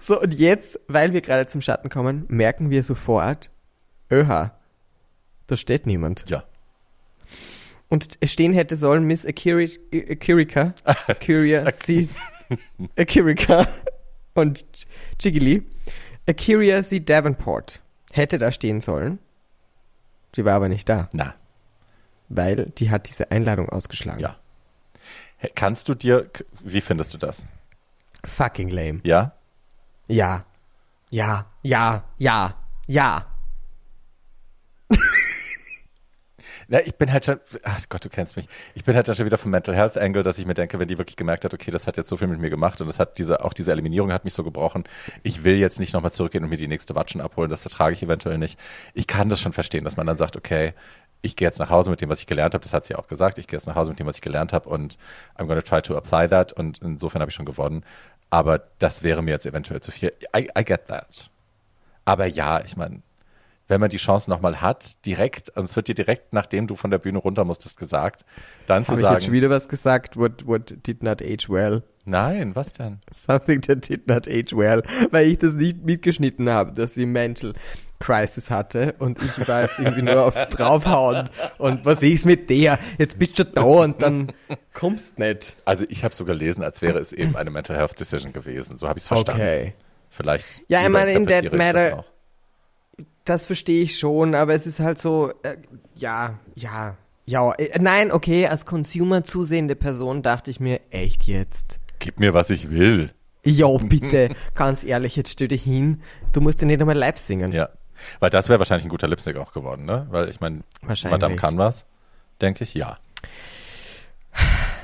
So, 0.00 0.20
und 0.20 0.34
jetzt, 0.34 0.78
weil 0.88 1.12
wir 1.12 1.20
gerade 1.20 1.46
zum 1.46 1.60
Schatten 1.60 1.88
kommen, 1.88 2.24
merken 2.28 2.70
wir 2.70 2.82
sofort, 2.82 3.50
öha, 4.10 4.52
da 5.46 5.56
steht 5.56 5.86
niemand. 5.86 6.28
Ja. 6.28 6.44
Und 7.88 8.18
stehen 8.24 8.52
hätte 8.52 8.76
sollen 8.76 9.04
Miss 9.04 9.24
Akiri, 9.24 9.70
Akirika, 9.92 10.74
Akiria, 10.84 11.72
C, 11.72 12.08
Akirika 12.96 13.68
und 14.34 14.64
Jiggly, 15.20 15.62
Akiria 16.26 16.82
C. 16.82 17.00
Davenport 17.00 17.80
hätte 18.16 18.38
da 18.38 18.50
stehen 18.52 18.80
sollen. 18.80 19.18
Die 20.34 20.44
war 20.44 20.54
aber 20.54 20.68
nicht 20.68 20.88
da, 20.88 21.08
Na, 21.12 21.34
weil 22.28 22.66
die 22.78 22.90
hat 22.90 23.08
diese 23.08 23.30
Einladung 23.30 23.68
ausgeschlagen. 23.68 24.20
ja. 24.20 24.36
Kannst 25.54 25.88
du 25.88 25.94
dir, 25.94 26.30
wie 26.64 26.80
findest 26.80 27.12
du 27.14 27.18
das? 27.18 27.44
Fucking 28.24 28.70
lame. 28.70 29.00
Ja? 29.04 29.32
Ja. 30.08 30.44
Ja. 31.10 31.44
Ja. 31.62 32.04
Ja. 32.18 32.54
Ja. 32.86 33.26
Na, 36.68 36.80
ich 36.84 36.96
bin 36.96 37.12
halt 37.12 37.24
schon, 37.24 37.38
ach 37.62 37.80
Gott, 37.88 38.04
du 38.04 38.08
kennst 38.08 38.36
mich. 38.36 38.48
Ich 38.74 38.82
bin 38.84 38.96
halt 38.96 39.06
dann 39.06 39.14
schon 39.14 39.24
wieder 39.24 39.38
vom 39.38 39.52
Mental 39.52 39.74
Health 39.76 39.96
Angle, 39.96 40.24
dass 40.24 40.38
ich 40.38 40.46
mir 40.46 40.54
denke, 40.54 40.80
wenn 40.80 40.88
die 40.88 40.98
wirklich 40.98 41.16
gemerkt 41.16 41.44
hat, 41.44 41.54
okay, 41.54 41.70
das 41.70 41.86
hat 41.86 41.96
jetzt 41.96 42.08
so 42.08 42.16
viel 42.16 42.26
mit 42.26 42.40
mir 42.40 42.50
gemacht 42.50 42.80
und 42.80 42.88
das 42.88 42.98
hat 42.98 43.18
diese, 43.18 43.44
auch 43.44 43.52
diese 43.52 43.70
Eliminierung 43.70 44.12
hat 44.12 44.24
mich 44.24 44.34
so 44.34 44.42
gebrochen. 44.42 44.82
Ich 45.22 45.44
will 45.44 45.56
jetzt 45.56 45.78
nicht 45.78 45.92
nochmal 45.92 46.12
zurückgehen 46.12 46.42
und 46.42 46.50
mir 46.50 46.56
die 46.56 46.66
nächste 46.66 46.96
Watschen 46.96 47.20
abholen. 47.20 47.50
Das 47.50 47.62
vertrage 47.62 47.94
ich 47.94 48.02
eventuell 48.02 48.38
nicht. 48.38 48.58
Ich 48.94 49.06
kann 49.06 49.28
das 49.28 49.40
schon 49.40 49.52
verstehen, 49.52 49.84
dass 49.84 49.96
man 49.96 50.08
dann 50.08 50.18
sagt, 50.18 50.36
okay, 50.36 50.74
ich 51.22 51.36
gehe 51.36 51.46
jetzt 51.46 51.60
nach 51.60 51.70
Hause 51.70 51.90
mit 51.90 52.00
dem, 52.00 52.08
was 52.08 52.20
ich 52.20 52.26
gelernt 52.26 52.54
habe. 52.54 52.62
Das 52.62 52.72
hat 52.72 52.84
sie 52.84 52.96
auch 52.96 53.06
gesagt. 53.06 53.38
Ich 53.38 53.46
gehe 53.46 53.56
jetzt 53.56 53.66
nach 53.66 53.76
Hause 53.76 53.90
mit 53.90 54.00
dem, 54.00 54.06
was 54.06 54.16
ich 54.16 54.22
gelernt 54.22 54.52
habe 54.52 54.68
und 54.68 54.98
I'm 55.36 55.46
gonna 55.46 55.62
try 55.62 55.80
to 55.82 55.96
apply 55.96 56.28
that. 56.28 56.52
Und 56.52 56.78
insofern 56.82 57.20
habe 57.20 57.30
ich 57.30 57.34
schon 57.34 57.46
gewonnen. 57.46 57.84
Aber 58.28 58.60
das 58.80 59.04
wäre 59.04 59.22
mir 59.22 59.30
jetzt 59.30 59.46
eventuell 59.46 59.80
zu 59.80 59.92
viel. 59.92 60.12
I, 60.36 60.48
I 60.58 60.64
get 60.64 60.88
that. 60.88 61.30
Aber 62.04 62.26
ja, 62.26 62.60
ich 62.64 62.76
meine, 62.76 63.02
wenn 63.68 63.80
man 63.80 63.90
die 63.90 63.96
Chance 63.96 64.30
nochmal 64.30 64.60
hat, 64.60 65.04
direkt, 65.06 65.50
und 65.56 65.64
es 65.64 65.74
wird 65.76 65.88
dir 65.88 65.94
direkt, 65.94 66.32
nachdem 66.32 66.66
du 66.66 66.76
von 66.76 66.90
der 66.90 66.98
Bühne 66.98 67.18
runter 67.18 67.44
musstest, 67.44 67.78
gesagt, 67.78 68.24
dann 68.66 68.84
zu 68.84 68.92
Habe 68.92 69.00
ich 69.00 69.04
jetzt 69.04 69.12
schon 69.14 69.20
sagen, 69.22 69.32
wieder 69.32 69.50
was 69.50 69.68
gesagt? 69.68 70.16
What, 70.16 70.46
what 70.46 70.74
did 70.86 71.02
not 71.02 71.20
age 71.22 71.48
well? 71.48 71.82
nein, 72.08 72.54
was 72.54 72.72
denn? 72.72 73.00
Something 73.12 73.60
that 73.62 73.88
did 73.88 74.06
not 74.06 74.28
age 74.28 74.52
well, 74.56 74.82
weil 75.10 75.26
ich 75.26 75.38
das 75.38 75.54
nicht 75.54 75.84
mitgeschnitten 75.84 76.48
habe, 76.48 76.72
dass 76.72 76.94
sie 76.94 77.04
Mental 77.04 77.52
Crisis 77.98 78.48
hatte 78.48 78.94
und 79.00 79.20
ich 79.20 79.48
war 79.48 79.62
jetzt 79.62 79.80
irgendwie 79.80 80.02
nur 80.02 80.22
auf 80.22 80.34
draufhauen 80.46 81.30
und 81.58 81.84
was 81.84 82.02
ist 82.02 82.24
mit 82.24 82.48
der? 82.48 82.78
Jetzt 82.98 83.18
bist 83.18 83.38
du 83.40 83.44
da 83.44 83.60
und 83.62 84.00
dann 84.02 84.32
kommst 84.72 85.18
nicht. 85.18 85.56
Also 85.64 85.84
ich 85.88 86.04
habe 86.04 86.14
so 86.14 86.24
gelesen, 86.24 86.62
als 86.62 86.80
wäre 86.80 87.00
es 87.00 87.12
eben 87.12 87.34
eine 87.34 87.50
Mental 87.50 87.76
Health 87.76 87.98
Decision 87.98 88.32
gewesen. 88.32 88.78
So 88.78 88.88
habe 88.88 88.98
ich 88.98 89.02
es 89.02 89.08
verstanden. 89.08 89.40
Okay. 89.40 89.74
Vielleicht 90.08 90.62
Ja, 90.68 90.82
ich 90.84 90.88
meine, 90.88 91.10
in 91.10 91.26
that 91.26 91.44
ich 91.44 91.52
matter- 91.52 91.98
auch. 91.98 92.04
Das 93.24 93.46
verstehe 93.46 93.82
ich 93.82 93.98
schon, 93.98 94.34
aber 94.34 94.54
es 94.54 94.66
ist 94.66 94.78
halt 94.78 94.98
so, 94.98 95.32
äh, 95.42 95.56
ja, 95.96 96.38
ja, 96.54 96.96
ja, 97.24 97.52
äh, 97.54 97.78
nein, 97.80 98.12
okay, 98.12 98.46
als 98.46 98.66
Consumer 98.66 99.24
zusehende 99.24 99.74
Person 99.74 100.22
dachte 100.22 100.50
ich 100.50 100.60
mir, 100.60 100.80
echt 100.90 101.24
jetzt? 101.24 101.80
Gib 101.98 102.20
mir, 102.20 102.34
was 102.34 102.50
ich 102.50 102.70
will. 102.70 103.12
Jo, 103.44 103.78
bitte, 103.78 104.30
ganz 104.54 104.84
ehrlich, 104.84 105.16
jetzt 105.16 105.32
stell 105.32 105.48
dich 105.48 105.62
hin, 105.62 106.02
du 106.32 106.40
musst 106.40 106.60
ja 106.60 106.66
nicht 106.66 106.80
einmal 106.80 106.96
live 106.96 107.18
singen. 107.18 107.52
Ja. 107.52 107.68
Weil 108.20 108.30
das 108.30 108.48
wäre 108.48 108.58
wahrscheinlich 108.58 108.84
ein 108.84 108.90
guter 108.90 109.08
Lipstick 109.08 109.36
auch 109.36 109.52
geworden, 109.52 109.84
ne? 109.84 110.06
Weil 110.10 110.28
ich 110.28 110.40
meine. 110.40 110.62
Madame 110.82 111.36
kann 111.36 111.56
was, 111.58 111.86
denke 112.40 112.64
ich, 112.64 112.74
ja. 112.74 112.98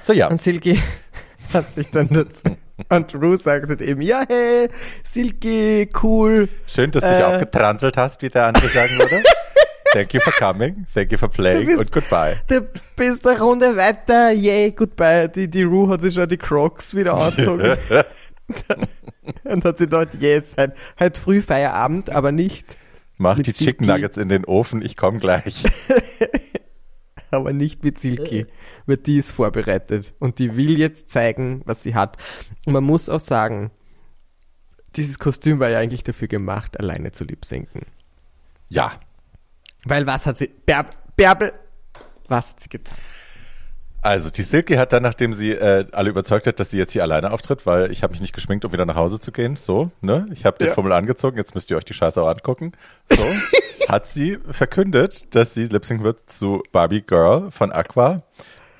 So, 0.01 0.13
ja. 0.13 0.29
Und 0.29 0.41
Silky 0.41 0.81
hat 1.55 1.73
sich 1.75 1.89
dann 1.91 2.09
dazu. 2.09 2.57
Und 2.89 3.15
Ru 3.15 3.37
sagte 3.37 3.83
eben, 3.85 4.01
ja, 4.01 4.25
hey, 4.29 4.69
Silky, 5.05 5.89
cool. 6.03 6.49
Schön, 6.67 6.91
dass 6.91 7.03
du 7.03 7.09
dich 7.11 7.19
Äh. 7.21 7.23
aufgetranselt 7.25 7.97
hast, 7.97 8.23
wie 8.23 8.29
der 8.29 8.47
andere 8.47 8.69
sagen 8.69 8.99
würde. 8.99 9.23
Thank 9.93 10.15
you 10.15 10.21
for 10.21 10.33
coming, 10.33 10.87
thank 10.95 11.13
you 11.13 11.19
for 11.19 11.29
playing 11.29 11.67
bist- 11.67 11.79
und 11.79 11.93
goodbye. 11.93 12.37
Du 12.49 12.63
bist 12.97 13.27
eine 13.27 13.39
Runde 13.39 13.77
weiter, 13.77 14.31
yay, 14.33 14.71
goodbye. 14.71 15.29
Die, 15.29 15.51
die 15.51 15.65
Rue 15.65 15.87
hat 15.91 16.01
sich 16.01 16.15
schon 16.15 16.27
die 16.31 16.39
Crocs 16.39 16.95
wieder 16.95 17.13
angezogen. 17.13 17.77
und 19.45 19.65
hat 19.67 19.77
sie 19.77 19.87
dort, 19.89 20.15
yes, 20.19 20.55
halt, 20.57 20.73
halt 20.99 21.19
früh 21.19 21.43
Feierabend, 21.43 22.09
aber 22.09 22.33
nicht, 22.33 22.79
Mach 23.19 23.39
die 23.39 23.53
Chicken. 23.53 23.87
Nuggets 23.87 24.17
in 24.17 24.31
den 24.31 24.47
Ofen, 24.47 24.81
ich 24.81 24.97
komme 24.97 25.19
gleich. 25.19 25.63
aber 27.39 27.53
nicht 27.53 27.83
mit 27.83 27.99
Silky. 27.99 28.47
Weil 28.87 28.99
die 28.99 29.19
ist 29.19 29.33
vorbereitet. 29.33 30.15
Und 30.19 30.39
die 30.39 30.57
will 30.57 30.79
jetzt 30.79 31.11
zeigen, 31.11 31.63
was 31.65 31.83
sie 31.83 31.95
hat. 31.95 32.17
Und 32.67 32.73
man 32.75 32.85
muss 32.85 33.09
auch 33.09 33.21
sagen, 33.21 33.71
dieses 34.97 35.19
Kostüm 35.19 35.59
war 35.59 35.71
ja 35.71 35.79
eigentlich 35.79 36.05
dafür 36.05 36.29
gemacht, 36.29 36.79
alleine 36.79 37.13
zu 37.13 37.25
lip-sinken. 37.25 37.83
Ja, 38.69 38.93
Weil 39.85 40.07
was 40.07 40.27
hat 40.27 40.39
sie, 40.39 40.49
Bärb, 40.49 40.95
Bärbel, 41.17 41.53
was 42.29 42.51
hat 42.51 42.61
sie 42.61 42.69
getan? 42.69 42.97
Also 44.05 44.31
die 44.31 44.43
Silky 44.43 44.75
hat 44.75 44.93
dann, 44.93 45.03
nachdem 45.05 45.33
sie 45.33 45.53
äh, 45.53 45.87
alle 45.93 46.11
überzeugt 46.11 46.47
hat, 46.49 46.59
dass 46.59 46.71
sie 46.71 46.79
jetzt 46.79 46.93
hier 46.93 47.03
alleine 47.03 47.31
auftritt, 47.33 47.67
weil 47.67 47.93
ich 47.93 48.03
habe 48.03 48.11
mich 48.13 48.21
nicht 48.21 48.33
geschminkt, 48.35 48.65
um 48.65 48.73
wieder 48.73 48.85
nach 48.85 48.97
Hause 48.97 49.21
zu 49.21 49.31
gehen, 49.31 49.55
so, 49.55 49.93
ne? 50.01 50.27
Ich 50.33 50.45
habe 50.45 50.59
den 50.59 50.69
Ja. 50.69 50.75
Fummel 50.75 50.93
angezogen, 50.93 51.37
jetzt 51.37 51.55
müsst 51.55 51.71
ihr 51.71 51.77
euch 51.77 51.85
die 51.85 51.95
Scheiße 51.95 52.21
auch 52.21 52.29
angucken. 52.29 52.73
So, 53.09 53.23
hat 53.89 54.07
sie 54.07 54.39
verkündet, 54.49 55.35
dass 55.35 55.55
sie 55.55 55.67
lip-sync 55.67 56.03
wird 56.03 56.31
zu 56.31 56.63
Barbie 56.73 57.03
Girl 57.03 57.51
von 57.51 57.73
Aqua. 57.73 58.23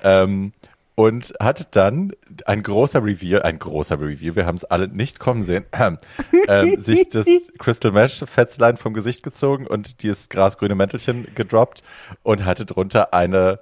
Ähm, 0.03 0.53
und 0.95 1.33
hat 1.39 1.75
dann 1.75 2.11
ein 2.45 2.61
großer 2.61 3.03
Reveal, 3.03 3.41
ein 3.41 3.57
großer 3.57 3.99
Reveal, 3.99 4.35
wir 4.35 4.45
haben 4.45 4.57
es 4.57 4.63
alle 4.63 4.87
nicht 4.87 5.19
kommen 5.19 5.41
sehen, 5.41 5.65
ähm, 6.47 6.79
sich 6.79 7.09
das 7.09 7.25
Crystal 7.57 7.91
Mesh 7.91 8.23
Fetzlein 8.27 8.77
vom 8.77 8.93
Gesicht 8.93 9.23
gezogen 9.23 9.65
und 9.65 10.03
dieses 10.03 10.29
grasgrüne 10.29 10.75
Mäntelchen 10.75 11.27
gedroppt 11.33 11.81
und 12.21 12.45
hatte 12.45 12.65
drunter 12.65 13.11
eine 13.11 13.59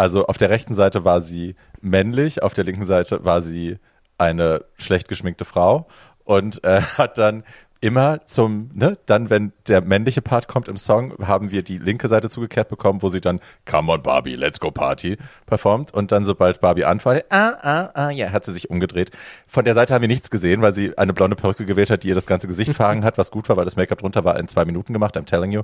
also 0.00 0.26
auf 0.26 0.38
der 0.38 0.48
rechten 0.48 0.72
Seite 0.72 1.04
war 1.04 1.20
sie 1.20 1.56
männlich, 1.82 2.42
auf 2.42 2.54
der 2.54 2.64
linken 2.64 2.86
Seite 2.86 3.22
war 3.22 3.42
sie 3.42 3.76
eine 4.16 4.64
schlecht 4.78 5.08
geschminkte 5.08 5.44
Frau 5.44 5.88
und 6.24 6.64
äh, 6.64 6.80
hat 6.80 7.18
dann 7.18 7.44
immer 7.82 8.26
zum, 8.26 8.70
ne, 8.74 8.98
dann, 9.06 9.30
wenn 9.30 9.52
der 9.66 9.80
männliche 9.80 10.20
Part 10.20 10.48
kommt 10.48 10.68
im 10.68 10.76
Song, 10.76 11.14
haben 11.26 11.50
wir 11.50 11.62
die 11.62 11.78
linke 11.78 12.08
Seite 12.08 12.28
zugekehrt 12.28 12.68
bekommen, 12.68 13.00
wo 13.00 13.08
sie 13.08 13.22
dann 13.22 13.40
Come 13.64 13.92
on 13.92 14.02
Barbie, 14.02 14.34
let's 14.34 14.60
go 14.60 14.70
Party 14.70 15.16
performt 15.46 15.94
und 15.94 16.12
dann, 16.12 16.26
sobald 16.26 16.60
Barbie 16.60 16.84
antwortet, 16.84 17.24
ah, 17.30 17.52
ah, 17.62 17.90
ah, 17.94 18.10
ja, 18.10 18.32
hat 18.32 18.44
sie 18.44 18.52
sich 18.52 18.68
umgedreht. 18.68 19.10
Von 19.46 19.64
der 19.64 19.74
Seite 19.74 19.94
haben 19.94 20.02
wir 20.02 20.08
nichts 20.08 20.30
gesehen, 20.30 20.60
weil 20.60 20.74
sie 20.74 20.96
eine 20.98 21.14
blonde 21.14 21.36
Perücke 21.36 21.64
gewählt 21.64 21.90
hat, 21.90 22.02
die 22.04 22.08
ihr 22.08 22.14
das 22.14 22.26
ganze 22.26 22.48
Gesicht 22.48 22.74
verhangen 22.74 23.02
hat, 23.02 23.16
was 23.16 23.30
gut 23.30 23.48
war, 23.48 23.56
weil 23.56 23.64
das 23.64 23.76
Make-up 23.76 24.00
drunter 24.00 24.24
war 24.24 24.38
in 24.38 24.46
zwei 24.46 24.66
Minuten 24.66 24.92
gemacht, 24.92 25.16
I'm 25.16 25.24
telling 25.24 25.52
you. 25.52 25.62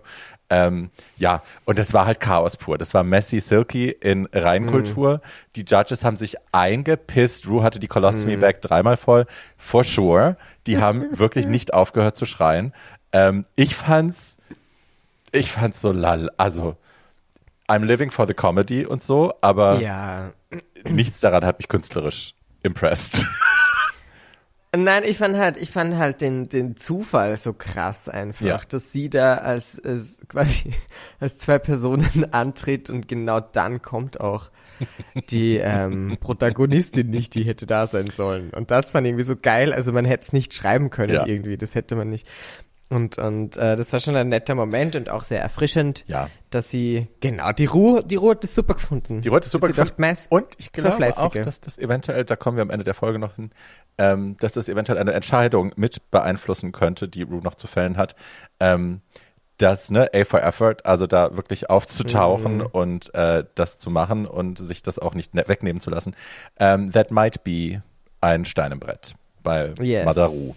Ähm, 0.49 0.91
ja, 1.19 1.43
und 1.67 1.79
das 1.79 1.93
war 1.93 2.07
halt 2.07 2.21
Chaos 2.21 2.57
pur. 2.57 2.79
Das 2.79 2.95
war 2.95 3.03
messy, 3.03 3.41
silky 3.41 3.91
in 3.91 4.27
Reinkultur. 4.33 5.21
Die 5.55 5.65
Judges 5.67 6.05
haben 6.05 6.17
sich 6.17 6.37
eingepisst. 6.53 7.47
Rue 7.47 7.63
hatte 7.63 7.79
die 7.79 7.89
Colostomy 7.89 8.37
Bag 8.37 8.63
dreimal 8.63 8.97
voll, 8.97 9.27
for 9.57 9.85
sure. 9.85 10.37
Die 10.67 10.79
haben 10.79 11.19
wirklich 11.19 11.47
nicht 11.47 11.73
aufgehört 11.75 12.17
zu 12.17 12.27
schreien. 12.27 12.73
Ähm, 13.13 13.45
ich 13.55 13.75
fand's, 13.77 14.37
ich 15.33 15.53
fand's 15.53 15.81
so 15.81 15.93
lall. 15.93 16.31
Also, 16.37 16.77
I'm 17.69 17.85
living 17.85 18.11
for 18.11 18.27
the 18.27 18.35
comedy 18.35 18.85
und 18.87 19.03
so, 19.05 19.35
aber 19.41 19.81
Ja. 19.81 20.33
nichts 20.85 21.21
daran 21.21 21.45
hat 21.45 21.59
mich 21.59 21.69
künstlerisch 21.69 22.35
impressed. 22.63 23.25
Nein, 24.77 25.05
ich 25.07 25.17
fand 25.17 25.37
halt, 25.39 25.57
ich 25.57 25.71
fand 25.71 25.97
halt 25.97 26.21
den, 26.21 26.49
den 26.51 26.77
Zufall 26.77 27.37
so 27.39 27.55
krass 27.55 28.09
einfach, 28.11 28.45
Ja. 28.45 28.61
dass 28.69 28.93
sie 28.93 29.09
da 29.09 29.37
als, 29.37 29.81
als 29.83 30.19
quasi 30.29 30.75
als 31.21 31.39
zwei 31.39 31.59
Personen 31.59 32.27
antritt 32.33 32.91
und 32.91 33.09
genau 33.09 33.41
dann 33.41 33.81
kommt 33.81 34.21
auch 34.21 34.51
die 35.31 35.57
ähm, 35.57 36.17
Protagonistin 36.21 37.11
nicht, 37.11 37.35
die 37.35 37.45
hätte 37.45 37.67
da 37.67 37.87
sein 37.87 38.07
sollen. 38.09 38.51
Und 38.51 38.71
das 38.71 38.91
fand 38.93 39.07
ich 39.07 39.11
irgendwie 39.11 39.25
so 39.25 39.37
geil. 39.37 39.73
Also 39.73 39.93
man 39.93 40.05
hätte 40.05 40.25
es 40.27 40.33
nicht 40.33 40.55
schreiben 40.55 40.91
können 40.91 41.15
Ja. 41.15 41.27
irgendwie, 41.27 41.57
das 41.57 41.75
hätte 41.75 41.97
man 41.97 42.09
nicht. 42.11 42.27
Und, 42.89 43.19
und 43.19 43.57
äh, 43.57 43.75
das 43.75 43.93
war 43.93 43.99
schon 43.99 44.15
ein 44.15 44.29
netter 44.29 44.55
Moment 44.55 44.95
und 44.95 45.09
auch 45.09 45.25
sehr 45.25 45.41
erfrischend, 45.43 46.05
Ja. 46.07 46.31
dass 46.51 46.71
sie, 46.71 47.09
genau, 47.21 47.51
die 47.51 47.65
Ruhe, 47.65 48.05
die 48.05 48.15
Ruhe 48.15 48.31
hat 48.33 48.45
das 48.45 48.55
super 48.55 48.75
gefunden. 48.75 49.23
Die 49.23 49.29
Leute 49.29 49.49
super 49.49 49.67
Sie 49.67 49.73
gefunden. 49.73 49.89
dachte, 49.91 50.01
meist- 50.01 50.31
Und 50.31 50.47
ich 50.59 50.71
glaube 50.71 51.05
auch, 51.19 51.33
dass 51.35 51.61
das 51.61 51.79
eventuell, 51.79 52.25
da 52.25 52.37
kommen 52.37 52.57
wir 52.57 52.63
am 52.63 52.71
Ende 52.71 52.85
der 52.85 52.95
Folge 52.95 53.19
noch 53.19 53.35
hin, 53.35 53.51
ähm, 53.99 54.37
dass 54.39 54.53
das 54.53 54.69
eventuell 54.69 54.99
eine 54.99 55.15
Entscheidung 55.15 55.73
mit 55.75 56.13
beeinflussen 56.13 56.71
könnte, 56.71 57.09
die 57.09 57.23
Rue 57.23 57.43
noch 57.43 57.57
zu 57.57 57.67
fällen 57.67 57.97
hat. 57.97 58.15
Ähm, 58.61 59.01
das, 59.59 59.91
ne, 59.91 60.11
A 60.15 60.25
for 60.25 60.43
Effort, 60.43 60.77
also 60.85 61.07
da 61.07 61.37
wirklich 61.37 61.71
aufzutauchen 61.71 62.59
Mhm. 62.59 62.67
und 62.73 63.15
äh, 63.15 63.45
das 63.55 63.79
zu 63.79 63.91
machen 63.91 64.27
und 64.27 64.59
sich 64.59 64.83
das 64.83 64.99
auch 64.99 65.15
nicht 65.15 65.35
ne 65.35 65.45
wegnehmen 65.47 65.81
zu 65.81 65.91
lassen. 65.91 66.15
Ähm, 66.59 66.93
that 66.93 67.11
might 67.11 67.45
be 67.45 67.83
ein 68.21 68.45
Stein 68.45 68.73
im 68.73 68.81
Brett 68.81 69.15
bei 69.43 69.73
Yes. 69.81 70.17
Rue. 70.17 70.55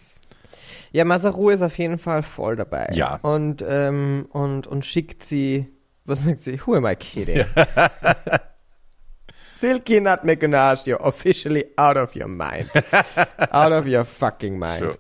Ja, 0.92 1.06
Masaru 1.06 1.50
ist 1.52 1.62
auf 1.62 1.78
jeden 1.78 2.00
Fall 2.00 2.24
voll 2.24 2.56
dabei. 2.56 2.90
Ja. 2.94 3.20
Und, 3.22 3.64
ähm, 3.68 4.28
und, 4.32 4.66
und 4.66 4.86
schickt 4.86 5.24
sie, 5.24 5.68
was 6.06 6.24
sagt 6.24 6.42
sie? 6.42 6.60
Who 6.66 6.74
am 6.76 6.88
I 6.88 6.96
kidding? 6.96 7.46
Silky 9.56 10.00
Nut 10.00 10.22
Ganache, 10.24 10.86
you're 10.88 11.02
officially 11.06 11.66
out 11.78 11.98
of 11.98 12.16
your 12.16 12.28
mind. 12.28 12.70
out 13.52 13.72
of 13.74 13.86
your 13.86 14.06
fucking 14.06 14.58
mind. 14.58 14.80
Sure. 14.80 14.96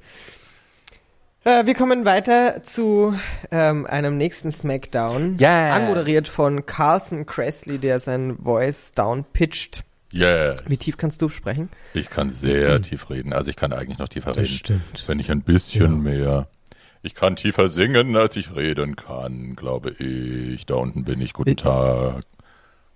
Äh, 1.45 1.65
wir 1.65 1.73
kommen 1.73 2.05
weiter 2.05 2.61
zu 2.63 3.17
ähm, 3.51 3.85
einem 3.85 4.17
nächsten 4.17 4.51
Smackdown. 4.51 5.37
Yes. 5.37 5.47
Anmoderiert 5.73 6.27
von 6.27 6.65
Carson 6.65 7.25
Cressley, 7.25 7.77
der 7.77 7.99
sein 7.99 8.37
Voice 8.43 8.91
down 8.91 9.23
pitcht. 9.31 9.83
Yes. 10.11 10.59
Wie 10.67 10.77
tief 10.77 10.97
kannst 10.97 11.21
du 11.21 11.29
sprechen? 11.29 11.69
Ich 11.93 12.09
kann 12.09 12.29
sehr 12.29 12.81
tief 12.81 13.09
reden. 13.09 13.31
Also 13.31 13.51
ich 13.51 13.55
kann 13.55 13.71
eigentlich 13.73 13.99
noch 13.99 14.09
tiefer 14.09 14.35
reden. 14.35 14.47
stimmt. 14.47 15.03
Wenn 15.07 15.19
ich 15.19 15.31
ein 15.31 15.41
bisschen 15.41 16.01
mehr. 16.01 16.47
Ich 17.01 17.15
kann 17.15 17.37
tiefer 17.37 17.69
singen, 17.69 18.17
als 18.17 18.35
ich 18.35 18.53
reden 18.55 18.97
kann, 18.97 19.55
glaube 19.55 19.91
ich. 19.91 20.65
Da 20.65 20.75
unten 20.75 21.05
bin 21.05 21.21
ich. 21.21 21.31
Guten 21.33 21.51
Ich- 21.51 21.55
Tag. 21.57 22.21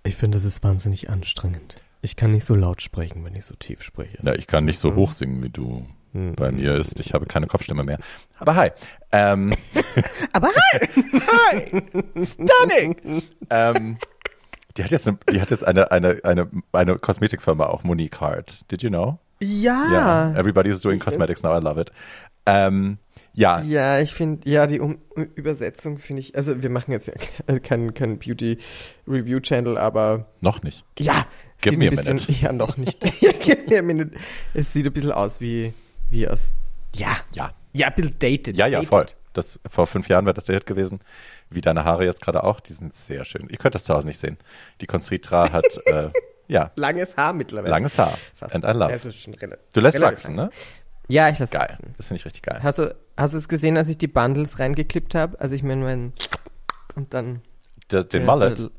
Ich 0.02 0.16
finde, 0.16 0.36
das 0.36 0.44
ist 0.44 0.62
wahnsinnig 0.62 1.08
anstrengend. 1.08 1.76
Ich 2.02 2.14
kann 2.16 2.32
nicht 2.32 2.44
so 2.44 2.54
laut 2.54 2.82
sprechen, 2.82 3.24
wenn 3.24 3.34
ich 3.34 3.46
so 3.46 3.54
tief 3.54 3.82
spreche. 3.82 4.18
Ja, 4.22 4.34
ich 4.34 4.46
kann 4.46 4.66
nicht 4.66 4.78
so 4.78 4.94
hoch 4.94 5.12
singen 5.12 5.42
wie 5.42 5.48
du. 5.48 5.86
Bei 6.14 6.52
mir 6.52 6.76
ist, 6.76 7.00
ich 7.00 7.12
habe 7.12 7.26
keine 7.26 7.48
Kopfstimme 7.48 7.82
mehr. 7.82 7.98
Aber 8.38 8.54
hi. 8.54 8.70
Ähm, 9.12 9.52
Aber 10.32 10.48
hi! 10.48 10.88
hi. 11.50 11.82
Stunning. 12.24 13.22
ähm, 13.50 13.98
die 14.76 14.84
hat 14.84 14.90
jetzt, 14.92 15.08
eine, 15.08 15.18
die 15.32 15.40
hat 15.40 15.50
jetzt 15.50 15.66
eine, 15.66 15.90
eine, 15.90 16.20
eine, 16.22 16.48
eine 16.72 16.98
Kosmetikfirma 16.98 17.66
auch, 17.66 17.82
Monique 17.82 18.20
Hart. 18.20 18.70
Did 18.70 18.82
you 18.82 18.90
know? 18.90 19.18
Ja. 19.42 19.86
Ja. 19.92 20.34
Everybody 20.38 20.70
is 20.70 20.80
doing 20.80 21.00
cosmetics 21.00 21.42
now. 21.42 21.52
I 21.56 21.60
love 21.60 21.80
it. 21.80 21.90
Ähm, 22.46 22.98
ja. 23.32 23.60
Ja, 23.62 23.98
ich 23.98 24.14
finde, 24.14 24.48
ja, 24.48 24.68
die 24.68 24.78
um 24.78 24.98
Übersetzung 25.34 25.98
finde 25.98 26.20
ich, 26.20 26.36
also 26.36 26.62
wir 26.62 26.70
machen 26.70 26.92
jetzt 26.92 27.08
ja 27.08 27.14
ke- 27.14 27.58
kein, 27.60 27.92
kein 27.92 28.18
Beauty-Review-Channel, 28.20 29.76
aber 29.78 30.26
Noch 30.40 30.62
nicht. 30.62 30.84
ja, 30.98 31.26
Give 31.60 31.76
me 31.76 31.88
a 31.88 31.90
bisschen, 31.90 32.14
minute. 32.16 32.32
ja, 32.40 32.52
noch 32.52 32.76
nicht. 32.76 33.00
give 33.40 33.64
me 33.68 33.78
a 33.78 33.82
minute. 33.82 34.12
Es 34.54 34.72
sieht 34.72 34.86
ein 34.86 34.92
bisschen 34.92 35.10
aus 35.12 35.40
wie, 35.40 35.72
wie 36.10 36.28
aus, 36.28 36.52
ja, 36.94 37.16
Ja. 37.32 37.50
ja, 37.72 37.88
ein 37.88 37.94
bisschen 37.94 38.18
dated. 38.18 38.56
Ja, 38.56 38.66
ja, 38.66 38.78
dated. 38.78 38.88
voll. 38.88 39.06
Das, 39.32 39.58
vor 39.68 39.86
fünf 39.88 40.08
Jahren 40.08 40.26
wäre 40.26 40.34
das 40.34 40.44
der 40.44 40.54
Hit 40.54 40.64
gewesen. 40.66 41.00
Wie 41.50 41.60
deine 41.60 41.84
Haare 41.84 42.04
jetzt 42.04 42.20
gerade 42.20 42.44
auch. 42.44 42.60
Die 42.60 42.72
sind 42.72 42.94
sehr 42.94 43.24
schön. 43.24 43.48
Ihr 43.50 43.56
könnt 43.58 43.74
das 43.74 43.82
zu 43.82 43.92
Hause 43.92 44.06
nicht 44.06 44.20
sehen. 44.20 44.38
Die 44.80 44.86
Constritra 44.86 45.50
hat, 45.52 45.64
äh, 45.86 46.10
ja, 46.46 46.70
Langes 46.76 47.16
Haar 47.16 47.32
mittlerweile. 47.32 47.70
langes 47.70 47.98
Haar. 47.98 48.16
Fast. 48.36 48.54
And 48.54 48.64
I 48.64 48.68
love. 48.68 48.92
Also 48.92 49.10
schon 49.10 49.34
Du 49.72 49.80
lässt 49.80 50.00
wachsen, 50.00 50.36
ne? 50.36 50.50
Ja, 51.08 51.28
ich 51.30 51.38
lasse 51.40 51.52
Geil. 51.52 51.62
wachsen. 51.68 51.94
Das 51.96 52.06
finde 52.08 52.20
ich 52.20 52.24
richtig 52.26 52.42
geil. 52.44 52.60
Hast 52.62 52.78
du, 52.78 52.94
hast 53.16 53.34
du 53.34 53.38
es 53.38 53.48
gesehen, 53.48 53.76
als 53.76 53.88
ich 53.88 53.98
die 53.98 54.06
Bundles 54.06 54.58
reingeklippt 54.60 55.14
habe? 55.16 55.38
Also 55.40 55.54
ich 55.56 55.62
meine, 55.64 55.82
mein, 55.82 56.12
und 56.94 57.12
dann 57.12 57.42
Der, 57.90 58.04
den 58.04 58.24
der, 58.24 58.36
Mullet. 58.36 58.58
Der, 58.60 58.70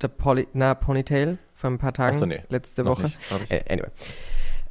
der 0.00 0.08
Poly, 0.08 0.48
na, 0.54 0.74
Ponytail 0.74 1.36
vor 1.54 1.68
ein 1.70 1.78
paar 1.78 1.92
Tagen. 1.92 2.16
Ach 2.16 2.20
so, 2.20 2.26
nee. 2.26 2.42
Letzte 2.48 2.86
Woche. 2.86 3.02
nicht. 3.02 3.50
Äh, 3.50 3.64
anyway. 3.68 3.90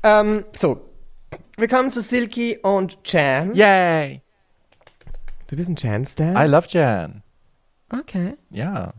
Ähm, 0.02 0.44
so. 0.58 0.89
Wir 1.58 1.68
kommen 1.68 1.92
zu 1.92 2.02
Silky 2.02 2.58
und 2.62 2.98
Jan. 3.06 3.54
Yay! 3.54 4.22
Du 5.48 5.56
bist 5.56 5.70
ein 5.70 5.76
Jan-Star? 5.76 6.46
I 6.46 6.48
love 6.48 6.68
Jan. 6.70 7.24
Okay, 7.92 8.36
Ja. 8.52 8.94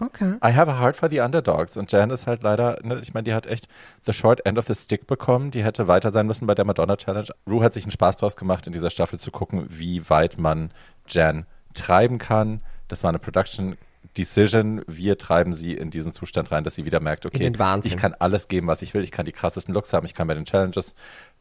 okay. 0.00 0.34
I 0.44 0.52
have 0.52 0.68
a 0.68 0.80
heart 0.80 0.96
for 0.96 1.08
the 1.08 1.20
underdogs. 1.20 1.76
Und 1.76 1.92
Jan 1.92 2.10
ist 2.10 2.26
halt 2.26 2.42
leider, 2.42 2.78
ne, 2.82 2.98
ich 3.00 3.14
meine, 3.14 3.24
die 3.24 3.34
hat 3.34 3.46
echt 3.46 3.68
the 4.04 4.12
short 4.12 4.44
end 4.44 4.58
of 4.58 4.66
the 4.66 4.74
stick 4.74 5.06
bekommen. 5.06 5.50
Die 5.52 5.62
hätte 5.62 5.86
weiter 5.86 6.12
sein 6.12 6.26
müssen 6.26 6.46
bei 6.46 6.54
der 6.56 6.64
Madonna 6.64 6.96
Challenge. 6.96 7.28
Rue 7.48 7.62
hat 7.62 7.72
sich 7.74 7.84
einen 7.84 7.92
Spaß 7.92 8.16
draus 8.16 8.36
gemacht, 8.36 8.66
in 8.66 8.72
dieser 8.72 8.90
Staffel 8.90 9.18
zu 9.20 9.30
gucken, 9.30 9.64
wie 9.68 10.08
weit 10.10 10.38
man 10.38 10.72
Jan 11.06 11.46
treiben 11.74 12.18
kann. 12.18 12.62
Das 12.88 13.04
war 13.04 13.10
eine 13.10 13.20
Production 13.20 13.76
Decision. 14.16 14.82
Wir 14.88 15.18
treiben 15.18 15.52
sie 15.52 15.74
in 15.74 15.90
diesen 15.90 16.12
Zustand 16.12 16.50
rein, 16.50 16.64
dass 16.64 16.74
sie 16.74 16.84
wieder 16.84 16.98
merkt, 16.98 17.26
okay, 17.26 17.52
ich 17.84 17.96
kann 17.96 18.14
alles 18.18 18.48
geben, 18.48 18.66
was 18.66 18.82
ich 18.82 18.92
will. 18.92 19.04
Ich 19.04 19.12
kann 19.12 19.24
die 19.24 19.30
krassesten 19.32 19.72
Looks 19.72 19.92
haben. 19.92 20.04
Ich 20.06 20.14
kann 20.14 20.26
bei 20.26 20.34
den 20.34 20.46
Challenges 20.46 20.94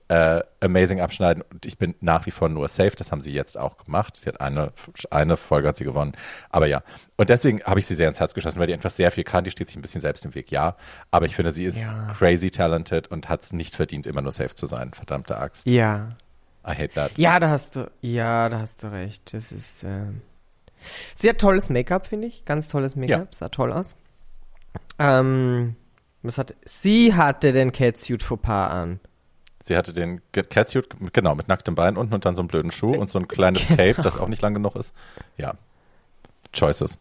äh, 0.10 0.42
amazing 0.60 1.00
abschneiden 1.02 1.44
und 1.54 1.66
ich 1.66 1.78
bin 1.78 1.96
nach 2.02 2.26
wie 2.26 2.32
vor 2.32 2.50
nur 2.50 2.68
safe. 2.68 2.96
Das 2.98 3.12
haben 3.12 3.22
sie 3.22 3.32
jetzt 3.32 3.58
auch 3.58 3.78
gemacht. 3.78 4.18
Sie 4.18 4.28
hat 4.28 4.42
eine, 4.42 4.74
eine 5.12 5.38
Folge 5.38 5.68
hat 5.68 5.78
sie 5.78 5.84
gewonnen. 5.84 6.14
Aber 6.50 6.66
ja. 6.68 6.82
Und 7.16 7.30
deswegen 7.30 7.62
habe 7.64 7.80
ich 7.80 7.86
sie 7.86 7.96
sehr 7.96 8.10
ins 8.10 8.20
Herz 8.20 8.34
geschossen, 8.34 8.60
weil 8.60 8.68
die 8.68 8.74
einfach 8.74 8.90
sehr 8.90 9.12
viel 9.12 9.24
kann. 9.24 9.44
Die 9.44 9.52
steht 9.52 9.68
sich 9.70 9.78
ein 9.78 9.82
bisschen 9.84 10.02
selbst 10.02 10.26
im 10.26 10.34
Weg, 10.36 10.52
ja. 10.52 10.76
Aber 11.12 11.26
ich 11.28 11.36
finde, 11.36 11.52
sie 11.52 11.64
ist 11.64 11.80
Ja. 11.80 12.14
crazy 12.18 12.50
talented 12.50 13.08
und 13.10 13.30
hat 13.30 13.44
es 13.44 13.54
nicht 13.54 13.76
verdient, 13.76 14.08
immer 14.08 14.22
nur 14.22 14.32
safe 14.32 14.56
zu 14.56 14.66
sein. 14.66 14.92
Verdammte 14.94 15.38
Axt. 15.38 15.70
Ja. 15.70 16.10
I 16.68 16.72
hate 16.72 16.90
that. 16.90 17.12
Ja, 17.18 17.40
da 17.40 17.50
hast 17.50 17.76
du, 17.76 17.90
ja, 18.02 18.50
da 18.50 18.60
hast 18.60 18.84
du 18.84 18.92
recht. 18.92 19.34
Das 19.34 19.52
ist 19.52 19.84
ähm, 19.84 20.22
sehr 21.16 21.38
tolles 21.38 21.70
Make-up, 21.70 22.08
finde 22.08 22.28
ich. 22.28 22.46
Ganz 22.46 22.68
tolles 22.68 22.96
Make-up, 22.96 23.34
sah 23.36 23.50
toll 23.50 23.72
aus. 23.72 23.96
Ähm, 24.98 25.76
was 26.22 26.38
hat, 26.38 26.56
sie 26.66 27.14
hatte 27.16 27.54
den 27.54 27.72
Catsuit 27.72 28.24
Fauxpas 28.24 28.72
an. 28.72 29.00
Sie 29.64 29.76
hatte 29.76 29.94
den 29.94 30.22
Catsuit, 30.32 30.88
genau, 31.14 31.36
mit 31.36 31.48
nacktem 31.48 31.76
Bein 31.76 31.98
unten 31.98 32.14
und 32.14 32.26
dann 32.26 32.36
so 32.36 32.42
einen 32.42 32.48
blöden 32.48 32.72
Schuh 32.72 32.92
und 32.94 33.10
so 33.10 33.20
ein 33.20 33.28
kleines 33.28 33.68
Genau. 33.68 33.76
Cape, 33.78 34.02
das 34.02 34.18
auch 34.18 34.28
nicht 34.28 34.42
lang 34.42 34.54
genug 34.54 34.76
ist. 34.76 34.94
Ja. 35.38 35.56
Choices. 36.54 36.98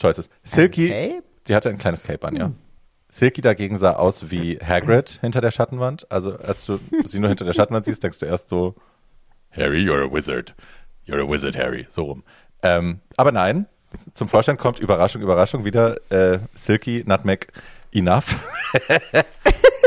Choices. 0.00 0.28
Silky, 0.42 1.22
die 1.46 1.54
hatte 1.54 1.70
ein 1.70 1.78
kleines 1.78 2.02
Cape 2.02 2.26
an, 2.26 2.36
ja. 2.36 2.50
Silky 3.08 3.40
dagegen 3.40 3.78
sah 3.78 3.92
aus 3.92 4.30
wie 4.32 4.58
Hagrid 4.58 5.18
hinter 5.20 5.40
der 5.40 5.52
Schattenwand. 5.52 6.10
Also 6.10 6.36
als 6.38 6.64
du 6.66 6.80
sie 7.04 7.20
nur 7.20 7.28
hinter 7.28 7.44
der 7.44 7.52
Schattenwand 7.52 7.86
siehst, 7.86 8.02
denkst 8.02 8.18
du 8.18 8.26
erst 8.26 8.48
so, 8.48 8.74
Harry, 9.52 9.78
you're 9.88 10.04
a 10.04 10.12
wizard. 10.12 10.54
You're 11.06 11.24
a 11.24 11.28
wizard, 11.30 11.56
Harry. 11.56 11.86
So 11.88 12.02
rum. 12.02 12.24
Ähm, 12.64 13.00
aber 13.16 13.30
nein, 13.30 13.66
zum 14.14 14.26
Vorstand 14.28 14.58
kommt 14.58 14.80
Überraschung, 14.80 15.22
Überraschung 15.22 15.64
wieder 15.64 15.96
äh, 16.10 16.40
Silky, 16.54 17.04
Nutmeg, 17.06 17.52
enough. 17.92 18.34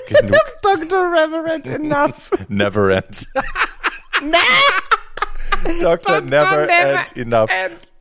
Genug. 0.08 0.36
Dr. 0.62 1.12
Reverend 1.12 1.68
enough. 1.68 2.30
Never 2.48 2.90
end. 2.92 3.28
Dr. 5.82 6.22
Never 6.22 6.68
End 6.70 7.16
Enough. 7.18 7.50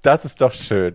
Das 0.03 0.25
ist 0.25 0.41
doch 0.41 0.53
schön. 0.53 0.95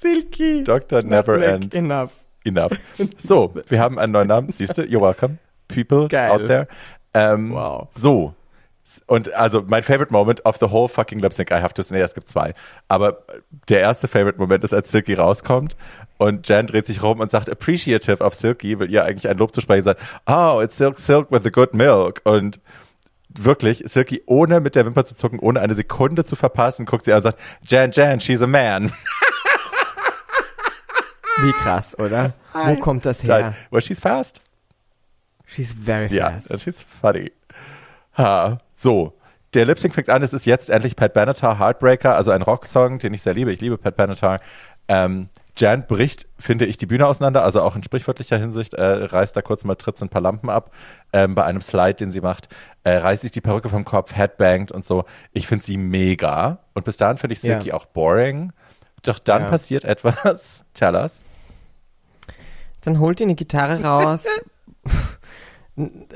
Silky. 0.00 0.64
Dr. 0.64 1.02
Never 1.02 1.40
End 1.42 1.74
Enough. 1.74 2.10
Enough. 2.44 2.72
So, 3.18 3.54
wir 3.68 3.80
haben 3.80 3.98
einen 3.98 4.12
neuen 4.12 4.28
Namen. 4.28 4.48
Siehst 4.50 4.76
du? 4.78 4.82
You're 4.82 5.00
welcome. 5.00 5.38
People 5.68 6.08
Geil. 6.08 6.30
out 6.30 6.48
there. 6.48 6.66
Ähm, 7.14 7.52
Wow. 7.52 7.88
So. 7.94 8.34
Und 9.06 9.32
also 9.34 9.62
mein 9.66 9.82
favorite 9.84 10.12
moment 10.12 10.44
of 10.44 10.56
the 10.60 10.68
whole 10.70 10.88
fucking 10.88 11.20
lip 11.20 11.32
sync, 11.32 11.50
I 11.50 11.60
have 11.62 11.72
to 11.74 11.82
say, 11.82 11.94
nee, 11.96 12.02
es 12.02 12.14
gibt 12.14 12.28
zwei. 12.28 12.52
Aber 12.88 13.22
der 13.68 13.80
erste 13.80 14.08
favorite 14.08 14.38
Moment 14.38 14.64
ist, 14.64 14.74
als 14.74 14.90
Silky 14.90 15.14
rauskommt 15.14 15.76
und 16.22 16.48
Jan 16.48 16.66
dreht 16.66 16.86
sich 16.86 17.02
rum 17.02 17.20
und 17.20 17.30
sagt 17.30 17.50
appreciative 17.50 18.22
of 18.24 18.34
Silky, 18.34 18.78
will 18.78 18.90
ihr 18.90 19.04
eigentlich 19.04 19.28
ein 19.28 19.36
Lob 19.38 19.54
zu 19.54 19.60
sprechen, 19.60 19.84
sagt, 19.84 20.00
oh, 20.26 20.60
it's 20.62 20.76
Silk 20.76 20.98
Silk 20.98 21.30
with 21.30 21.42
the 21.44 21.50
good 21.50 21.74
milk. 21.74 22.20
Und 22.24 22.60
wirklich, 23.28 23.82
Silky, 23.86 24.22
ohne 24.26 24.60
mit 24.60 24.74
der 24.74 24.84
Wimper 24.86 25.04
zu 25.04 25.14
zucken, 25.16 25.38
ohne 25.38 25.60
eine 25.60 25.74
Sekunde 25.74 26.24
zu 26.24 26.36
verpassen, 26.36 26.86
guckt 26.86 27.04
sie 27.04 27.12
an 27.12 27.18
und 27.18 27.22
sagt, 27.24 27.38
Jan, 27.66 27.90
Jan, 27.92 28.20
she's 28.20 28.42
a 28.42 28.46
man. 28.46 28.92
Wie 31.42 31.52
krass, 31.52 31.98
oder? 31.98 32.34
Wo 32.52 32.76
kommt 32.76 33.04
das 33.06 33.22
her? 33.22 33.54
well, 33.70 33.80
she's 33.82 34.00
fast. 34.00 34.40
She's 35.46 35.72
very 35.72 36.14
Ja, 36.14 36.30
fast. 36.30 36.50
das 36.50 36.66
ist 36.66 36.84
funny. 37.00 37.32
Ha, 38.16 38.58
so. 38.74 39.14
Der 39.54 39.66
Lip 39.66 39.78
Sync 39.78 39.94
fängt 39.94 40.08
an, 40.08 40.22
es 40.22 40.32
ist 40.32 40.46
jetzt 40.46 40.70
endlich 40.70 40.96
Pat 40.96 41.12
Benatar, 41.12 41.58
Heartbreaker, 41.58 42.16
also 42.16 42.30
ein 42.30 42.40
Rocksong, 42.42 42.98
den 42.98 43.12
ich 43.12 43.20
sehr 43.22 43.34
liebe. 43.34 43.52
Ich 43.52 43.60
liebe 43.60 43.76
Pat 43.76 43.96
Benatar. 43.96 44.40
Ähm, 44.88 45.28
Jan 45.56 45.86
bricht, 45.86 46.26
finde 46.38 46.64
ich, 46.64 46.76
die 46.78 46.86
Bühne 46.86 47.06
auseinander, 47.06 47.44
also 47.44 47.60
auch 47.60 47.76
in 47.76 47.82
sprichwörtlicher 47.82 48.38
Hinsicht, 48.38 48.72
äh, 48.74 48.82
reißt 48.82 49.36
da 49.36 49.42
kurz 49.42 49.64
mal 49.64 49.74
Tritts 49.74 50.02
ein 50.02 50.08
paar 50.08 50.22
Lampen 50.22 50.48
ab, 50.48 50.72
ähm, 51.12 51.34
bei 51.34 51.44
einem 51.44 51.60
Slide, 51.60 51.94
den 51.94 52.10
sie 52.10 52.20
macht, 52.22 52.48
äh, 52.84 52.92
reißt 52.96 53.22
sich 53.22 53.30
die 53.32 53.40
Perücke 53.42 53.68
vom 53.68 53.84
Kopf, 53.84 54.14
headbangt 54.16 54.72
und 54.72 54.84
so. 54.84 55.04
Ich 55.32 55.46
finde 55.46 55.64
sie 55.64 55.76
mega. 55.76 56.58
Und 56.72 56.84
bis 56.86 56.96
dahin 56.96 57.18
finde 57.18 57.34
ich 57.34 57.40
Silky 57.40 57.68
Ja. 57.68 57.74
auch 57.74 57.84
boring. 57.84 58.52
Doch 59.02 59.18
dann 59.18 59.42
Ja. 59.42 59.48
passiert 59.48 59.84
etwas. 59.84 60.64
Tell 60.74 60.94
us. 60.94 61.24
Dann 62.80 62.98
holt 62.98 63.18
die 63.18 63.24
eine 63.24 63.34
Gitarre 63.34 63.82
raus 63.84 64.24
und, 65.74 66.08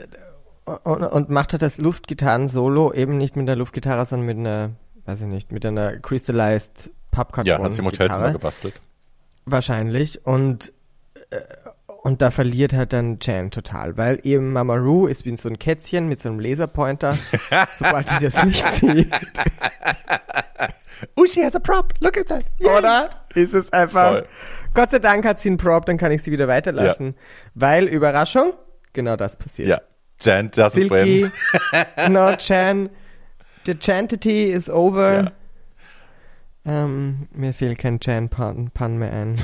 und 0.84 1.30
macht 1.30 1.52
halt 1.52 1.62
das 1.62 1.78
Luftgitarren-Solo 1.78 2.92
eben 2.92 3.16
nicht 3.18 3.36
mit 3.36 3.48
einer 3.48 3.56
Luftgitarre, 3.56 4.04
sondern 4.04 4.26
mit 4.26 4.38
einer, 4.38 4.70
weiß 5.04 5.20
ich 5.20 5.26
nicht, 5.26 5.52
mit 5.52 5.64
einer 5.64 5.98
crystallized 5.98 6.90
Pappkarton. 7.12 7.46
Ja, 7.46 7.58
hat 7.62 7.74
sie 7.74 7.80
im 7.80 7.86
Hotelzimmer 7.86 8.32
gebastelt. 8.32 8.80
Wahrscheinlich. 9.46 10.26
Und, 10.26 10.72
äh, 11.30 11.40
und 12.02 12.20
da 12.22 12.30
verliert 12.30 12.74
halt 12.74 12.92
dann 12.92 13.18
Jan 13.20 13.50
total, 13.50 13.96
weil 13.96 14.20
eben 14.22 14.52
Mama 14.52 14.74
Ru 14.74 15.06
ist 15.06 15.24
wie 15.24 15.36
so 15.36 15.48
ein 15.48 15.58
Kätzchen 15.58 16.08
mit 16.08 16.20
so 16.20 16.28
einem 16.28 16.40
Laserpointer, 16.40 17.16
sobald 17.78 18.10
die 18.10 18.24
das 18.24 18.44
nicht 18.44 18.66
sieht. 18.74 19.12
Oh, 21.14 21.26
she 21.26 21.44
has 21.44 21.54
a 21.54 21.58
prop. 21.58 21.92
Look 22.00 22.16
at 22.16 22.28
that. 22.28 22.44
Oder? 22.60 23.10
Ist 23.34 23.52
es 23.52 23.70
einfach. 23.72 24.12
Voll. 24.12 24.26
Gott 24.72 24.90
sei 24.90 24.98
Dank 24.98 25.26
hat 25.26 25.38
sie 25.38 25.50
einen 25.50 25.58
Prop, 25.58 25.84
dann 25.86 25.98
kann 25.98 26.10
ich 26.10 26.22
sie 26.22 26.32
wieder 26.32 26.48
weiterlassen. 26.48 27.14
Weil, 27.54 27.86
Überraschung, 27.86 28.52
genau 28.94 29.16
das 29.16 29.36
passiert. 29.36 29.68
Ja. 29.68 29.80
Jan 30.20 30.50
doesn't 30.50 30.70
Silky, 30.72 31.24
win. 31.24 32.12
no 32.12 32.34
Chan, 32.38 32.88
the 33.66 33.74
Chantity 33.74 34.50
is 34.52 34.70
over. 34.70 35.14
Ja. 35.24 35.32
Ähm, 36.66 37.28
mir 37.32 37.54
fehlt 37.54 37.78
kein 37.78 38.00
Chan-Pun 38.00 38.72
Pun 38.72 38.98
mehr 38.98 39.12
ein. 39.12 39.36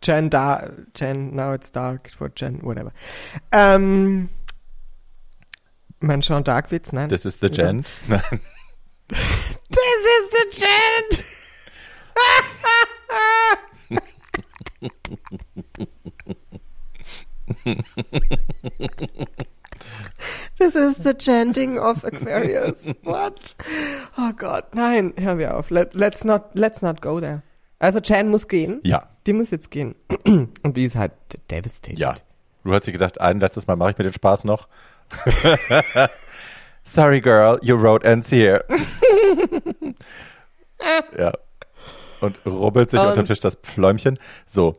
Chan 0.00 0.30
da, 0.30 0.70
Chan, 0.94 1.36
now 1.36 1.52
it's 1.52 1.70
dark 1.70 2.10
for 2.10 2.34
Chan, 2.34 2.62
whatever. 2.62 2.90
Ähm, 3.52 4.30
mein 6.00 6.22
Sean 6.22 6.42
Darkwitz, 6.42 6.92
nein. 6.92 7.10
This 7.10 7.26
is 7.26 7.38
the 7.40 7.50
Jan. 7.50 7.84
Nein. 8.08 8.40
This 9.08 9.18
is 10.16 10.30
the 10.30 10.46
Chan! 10.52 11.04
This 20.58 20.74
is 20.74 20.96
the 21.02 21.14
chanting 21.14 21.78
of 21.78 22.04
Aquarius. 22.04 22.86
What? 23.02 23.54
Oh 24.18 24.32
Gott, 24.36 24.74
nein, 24.74 25.14
hören 25.16 25.38
wir 25.38 25.56
auf. 25.56 25.70
Let, 25.70 25.94
let's 25.94 26.24
not, 26.24 26.50
let's 26.54 26.82
not 26.82 27.00
go 27.00 27.20
there. 27.20 27.42
Also 27.78 28.00
Chan 28.00 28.28
muss 28.28 28.46
gehen. 28.48 28.80
Ja, 28.84 29.08
Die 29.26 29.32
muss 29.32 29.50
jetzt 29.50 29.70
gehen. 29.70 29.94
Und 30.26 30.76
die 30.76 30.84
ist 30.84 30.96
halt 30.96 31.12
devastated. 31.50 31.98
ja. 31.98 32.14
Du 32.62 32.74
hast 32.74 32.86
dir 32.86 32.92
gedacht, 32.92 33.18
ein 33.22 33.40
letztes 33.40 33.66
Mal 33.66 33.76
mache 33.76 33.92
ich 33.92 33.98
mir 33.98 34.04
den 34.04 34.12
Spaß 34.12 34.44
noch. 34.44 34.68
Sorry, 36.84 37.20
girl, 37.22 37.58
your 37.66 37.78
road 37.80 38.04
ends 38.04 38.30
here. 38.30 38.62
ja. 41.18 41.32
Und 42.20 42.38
rubbelt 42.44 42.90
sich 42.90 43.00
Und- 43.00 43.06
unter 43.06 43.22
dem 43.22 43.26
Tisch 43.26 43.40
das 43.40 43.54
Pfläumchen. 43.56 44.18
So. 44.46 44.76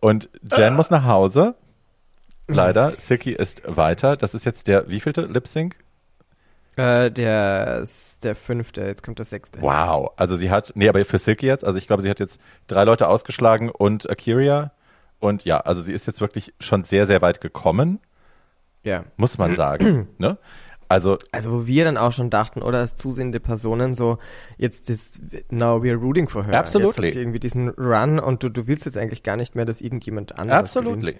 Und 0.00 0.28
Jan 0.42 0.74
muss 0.74 0.90
nach 0.90 1.04
Hause. 1.04 1.54
Leider. 2.54 2.90
Silky 2.98 3.32
ist 3.32 3.62
weiter. 3.66 4.16
Das 4.16 4.34
ist 4.34 4.44
jetzt 4.44 4.68
der 4.68 4.88
wievielte 4.88 5.22
Lip 5.22 5.46
Sync? 5.48 5.76
Äh, 6.76 7.10
der, 7.10 7.86
der 8.22 8.36
fünfte, 8.36 8.82
jetzt 8.82 9.02
kommt 9.02 9.18
der 9.18 9.26
sechste. 9.26 9.60
Wow. 9.60 10.12
Also 10.16 10.36
sie 10.36 10.50
hat, 10.50 10.72
nee, 10.74 10.88
aber 10.88 11.04
für 11.04 11.18
Silky 11.18 11.46
jetzt, 11.46 11.64
also 11.64 11.78
ich 11.78 11.86
glaube, 11.86 12.02
sie 12.02 12.10
hat 12.10 12.20
jetzt 12.20 12.40
drei 12.68 12.84
Leute 12.84 13.08
ausgeschlagen 13.08 13.68
und 13.70 14.08
Akiria. 14.08 14.72
Und 15.18 15.44
ja, 15.44 15.58
also 15.60 15.82
sie 15.82 15.92
ist 15.92 16.06
jetzt 16.06 16.20
wirklich 16.20 16.54
schon 16.60 16.84
sehr, 16.84 17.06
sehr 17.06 17.20
weit 17.20 17.40
gekommen, 17.40 17.98
Ja. 18.82 19.04
muss 19.16 19.36
man 19.36 19.54
sagen. 19.54 20.08
ne? 20.18 20.38
Also, 20.88 21.18
Also 21.30 21.52
wo 21.52 21.66
wir 21.66 21.84
dann 21.84 21.96
auch 21.96 22.10
schon 22.12 22.30
dachten, 22.30 22.62
oder 22.62 22.78
als 22.78 22.96
zusehende 22.96 23.38
Personen 23.38 23.94
so, 23.94 24.18
jetzt 24.56 24.90
ist, 24.90 25.20
now 25.50 25.76
we're 25.76 25.94
rooting 25.94 26.28
for 26.28 26.44
her. 26.44 26.58
Absolutely. 26.58 26.88
Jetzt 27.06 27.10
hat 27.10 27.12
sie 27.14 27.20
irgendwie 27.20 27.38
diesen 27.38 27.68
Run 27.68 28.18
und 28.18 28.42
du, 28.42 28.48
du 28.48 28.66
willst 28.66 28.86
jetzt 28.86 28.96
eigentlich 28.96 29.22
gar 29.22 29.36
nicht 29.36 29.54
mehr, 29.54 29.66
dass 29.66 29.80
irgendjemand 29.80 30.38
anderes 30.38 30.58
absolutely. 30.58 31.12
gewinnt. 31.12 31.18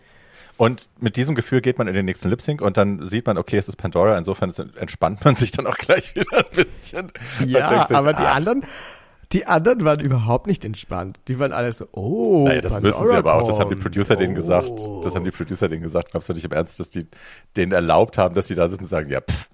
Und 0.56 0.88
mit 0.98 1.16
diesem 1.16 1.34
Gefühl 1.34 1.60
geht 1.60 1.78
man 1.78 1.88
in 1.88 1.94
den 1.94 2.04
nächsten 2.04 2.28
Lip 2.28 2.42
Sync 2.42 2.60
und 2.60 2.76
dann 2.76 3.06
sieht 3.06 3.26
man, 3.26 3.38
okay, 3.38 3.56
es 3.56 3.68
ist 3.68 3.76
Pandora. 3.76 4.18
Insofern 4.18 4.52
entspannt 4.76 5.24
man 5.24 5.36
sich 5.36 5.52
dann 5.52 5.66
auch 5.66 5.76
gleich 5.76 6.14
wieder 6.14 6.38
ein 6.38 6.44
bisschen. 6.52 7.12
Ja, 7.46 7.86
sich, 7.86 7.96
aber 7.96 8.12
die 8.12 8.18
ah, 8.18 8.34
anderen, 8.34 8.64
die 9.32 9.46
anderen 9.46 9.84
waren 9.84 10.00
überhaupt 10.00 10.46
nicht 10.46 10.64
entspannt. 10.64 11.20
Die 11.28 11.38
waren 11.38 11.52
alle 11.52 11.72
so, 11.72 11.86
oh, 11.92 12.46
Naja, 12.46 12.60
das 12.60 12.80
müssen 12.80 13.08
sie 13.08 13.14
aber 13.14 13.34
auch. 13.34 13.46
Das 13.46 13.60
haben 13.60 13.70
die. 13.70 13.76
Producer 13.76 14.16
denen 14.16 14.34
gesagt. 14.34 14.72
Oh. 14.76 15.00
Das 15.02 15.14
haben 15.14 15.24
die 15.24 15.30
Producer 15.30 15.68
denen 15.68 15.82
gesagt. 15.82 16.10
Glaubst 16.10 16.28
du 16.28 16.32
nicht 16.32 16.44
im 16.44 16.52
Ernst, 16.52 16.80
dass 16.80 16.90
die 16.90 17.06
denen 17.56 17.72
erlaubt 17.72 18.18
haben, 18.18 18.34
dass 18.34 18.48
sie 18.48 18.54
da 18.54 18.68
sitzen 18.68 18.84
und 18.84 18.90
sagen, 18.90 19.08
ja, 19.08 19.20
pff, 19.20 19.48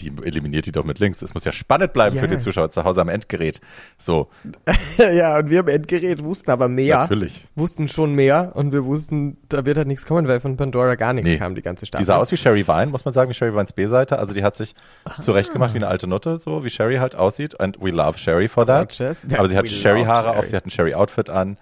die 0.00 0.12
eliminiert 0.24 0.66
die 0.66 0.72
doch 0.72 0.84
mit 0.84 0.98
links. 0.98 1.22
Es 1.22 1.34
muss 1.34 1.44
ja 1.44 1.52
spannend 1.52 1.92
bleiben 1.92 2.16
Ja. 2.16 2.22
für 2.22 2.28
die 2.28 2.38
Zuschauer 2.38 2.70
zu 2.70 2.84
Hause 2.84 3.00
am 3.00 3.08
Endgerät. 3.08 3.60
So, 3.98 4.28
ja, 4.98 5.38
und 5.38 5.50
wir 5.50 5.60
am 5.60 5.68
Endgerät 5.68 6.22
wussten 6.22 6.50
aber 6.50 6.68
mehr. 6.68 6.98
natürlich. 6.98 7.46
Wussten 7.54 7.88
schon 7.88 8.14
mehr 8.14 8.52
und 8.54 8.72
wir 8.72 8.84
wussten, 8.84 9.38
da 9.48 9.64
wird 9.64 9.76
halt 9.78 9.88
nichts 9.88 10.06
kommen, 10.06 10.28
weil 10.28 10.40
von 10.40 10.56
Pandora 10.56 10.94
gar 10.96 11.12
nichts 11.12 11.30
Nee. 11.30 11.38
kam, 11.38 11.54
die 11.54 11.62
ganze 11.62 11.86
Staffel. 11.86 12.02
Die 12.02 12.06
sah 12.06 12.16
aus 12.16 12.30
wie 12.32 12.36
Sherry 12.36 12.66
Vine, 12.66 12.86
muss 12.86 13.04
man 13.04 13.14
sagen, 13.14 13.30
wie 13.30 13.34
Sherry 13.34 13.54
Vines 13.54 13.72
B-Seite. 13.72 14.18
Also 14.18 14.34
die 14.34 14.44
hat 14.44 14.56
sich 14.56 14.74
zurechtgemacht 15.20 15.72
wie 15.74 15.78
eine 15.78 15.88
alte 15.88 16.06
Nutte, 16.06 16.38
so 16.38 16.64
wie 16.64 16.70
Sherry 16.70 16.96
halt 16.96 17.14
aussieht. 17.14 17.58
And 17.60 17.78
we 17.80 17.90
love 17.90 18.18
Sherry 18.18 18.48
for 18.48 18.66
that. 18.66 18.96
Gorgeous. 18.98 19.22
Aber 19.38 19.48
sie 19.48 19.56
hat 19.56 19.68
Sherry-Haare 19.68 20.36
auf, 20.36 20.46
sie 20.46 20.56
hat 20.56 20.66
ein 20.66 20.70
Sherry-Outfit 20.70 21.30
an. 21.30 21.56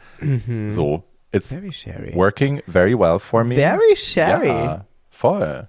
So, 0.68 1.04
it's 1.32 1.48
Very 1.52 1.72
sherry. 1.72 2.12
working 2.14 2.62
very 2.66 2.98
well 2.98 3.18
for 3.18 3.44
me. 3.44 3.54
Very 3.56 3.96
sherry. 3.96 4.48
Ja, 4.48 4.84
voll. 5.10 5.68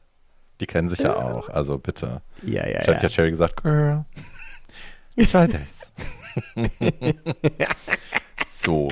Die 0.61 0.67
kennen 0.67 0.87
sich 0.89 0.99
ja 0.99 1.15
auch, 1.15 1.49
also 1.49 1.77
bitte. 1.77 2.21
Ja, 2.43 2.65
ja, 2.67 2.75
Wahrscheinlich 2.77 3.03
hat 3.03 3.11
Sherry 3.11 3.29
gesagt, 3.29 3.61
Girl, 3.63 4.05
try 5.17 5.47
this. 5.47 5.91
so. 8.63 8.89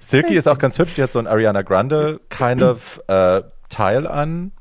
Silky 0.00 0.34
ist 0.36 0.48
auch 0.48 0.58
ganz 0.58 0.78
hübsch, 0.78 0.94
die 0.94 1.02
hat 1.02 1.12
so 1.12 1.18
ein 1.18 1.26
Ariana 1.26 1.62
Grande 1.62 2.20
kind 2.28 2.62
of 2.62 3.00
äh, 3.08 3.42
Teil 3.68 4.06
an. 4.06 4.52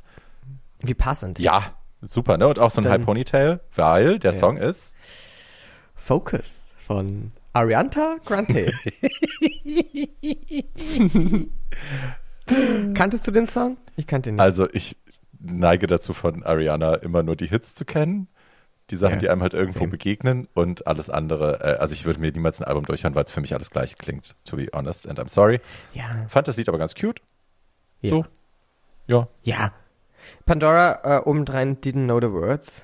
Wie 0.82 0.94
passend. 0.94 1.40
Ja, 1.40 1.64
super, 2.02 2.38
ne? 2.38 2.48
Und 2.48 2.60
auch 2.60 2.70
so 2.72 2.82
ein 2.82 2.84
Dann- 2.86 2.94
High 2.94 3.06
Ponytail, 3.06 3.60
weil 3.76 4.20
der 4.20 4.32
Yes. 4.32 4.40
Song 4.40 4.58
ist 4.58 4.96
Focus 5.96 6.72
von 6.86 7.32
Arianta 7.54 8.18
Grande. 8.26 8.72
Kanntest 12.94 13.26
du 13.28 13.32
den 13.32 13.48
Song? 13.48 13.78
Ich 13.96 14.08
kannte 14.08 14.30
ihn 14.30 14.36
nicht. 14.36 14.42
Also 14.42 14.68
ich 14.72 14.96
neige 15.44 15.88
dazu 15.88 16.14
von 16.14 16.44
Ariana 16.44 16.96
immer 16.96 17.22
nur 17.24 17.36
die 17.36 17.48
Hits 17.48 17.76
zu 17.76 17.86
kennen. 17.86 18.28
Die 18.90 18.98
Sachen, 18.98 19.14
Ja, 19.14 19.20
die 19.20 19.30
einem 19.30 19.42
halt 19.42 19.54
irgendwo 19.54 19.80
same. 19.80 19.92
begegnen 19.92 20.48
und 20.54 20.88
alles 20.88 21.10
andere. 21.10 21.62
Äh, 21.62 21.78
also 21.80 21.94
ich 21.94 22.04
würde 22.06 22.20
mir 22.20 22.32
niemals 22.32 22.60
ein 22.62 22.66
Album 22.68 22.86
durchhören, 22.86 23.16
weil 23.16 23.24
es 23.24 23.32
für 23.32 23.40
mich 23.40 23.54
alles 23.54 23.70
gleich 23.70 23.98
klingt, 23.98 24.36
to 24.44 24.58
be 24.58 24.68
honest. 24.74 25.08
And 25.08 25.20
I'm 25.20 25.30
sorry. 25.30 25.62
ja. 25.94 26.26
Fand 26.28 26.48
das 26.50 26.58
Lied 26.58 26.68
aber 26.68 26.78
ganz 26.80 26.94
cute. 26.96 27.22
Ja. 28.02 28.10
So. 28.10 28.26
Ja. 29.08 29.28
Ja. 29.44 29.72
Pandora 30.46 31.00
äh, 31.04 31.22
obendrein 31.22 31.78
didn't 31.78 32.06
know 32.06 32.20
the 32.20 32.32
words. 32.32 32.84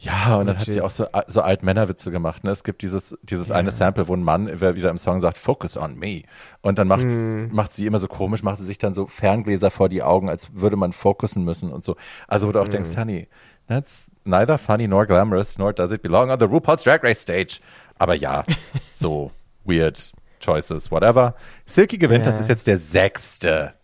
Ja, 0.00 0.36
und 0.36 0.46
dann 0.46 0.58
hat 0.58 0.66
sie 0.66 0.80
auch 0.80 0.90
so, 0.90 1.06
so 1.26 1.40
Altmännerwitze 1.42 2.12
gemacht. 2.12 2.44
Ne? 2.44 2.52
Es 2.52 2.62
gibt 2.62 2.82
dieses, 2.82 3.18
dieses 3.24 3.50
eine 3.50 3.72
Sample, 3.72 4.06
wo 4.06 4.14
ein 4.14 4.22
Mann 4.22 4.46
wieder 4.60 4.90
im 4.90 4.98
Song 4.98 5.18
sagt, 5.20 5.36
Focus 5.38 5.76
on 5.76 5.98
me. 5.98 6.22
Und 6.60 6.78
dann 6.78 6.86
macht, 6.86 7.02
Mm. 7.04 7.48
macht 7.50 7.72
sie 7.72 7.84
immer 7.84 7.98
so 7.98 8.06
komisch, 8.06 8.44
macht 8.44 8.58
sie 8.58 8.64
sich 8.64 8.78
dann 8.78 8.94
so 8.94 9.06
Ferngläser 9.08 9.70
vor 9.72 9.88
die 9.88 10.04
Augen, 10.04 10.28
als 10.28 10.54
würde 10.54 10.76
man 10.76 10.92
fokussen 10.92 11.44
müssen 11.44 11.72
und 11.72 11.82
so. 11.84 11.96
Also 12.28 12.46
wo 12.46 12.52
du 12.52 12.60
auch 12.60 12.68
Mm. 12.68 12.70
denkst, 12.70 12.96
Honey, 12.96 13.26
that's 13.66 14.04
neither 14.24 14.56
funny 14.56 14.86
nor 14.86 15.04
glamorous, 15.04 15.58
nor 15.58 15.72
does 15.72 15.90
it 15.90 16.00
belong 16.02 16.30
on 16.30 16.38
the 16.38 16.46
RuPaul's 16.46 16.84
Drag 16.84 17.02
Race 17.02 17.20
stage. 17.22 17.58
Aber 17.98 18.14
ja, 18.14 18.44
so 18.94 19.32
weird 19.64 20.12
choices, 20.38 20.92
whatever. 20.92 21.34
Silky 21.66 21.98
gewinnt, 21.98 22.24
das 22.24 22.34
Ja. 22.34 22.40
ist 22.42 22.48
jetzt 22.48 22.66
der 22.68 22.78
sechste. 22.78 23.74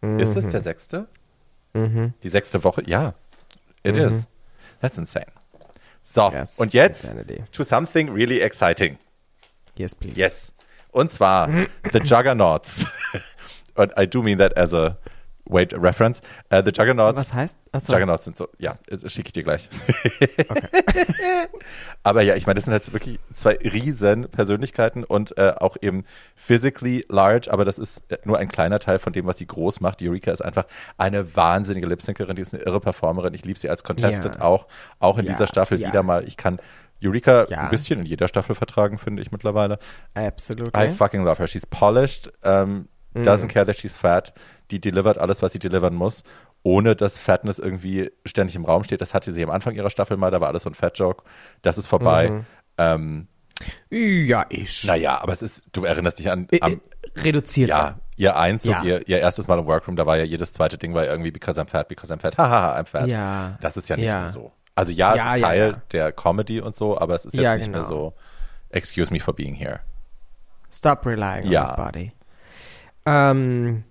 Ist 0.00 0.36
es 0.36 0.48
der 0.48 0.62
sechste? 0.62 1.06
Mhm. 1.72 2.14
Die 2.24 2.28
sechste 2.30 2.64
Woche? 2.64 2.82
Ja, 2.86 3.14
it 3.84 3.94
is. 3.96 4.26
That's 4.80 4.98
insane. 4.98 5.26
So, 6.02 6.30
Yes, 6.32 6.58
und 6.58 6.72
jetzt 6.72 7.14
to 7.52 7.64
something 7.64 8.08
really 8.12 8.40
exciting. 8.40 8.98
Yes, 9.76 9.94
please. 9.94 10.16
Yes. 10.16 10.52
Und 10.92 11.10
zwar 11.10 11.48
The 11.92 11.98
Juggernauts. 11.98 12.86
und 13.74 13.92
I 13.98 14.06
do 14.06 14.22
mean 14.22 14.38
that 14.38 14.56
as 14.56 14.72
a, 14.72 14.96
wait, 15.46 15.72
reference. 15.74 16.20
Uh, 16.52 16.62
the 16.64 16.70
Juggernauts. 16.72 17.18
Was 17.18 17.34
heißt? 17.34 17.56
Achso. 17.72 17.92
Juggernauts 17.92 18.24
sind 18.24 18.36
so, 18.36 18.48
ja, 18.58 18.74
schicke 19.06 19.28
ich 19.28 19.32
dir 19.32 19.42
gleich. 19.42 19.68
Aber 22.02 22.22
ja, 22.22 22.34
ich 22.36 22.46
meine, 22.46 22.56
das 22.56 22.64
sind 22.64 22.72
halt 22.72 22.92
wirklich 22.92 23.18
zwei 23.32 23.52
riesen 23.62 24.28
Persönlichkeiten 24.30 25.04
und 25.04 25.36
äh, 25.38 25.52
auch 25.58 25.76
eben 25.80 26.04
physically 26.34 27.04
large, 27.08 27.52
aber 27.52 27.64
das 27.64 27.78
ist 27.78 28.02
äh, 28.08 28.18
nur 28.24 28.38
ein 28.38 28.48
kleiner 28.48 28.78
Teil 28.78 28.98
von 28.98 29.12
dem, 29.12 29.26
was 29.26 29.38
sie 29.38 29.46
groß 29.46 29.80
macht. 29.80 30.00
Eureka 30.02 30.30
ist 30.32 30.42
einfach 30.42 30.66
eine 30.98 31.36
wahnsinnige 31.36 31.86
Lipsyncerin, 31.86 32.36
die 32.36 32.42
ist 32.42 32.54
eine 32.54 32.62
irre 32.64 32.80
Performerin. 32.80 33.34
Ich 33.34 33.44
liebe 33.44 33.58
sie 33.58 33.68
als 33.68 33.84
Contestant 33.84 34.36
Ja. 34.36 34.42
auch, 34.42 34.66
auch 35.00 35.18
in 35.18 35.26
Ja, 35.26 35.32
dieser 35.32 35.46
Staffel 35.46 35.80
ja. 35.80 35.88
wieder 35.88 36.02
mal. 36.02 36.24
Ich 36.26 36.36
kann 36.36 36.58
Eureka 37.04 37.46
Ja. 37.50 37.64
ein 37.64 37.70
bisschen 37.70 38.00
in 38.00 38.06
jeder 38.06 38.28
Staffel 38.28 38.54
vertragen, 38.54 38.98
finde 38.98 39.22
ich 39.22 39.30
mittlerweile. 39.32 39.78
Absolutely. 40.14 40.86
I 40.86 40.88
fucking 40.88 41.24
love 41.24 41.38
her. 41.38 41.46
She's 41.48 41.66
polished, 41.66 42.30
um, 42.44 42.88
doesn't 43.14 43.48
care 43.48 43.66
that 43.66 43.76
she's 43.76 43.96
fat. 43.96 44.32
Die 44.70 44.80
delivert 44.80 45.18
alles, 45.18 45.42
was 45.42 45.52
sie 45.52 45.58
delivern 45.58 45.94
muss, 45.94 46.24
ohne 46.62 46.96
dass 46.96 47.18
Fatness 47.18 47.58
irgendwie 47.58 48.10
ständig 48.24 48.56
im 48.56 48.64
Raum 48.64 48.82
steht. 48.84 49.00
Das 49.00 49.14
hatte 49.14 49.32
sie 49.32 49.42
am 49.44 49.50
Anfang 49.50 49.74
ihrer 49.74 49.90
Staffel 49.90 50.16
mal, 50.16 50.30
da 50.30 50.40
war 50.40 50.48
alles 50.48 50.64
so 50.64 50.70
ein 50.70 50.74
Fat-Joke. 50.74 51.22
Das 51.62 51.78
ist 51.78 51.86
vorbei. 51.86 52.44
Ähm, 52.78 53.28
ja, 53.90 54.44
ich. 54.50 54.84
naja, 54.84 55.20
aber 55.22 55.32
es 55.32 55.40
ist, 55.42 55.64
du 55.72 55.84
erinnerst 55.84 56.18
dich 56.18 56.30
an, 56.30 56.46
Äh, 56.50 56.58
am, 56.60 56.72
äh, 56.72 57.20
reduziert. 57.20 57.68
ja, 57.70 58.00
ihr 58.16 58.36
eins, 58.36 58.64
so 58.64 58.72
Ja. 58.72 58.82
ihr, 58.82 59.08
ihr 59.08 59.18
erstes 59.20 59.48
Mal 59.48 59.58
im 59.58 59.66
Workroom, 59.66 59.96
da 59.96 60.04
war 60.04 60.18
ja 60.18 60.24
jedes 60.24 60.52
zweite 60.52 60.76
Ding 60.76 60.92
war 60.94 61.06
irgendwie 61.06 61.30
because 61.30 61.58
I'm 61.60 61.68
fat, 61.68 61.88
because 61.88 62.12
I'm 62.12 62.18
fat, 62.20 62.36
hahaha, 62.38 62.78
I'm 62.78 62.84
fat. 62.86 63.08
Ja. 63.08 63.56
Das 63.62 63.76
ist 63.76 63.88
ja 63.88 63.96
nicht 63.96 64.06
Ja. 64.06 64.20
mehr 64.22 64.28
so. 64.30 64.52
Also 64.74 64.92
ja, 64.92 65.12
es 65.12 65.16
Ja, 65.18 65.34
ist 65.36 65.40
Teil 65.40 65.82
der 65.92 66.12
Comedy 66.12 66.60
und 66.60 66.74
so, 66.74 66.98
aber 66.98 67.14
es 67.14 67.24
ist 67.24 67.32
jetzt 67.34 67.42
Ja, 67.44 67.54
nicht 67.54 67.70
mehr 67.70 67.80
genau. 67.80 67.88
so, 67.88 68.14
excuse 68.70 69.10
me 69.10 69.20
for 69.20 69.32
being 69.34 69.54
here. 69.54 69.80
Stop 70.70 71.06
relying 71.06 71.46
Ja. 71.50 71.62
on 71.62 71.70
your 71.70 71.76
body. 71.76 72.12
Um, 73.06 73.84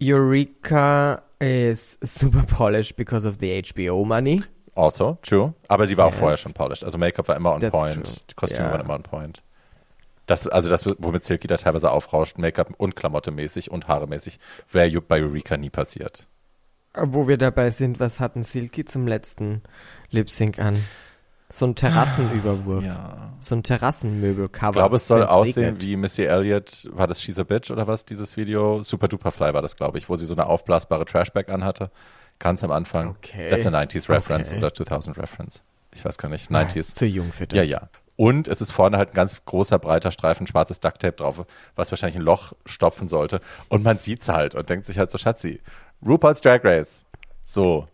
Eureka 0.00 1.22
is 1.40 1.98
super 2.02 2.42
polished 2.44 2.96
because 2.96 3.26
of 3.28 3.36
the 3.40 3.62
HBO 3.62 4.04
money. 4.04 4.42
Also, 4.74 5.16
true. 5.22 5.54
Aber 5.68 5.86
sie 5.86 5.96
war 5.96 6.06
auch 6.06 6.10
Yes. 6.12 6.18
vorher 6.20 6.36
schon 6.36 6.52
polished. 6.52 6.84
Also 6.84 6.98
Make-up 6.98 7.28
war 7.28 7.36
immer 7.36 7.54
on 7.54 7.60
That's 7.60 7.70
point, 7.72 8.04
true. 8.04 8.14
die 8.30 8.34
Kostüme 8.34 8.66
Ja. 8.66 8.72
waren 8.72 8.80
immer 8.82 8.94
on 8.94 9.02
point. 9.02 9.42
Das, 10.26 10.46
also 10.46 10.68
das, 10.68 10.84
womit 10.98 11.24
Silky 11.24 11.46
da 11.46 11.56
teilweise 11.56 11.90
aufrauscht, 11.90 12.36
Make-up 12.36 12.74
und 12.76 12.96
Klamotte 12.96 13.30
mäßig 13.30 13.70
und 13.70 13.88
Haare 13.88 14.06
mäßig, 14.06 14.38
wäre 14.70 15.00
bei 15.00 15.20
Eureka 15.22 15.56
nie 15.56 15.70
passiert. 15.70 16.26
Wo 16.94 17.28
wir 17.28 17.36
dabei 17.38 17.70
sind, 17.70 18.00
was 18.00 18.18
hatten 18.20 18.42
Silky 18.42 18.84
zum 18.84 19.06
letzten 19.06 19.62
Lip 20.10 20.30
Sync 20.30 20.58
an? 20.58 20.82
So 21.56 21.64
ein 21.66 21.74
Terrassenüberwurf. 21.74 22.84
Ja. 22.84 23.32
So 23.40 23.54
ein 23.54 23.62
Terrassenmöbelcover. 23.62 24.68
Ich 24.68 24.74
glaube, 24.74 24.96
es 24.96 25.06
soll 25.06 25.22
aussehen 25.24 25.64
regnet. 25.64 25.82
wie 25.82 25.96
Missy 25.96 26.24
Elliott, 26.24 26.86
war 26.92 27.06
das 27.06 27.22
She's 27.22 27.38
a 27.38 27.44
Bitch 27.44 27.70
oder 27.70 27.86
was, 27.86 28.04
dieses 28.04 28.36
Video? 28.36 28.82
Super 28.82 29.08
Duper 29.08 29.30
Fly 29.32 29.54
war 29.54 29.62
das, 29.62 29.74
glaube 29.74 29.96
ich, 29.96 30.10
wo 30.10 30.16
sie 30.16 30.26
so 30.26 30.34
eine 30.34 30.44
aufblasbare 30.44 31.06
Trashbag 31.06 31.48
anhatte. 31.48 31.90
Ganz 32.38 32.62
am 32.62 32.70
Anfang. 32.70 33.16
Okay. 33.16 33.48
That's 33.48 33.66
a 33.66 33.70
90s 33.70 34.10
Reference 34.10 34.48
Okay. 34.50 34.58
oder 34.58 34.74
2000 34.74 35.16
Reference. 35.16 35.62
Ich 35.94 36.04
weiß 36.04 36.18
gar 36.18 36.28
nicht. 36.28 36.50
Ah, 36.50 36.60
90s. 36.60 36.76
ist 36.76 36.98
zu 36.98 37.06
jung 37.06 37.32
für 37.32 37.46
das. 37.46 37.56
Ja, 37.56 37.62
ja. 37.64 37.88
Und 38.16 38.48
es 38.48 38.60
ist 38.60 38.72
vorne 38.72 38.98
halt 38.98 39.12
ein 39.12 39.14
ganz 39.14 39.42
großer, 39.46 39.78
breiter 39.78 40.10
Streifen 40.12 40.46
schwarzes 40.46 40.80
Ducktape 40.80 41.16
drauf, 41.16 41.46
was 41.74 41.90
wahrscheinlich 41.90 42.16
ein 42.16 42.22
Loch 42.22 42.52
stopfen 42.66 43.08
sollte. 43.08 43.40
Und 43.70 43.82
man 43.82 43.98
sieht's 43.98 44.28
halt 44.28 44.54
und 44.54 44.68
denkt 44.68 44.84
sich 44.84 44.98
halt 44.98 45.10
so, 45.10 45.16
Schatzi, 45.16 45.62
RuPaul's 46.06 46.42
Drag 46.42 46.62
Race. 46.64 47.06
So, 47.46 47.88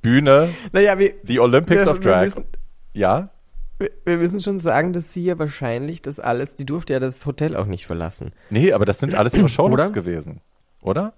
Bühne, 0.00 0.54
Naja, 0.72 0.98
wir, 0.98 1.12
the 1.24 1.40
Olympics 1.40 1.84
wir, 1.84 1.90
of 1.92 1.98
wir, 1.98 2.10
Drag. 2.10 2.22
müssen, 2.24 2.44
ja? 2.92 3.30
wir, 3.78 3.90
wir 4.04 4.16
müssen 4.18 4.40
schon 4.40 4.58
sagen, 4.58 4.92
dass 4.92 5.12
sie 5.12 5.24
ja 5.24 5.38
wahrscheinlich 5.38 6.02
das 6.02 6.20
alles, 6.20 6.54
die 6.56 6.66
durfte 6.66 6.92
ja 6.92 7.00
das 7.00 7.24
Hotel 7.26 7.56
auch 7.56 7.66
nicht 7.66 7.86
verlassen. 7.86 8.32
Nee, 8.50 8.72
aber 8.72 8.84
das 8.84 8.98
sind 8.98 9.14
alles 9.14 9.34
ihre 9.34 9.48
Showlooks 9.48 9.92
gewesen. 9.92 10.40
Oder? 10.80 11.12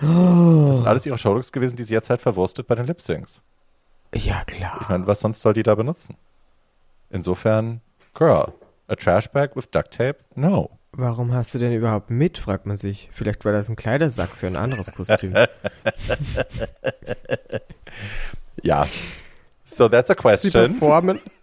Das 0.00 0.76
sind 0.76 0.86
alles 0.86 1.04
ihre 1.06 1.18
Showlooks 1.18 1.52
gewesen, 1.52 1.76
die 1.76 1.84
sie 1.84 1.94
jetzt 1.94 2.10
halt 2.10 2.20
verwurstet 2.20 2.66
bei 2.66 2.74
den 2.74 2.86
Lip-Syncs. 2.86 3.42
Ja, 4.14 4.42
klar. 4.44 4.78
Ich 4.80 4.88
meine, 4.88 5.06
was 5.06 5.20
sonst 5.20 5.40
soll 5.40 5.52
die 5.54 5.62
da 5.62 5.74
benutzen? 5.74 6.16
Insofern, 7.10 7.80
Girl, 8.14 8.52
a 8.88 8.94
trash 8.96 9.28
bag 9.28 9.50
with 9.54 9.70
duct 9.70 9.90
tape? 9.92 10.16
No. 10.34 10.70
Warum 10.92 11.32
hast 11.32 11.54
du 11.54 11.58
denn 11.58 11.72
überhaupt 11.72 12.10
mit, 12.10 12.36
fragt 12.36 12.66
man 12.66 12.76
sich. 12.76 13.08
Vielleicht 13.12 13.44
war 13.44 13.52
das 13.52 13.68
ein 13.68 13.76
Kleidersack 13.76 14.30
für 14.30 14.46
ein 14.46 14.56
anderes 14.56 14.92
Kostüm. 14.92 15.34
Ja. 18.62 18.86
So 19.64 19.88
that's 19.88 20.10
a 20.10 20.14
question. 20.14 20.78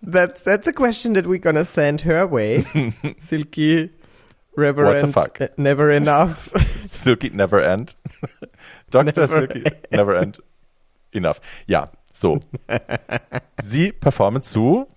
That's, 0.04 0.44
that's 0.44 0.68
a 0.68 0.74
question 0.74 1.14
that 1.14 1.26
we're 1.26 1.40
gonna 1.40 1.66
send 1.66 2.02
her 2.02 2.28
way. 2.28 2.66
Silky, 3.18 3.90
Reverend, 4.56 5.14
fuck? 5.14 5.40
äh, 5.40 5.50
never 5.58 5.90
enough. 5.92 6.50
Silky 6.86 7.30
never 7.30 7.62
end. 7.62 7.96
Dr. 8.92 9.06
Never 9.22 9.28
Silky 9.28 9.64
never 9.92 10.16
end. 10.16 10.40
Enough. 11.12 11.40
Ja, 11.68 11.90
so. 12.14 12.40
Sie 13.64 13.92
performen 13.92 14.42
zu 14.44 14.88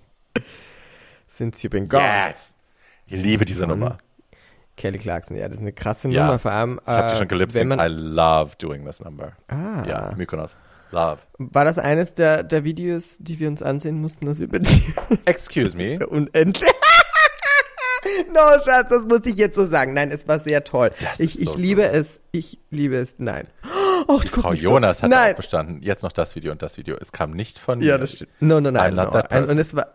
Since 1.29 1.63
you've 1.63 1.71
been 1.71 1.87
gone. 1.89 2.03
Yes. 2.03 2.55
Ich 3.07 3.15
liebe 3.15 3.45
diese 3.45 3.67
Nummer. 3.67 3.99
Kelly 4.77 4.99
Clarkson, 4.99 5.37
ja, 5.37 5.47
das 5.47 5.57
ist 5.57 5.61
eine 5.61 5.73
krasse 5.73 6.09
Ja. 6.09 6.27
Nummer, 6.27 6.39
vor 6.39 6.51
allem. 6.51 6.81
Ich 6.83 6.89
habe 6.89 7.09
die 7.09 7.15
äh, 7.15 7.29
schon 7.29 7.55
wenn 7.55 7.69
man- 7.69 7.79
I 7.79 7.89
love 7.89 8.57
doing 8.59 8.85
this 8.85 9.01
number. 9.01 9.33
Ah. 9.49 9.85
Ja, 9.87 10.13
Mykonos. 10.17 10.57
Love. 10.93 11.19
War 11.39 11.65
das 11.65 11.79
eines 11.79 12.15
der, 12.15 12.43
der 12.43 12.65
Videos, 12.65 13.17
die 13.19 13.41
wir 13.41 13.49
uns 13.49 13.63
ansehen 13.63 14.01
mussten, 14.01 14.27
dass 14.27 14.39
wir 14.39 14.49
bei 14.49 14.59
dir 14.61 14.81
Excuse 15.25 15.77
me. 15.77 15.97
so 16.01 16.07
unendlich. 16.09 16.71
no, 18.33 18.41
Schatz, 18.65 18.89
das 18.91 19.05
muss 19.07 19.25
ich 19.27 19.37
jetzt 19.37 19.55
so 19.57 19.65
sagen. 19.67 19.95
Nein, 19.95 20.11
es 20.11 20.27
war 20.29 20.39
sehr 20.39 20.65
toll. 20.65 20.91
Das 21.01 21.21
ich 21.21 21.37
ist 21.39 21.45
so 21.47 21.53
ich 21.53 21.57
liebe 21.59 21.83
gut. 21.83 21.93
es. 21.95 22.21
Ich 22.33 22.59
liebe 22.71 22.97
es. 22.97 23.15
Nein. 23.19 23.47
Oh, 24.09 24.19
Frau 24.19 24.53
Jonas 24.53 25.01
hat 25.05 25.11
Nein. 25.11 25.33
auch 25.33 25.37
bestanden. 25.37 25.81
Jetzt 25.81 26.03
noch 26.03 26.11
das 26.11 26.35
Video 26.35 26.51
und 26.51 26.61
das 26.61 26.77
Video. 26.77 26.97
Es 27.01 27.13
kam 27.13 27.31
nicht 27.31 27.57
von 27.61 27.81
Ja, 27.81 27.95
mir. 27.95 27.99
das 28.01 28.15
stimmt. 28.15 28.31
No, 28.41 28.61
no, 28.61 28.73
nein. 28.73 28.97
No. 28.97 29.05
Und 29.13 29.59
es 29.61 29.77
war, 29.77 29.93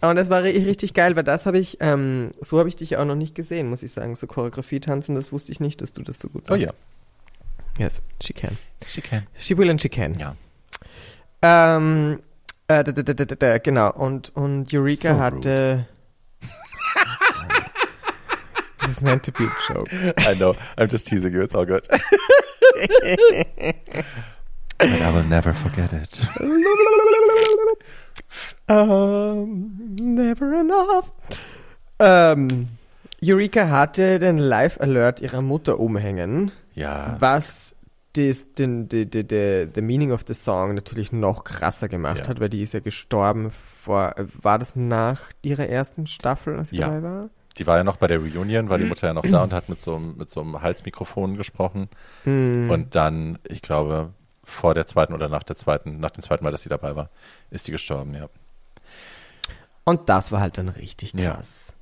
und 0.00 0.16
es 0.16 0.30
war 0.30 0.42
ri- 0.42 0.64
richtig 0.64 0.94
geil, 0.94 1.16
weil 1.16 1.24
das 1.24 1.44
habe 1.44 1.58
ich, 1.58 1.76
ähm, 1.80 2.30
so 2.40 2.60
habe 2.60 2.68
ich 2.68 2.76
dich 2.76 2.96
auch 2.98 3.04
noch 3.04 3.16
nicht 3.16 3.34
gesehen, 3.34 3.68
muss 3.68 3.82
ich 3.82 3.90
sagen. 3.90 4.14
So 4.14 4.28
Choreografie 4.28 4.78
tanzen, 4.78 5.16
das 5.16 5.32
wusste 5.32 5.50
ich 5.50 5.58
nicht, 5.58 5.82
dass 5.82 5.92
du 5.92 6.02
das 6.02 6.20
so 6.20 6.28
gut 6.28 6.48
Oh 6.52 6.54
ja. 6.54 6.70
Yes, 7.78 8.00
she 8.20 8.32
can. 8.32 8.58
She 8.86 9.00
can. 9.00 9.26
She 9.36 9.56
will 9.56 9.70
and 9.70 9.80
she 9.80 9.88
can. 9.88 10.18
Ja. 10.18 10.34
Ähm, 11.42 12.20
äh, 12.66 12.82
da, 12.84 12.92
da, 12.92 13.02
da, 13.02 13.12
da, 13.14 13.24
da, 13.24 13.34
da, 13.36 13.58
genau. 13.58 13.92
Und, 13.92 14.34
und 14.36 14.72
Eureka 14.74 15.14
So 15.14 15.20
hatte. 15.20 15.86
It 18.80 18.88
was 18.88 19.00
meant 19.02 19.22
to 19.24 19.32
be 19.32 19.44
a 19.44 19.52
joke. 19.72 19.88
I 20.18 20.34
know. 20.34 20.54
I'm 20.76 20.88
just 20.88 21.06
teasing 21.06 21.32
you. 21.34 21.42
It's 21.42 21.54
all 21.54 21.66
good. 21.66 21.86
But 24.78 25.02
I 25.02 25.10
will 25.10 25.24
never 25.24 25.52
forget 25.52 25.92
it. 25.92 26.24
um, 28.68 29.72
never 29.98 30.54
enough. 30.54 31.10
Ähm, 31.98 32.68
Eureka 33.20 33.68
hatte 33.70 34.20
den 34.20 34.38
Live-Alert 34.38 35.20
ihrer 35.20 35.42
Mutter 35.42 35.80
umhängen, 35.80 36.52
Ja. 36.74 37.16
was 37.18 37.67
das, 38.18 38.52
den, 38.54 38.88
the, 38.90 39.06
the, 39.12 39.24
the, 39.28 39.68
the 39.74 39.80
meaning 39.82 40.12
of 40.12 40.22
the 40.26 40.34
song 40.34 40.74
natürlich 40.74 41.12
noch 41.12 41.44
krasser 41.44 41.88
gemacht 41.88 42.18
Ja. 42.18 42.28
hat, 42.28 42.40
weil 42.40 42.48
die 42.48 42.62
ist 42.62 42.74
ja 42.74 42.80
gestorben 42.80 43.50
vor, 43.82 44.14
war 44.42 44.58
das 44.58 44.76
nach 44.76 45.22
ihrer 45.42 45.68
ersten 45.68 46.06
Staffel, 46.06 46.58
als 46.58 46.70
sie 46.70 46.76
Ja. 46.76 46.88
dabei 46.88 47.02
war? 47.02 47.30
Die 47.56 47.66
war 47.66 47.76
ja 47.76 47.84
noch 47.84 47.96
bei 47.96 48.06
der 48.06 48.18
Reunion, 48.18 48.68
war 48.68 48.78
die 48.78 48.84
Mutter 48.84 49.08
ja 49.08 49.14
noch 49.14 49.22
da 49.30 49.42
und 49.42 49.52
hat 49.52 49.68
mit 49.68 49.80
so, 49.80 49.96
einem- 49.96 50.16
mit 50.16 50.30
so 50.30 50.40
einem 50.40 50.60
Halsmikrofon 50.62 51.36
gesprochen. 51.36 51.88
Mhm. 52.24 52.70
Und 52.70 52.94
dann, 52.94 53.38
ich 53.48 53.62
glaube, 53.62 54.12
vor 54.44 54.74
der 54.74 54.86
zweiten 54.86 55.12
oder 55.12 55.28
nach 55.28 55.42
der 55.42 55.56
zweiten, 55.56 55.98
nach 56.00 56.10
dem 56.10 56.22
zweiten 56.22 56.44
Mal, 56.44 56.50
dass 56.52 56.62
sie 56.62 56.68
dabei 56.68 56.94
war, 56.96 57.10
ist 57.50 57.66
die 57.68 57.72
gestorben, 57.72 58.14
ja. 58.14 58.28
Und 59.84 60.08
das 60.08 60.32
war 60.32 60.40
halt 60.40 60.58
dann 60.58 60.68
richtig 60.68 61.12
Ja. 61.14 61.32
krass. 61.34 61.74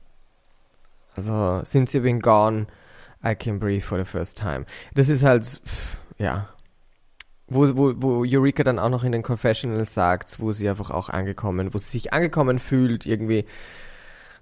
Also, 1.16 1.62
since 1.64 1.96
you've 1.96 2.02
been 2.02 2.20
gone, 2.20 2.66
I 3.24 3.34
can 3.34 3.58
breathe 3.58 3.82
for 3.84 3.98
the 3.98 4.04
first 4.04 4.38
time. 4.38 4.66
Das 4.94 5.08
ist 5.08 5.22
halt, 5.22 5.44
pff, 5.46 5.98
ja. 6.18 6.48
Wo, 7.48 7.76
wo, 7.76 7.94
wo 7.96 8.24
Eureka 8.26 8.64
dann 8.64 8.80
auch 8.80 8.90
noch 8.90 9.04
in 9.04 9.12
den 9.12 9.22
Confessionals 9.22 9.94
sagt, 9.94 10.40
wo 10.40 10.52
sie 10.52 10.68
einfach 10.68 10.90
auch 10.90 11.08
angekommen, 11.08 11.72
wo 11.72 11.78
sie 11.78 11.90
sich 11.90 12.12
angekommen 12.12 12.58
fühlt, 12.58 13.06
irgendwie, 13.06 13.44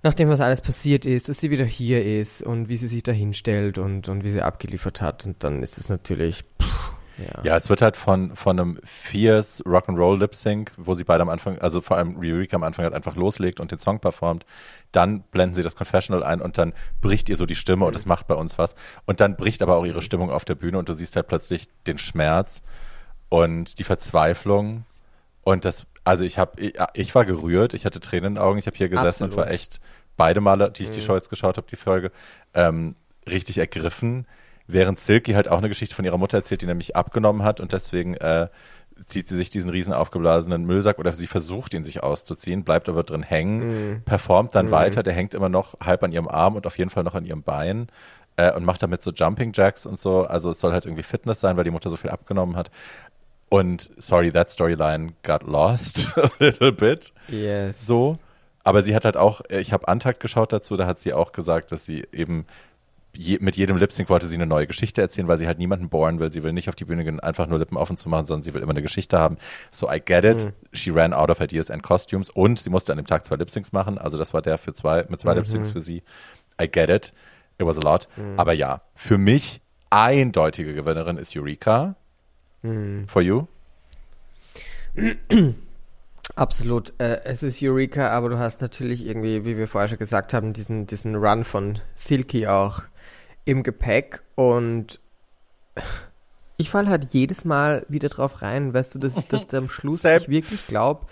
nachdem 0.03 0.31
was 0.31 0.41
alles 0.41 0.63
passiert 0.63 1.05
ist, 1.05 1.29
dass 1.29 1.39
sie 1.39 1.51
wieder 1.51 1.67
hier 1.67 2.03
ist 2.03 2.43
und 2.43 2.71
wie 2.71 2.79
sie 2.79 2.89
sich 2.89 3.03
da 3.03 3.13
hinstellt 3.13 3.77
und, 3.77 4.09
und 4.09 4.25
wie 4.25 4.31
sie 4.31 4.41
abgeliefert 4.41 5.03
hat. 5.03 5.27
Und 5.27 5.45
dann 5.45 5.63
ist 5.63 5.77
es 5.77 5.91
natürlich, 5.91 6.45
pff, 6.63 6.94
ja. 7.19 7.43
Ja, 7.45 7.57
es 7.57 7.69
wird 7.69 7.83
halt 7.83 7.97
von, 7.97 8.35
von 8.35 8.59
einem 8.59 8.79
fierce 8.83 9.63
Rock'n'Roll 9.65 10.19
Lip 10.19 10.35
Sync, 10.35 10.73
wo 10.77 10.95
sie 10.95 11.05
beide 11.05 11.23
am 11.23 11.29
Anfang, 11.29 11.59
also 11.59 11.81
vor 11.81 11.97
allem 11.97 12.17
Eureka 12.19 12.57
am 12.57 12.65
Anfang 12.65 12.85
halt 12.85 12.95
einfach 12.95 13.17
loslegt 13.17 13.61
und 13.61 13.71
den 13.71 13.79
Song 13.79 14.01
performt. 14.01 14.45
Dann 14.93 15.23
blenden 15.23 15.55
sie 15.55 15.63
das 15.63 15.77
Confessional 15.77 16.23
ein 16.23 16.41
und 16.41 16.59
dann 16.59 16.73
bricht 17.01 17.29
ihr 17.29 17.37
so 17.37 17.47
die 17.47 17.55
Stimme 17.55 17.85
und 17.85 17.95
es 17.95 18.07
macht 18.07 18.27
bei 18.27 18.35
uns 18.35 18.59
was. 18.59 18.75
Und 19.07 19.21
dann 19.21 19.37
bricht 19.37 19.63
aber 19.63 19.77
auch 19.77 19.87
ihre 19.87 20.03
Stimmung 20.03 20.31
auf 20.31 20.45
der 20.45 20.55
Bühne 20.55 20.79
und 20.79 20.89
du 20.89 20.93
siehst 20.93 21.17
halt 21.17 21.29
plötzlich 21.29 21.69
den 21.87 21.99
Schmerz 21.99 22.63
und 23.29 23.79
die 23.79 23.85
Verzweiflung. 23.85 24.85
Und 25.43 25.65
das, 25.65 25.87
also 26.05 26.25
ich 26.25 26.39
habe, 26.39 26.61
ich, 26.61 26.75
ich 26.95 27.15
war 27.15 27.25
gerührt, 27.25 27.75
ich 27.75 27.87
hatte 27.87 28.01
Tränen 28.01 28.29
in 28.29 28.35
den 28.35 28.43
Augen, 28.43 28.59
ich 28.59 28.67
habe 28.67 28.77
hier 28.77 28.89
gesessen 28.89 29.25
und 29.25 29.31
Absolut. 29.31 29.47
war 29.47 29.53
echt 29.53 29.81
beide 30.17 30.41
Male, 30.41 30.71
die 30.71 30.85
ich 30.85 30.91
die 30.91 31.01
Show 31.01 31.15
jetzt 31.15 31.31
geschaut 31.31 31.57
habe, 31.57 31.67
die 31.69 31.77
Folge, 31.77 32.11
ähm, 32.55 32.97
richtig 33.29 33.59
ergriffen. 33.59 34.27
Während 34.67 34.99
Silky 34.99 35.33
halt 35.33 35.49
auch 35.49 35.59
eine 35.59 35.69
Geschichte 35.69 35.95
von 35.95 36.05
ihrer 36.05 36.19
Mutter 36.19 36.39
erzählt, 36.39 36.63
die 36.63 36.67
nämlich 36.67 36.97
abgenommen 36.97 37.43
hat 37.43 37.61
und 37.61 37.73
deswegen 37.73 38.15
äh, 38.15 38.49
zieht 39.07 39.29
sie 39.29 39.37
sich 39.37 39.51
diesen 39.51 39.71
riesen 39.71 39.93
aufgeblasenen 39.93 40.65
Müllsack 40.65 40.99
oder 40.99 41.13
sie 41.13 41.27
versucht 41.27 41.75
ihn 41.75 41.85
sich 41.85 42.03
auszuziehen, 42.03 42.65
bleibt 42.65 42.89
aber 42.89 43.03
drin 43.03 43.23
hängen, 43.23 44.03
performt 44.05 44.55
dann 44.55 44.71
weiter, 44.71 45.03
der 45.03 45.13
hängt 45.13 45.35
immer 45.35 45.49
noch 45.49 45.75
halb 45.81 46.03
an 46.03 46.13
ihrem 46.13 46.29
Arm 46.29 46.55
und 46.57 46.67
auf 46.67 46.79
jeden 46.79 46.91
Fall 46.91 47.03
noch 47.05 47.15
an 47.15 47.25
ihrem 47.27 47.43
Bein 47.43 47.89
äh, 48.37 48.53
und 48.53 48.65
macht 48.65 48.83
damit 48.83 49.03
so 49.03 49.11
Jumping 49.11 49.53
Jacks 49.55 49.85
und 49.85 49.99
so. 49.99 50.23
Also 50.23 50.51
es 50.51 50.61
soll 50.61 50.73
halt 50.73 50.87
irgendwie 50.87 51.03
Fitness 51.03 51.41
sein, 51.41 51.57
weil 51.57 51.65
die 51.65 51.71
Mutter 51.71 51.91
so 51.91 51.97
viel 51.97 52.11
abgenommen 52.11 52.57
hat. 52.57 52.71
Und 53.51 53.91
sorry, 53.99 54.33
that 54.33 54.51
storyline 54.51 55.13
got 55.23 55.43
lost 55.43 56.09
a 56.17 56.31
little 56.39 56.73
bit 56.73 57.13
Yes. 57.29 57.87
so. 57.87 58.19
Aber 58.63 58.83
sie 58.83 58.95
hat 58.97 59.05
halt 59.05 59.17
auch, 59.19 59.43
äh, 59.51 59.61
ich 59.61 59.73
habe 59.73 59.89
Antakt 59.89 60.21
geschaut 60.21 60.53
dazu, 60.53 60.77
da 60.77 60.87
hat 60.87 60.99
sie 60.99 61.13
auch 61.13 61.33
gesagt, 61.33 61.71
dass 61.73 61.85
sie 61.85 62.07
eben 62.13 62.47
je, 63.17 63.39
mit 63.41 63.57
jedem 63.57 63.77
Lip-Sync 63.77 64.09
wollte 64.09 64.27
sie 64.27 64.37
eine 64.37 64.47
neue 64.47 64.67
Geschichte 64.67 65.01
erzählen, 65.01 65.29
weil 65.29 65.39
sie 65.39 65.47
halt 65.47 65.59
niemanden 65.59 65.89
boren 65.89 66.19
will. 66.21 66.33
Sie 66.33 66.43
will 66.43 66.53
nicht 66.53 66.69
auf 66.69 66.75
die 66.75 66.85
Bühne 66.85 67.05
gehen, 67.05 67.21
einfach 67.21 67.47
nur 67.47 67.59
Lippen 67.59 67.77
offen 67.77 67.97
zu 67.97 68.09
machen, 68.09 68.27
sondern 68.27 68.43
sie 68.43 68.55
will 68.55 68.63
immer 68.63 68.73
eine 68.73 68.83
Geschichte 68.83 69.19
haben. 69.19 69.37
So, 69.71 69.91
I 69.91 70.01
get 70.05 70.25
it. 70.25 70.53
She 70.73 70.91
ran 70.91 71.13
out 71.13 71.31
of 71.31 71.41
ideas 71.41 71.71
and 71.71 71.83
costumes 71.83 72.31
und 72.31 72.59
sie 72.59 72.71
musste 72.71 72.93
an 72.93 72.99
dem 72.99 73.07
Tag 73.07 73.25
zwei 73.27 73.37
Lip-Syncs 73.37 73.73
machen. 73.73 73.99
Also 73.99 74.19
das 74.19 74.35
war 74.35 74.43
der 74.43 74.59
für 74.59 74.75
zwei, 74.75 75.05
mit 75.09 75.21
zwei 75.21 75.35
Lip-Syncs 75.35 75.71
für 75.71 75.81
sie. 75.81 76.03
I 76.61 76.69
get 76.71 76.91
it. 76.91 77.13
It 77.59 77.67
was 77.67 77.79
a 77.79 77.81
lot. 77.81 78.09
Aber 78.37 78.53
ja, 78.53 78.83
für 78.95 79.19
mich 79.19 79.61
eindeutige 79.91 80.75
Gewinnerin 80.75 81.17
ist 81.19 81.37
Eureka. 81.37 81.97
For 83.07 83.21
you? 83.23 83.47
Absolut. 86.37 86.93
Äh, 86.99 87.21
es 87.25 87.43
ist 87.43 87.63
Eureka, 87.63 88.11
aber 88.11 88.29
du 88.31 88.39
hast 88.39 88.61
natürlich 88.61 89.07
irgendwie, 89.07 89.45
wie 89.45 89.57
wir 89.57 89.69
vorher 89.69 89.89
schon 89.89 89.99
gesagt 89.99 90.33
haben, 90.33 90.53
diesen, 90.53 90.87
diesen 90.87 91.15
Run 91.15 91.45
von 91.45 91.79
Silky 91.95 92.47
auch 92.47 92.83
im 93.45 93.63
Gepäck 93.63 94.23
und 94.35 95.01
ich 96.57 96.71
falle 96.71 96.89
halt 96.89 97.13
jedes 97.13 97.45
Mal 97.45 97.85
wieder 97.89 98.09
drauf 98.09 98.43
rein, 98.43 98.73
weißt 98.73 98.95
du, 98.95 98.99
dass, 98.99 99.15
dass 99.29 99.53
am 99.55 99.69
Schluss 99.69 100.05
ich 100.05 100.29
wirklich 100.29 100.67
glaube, 100.67 101.07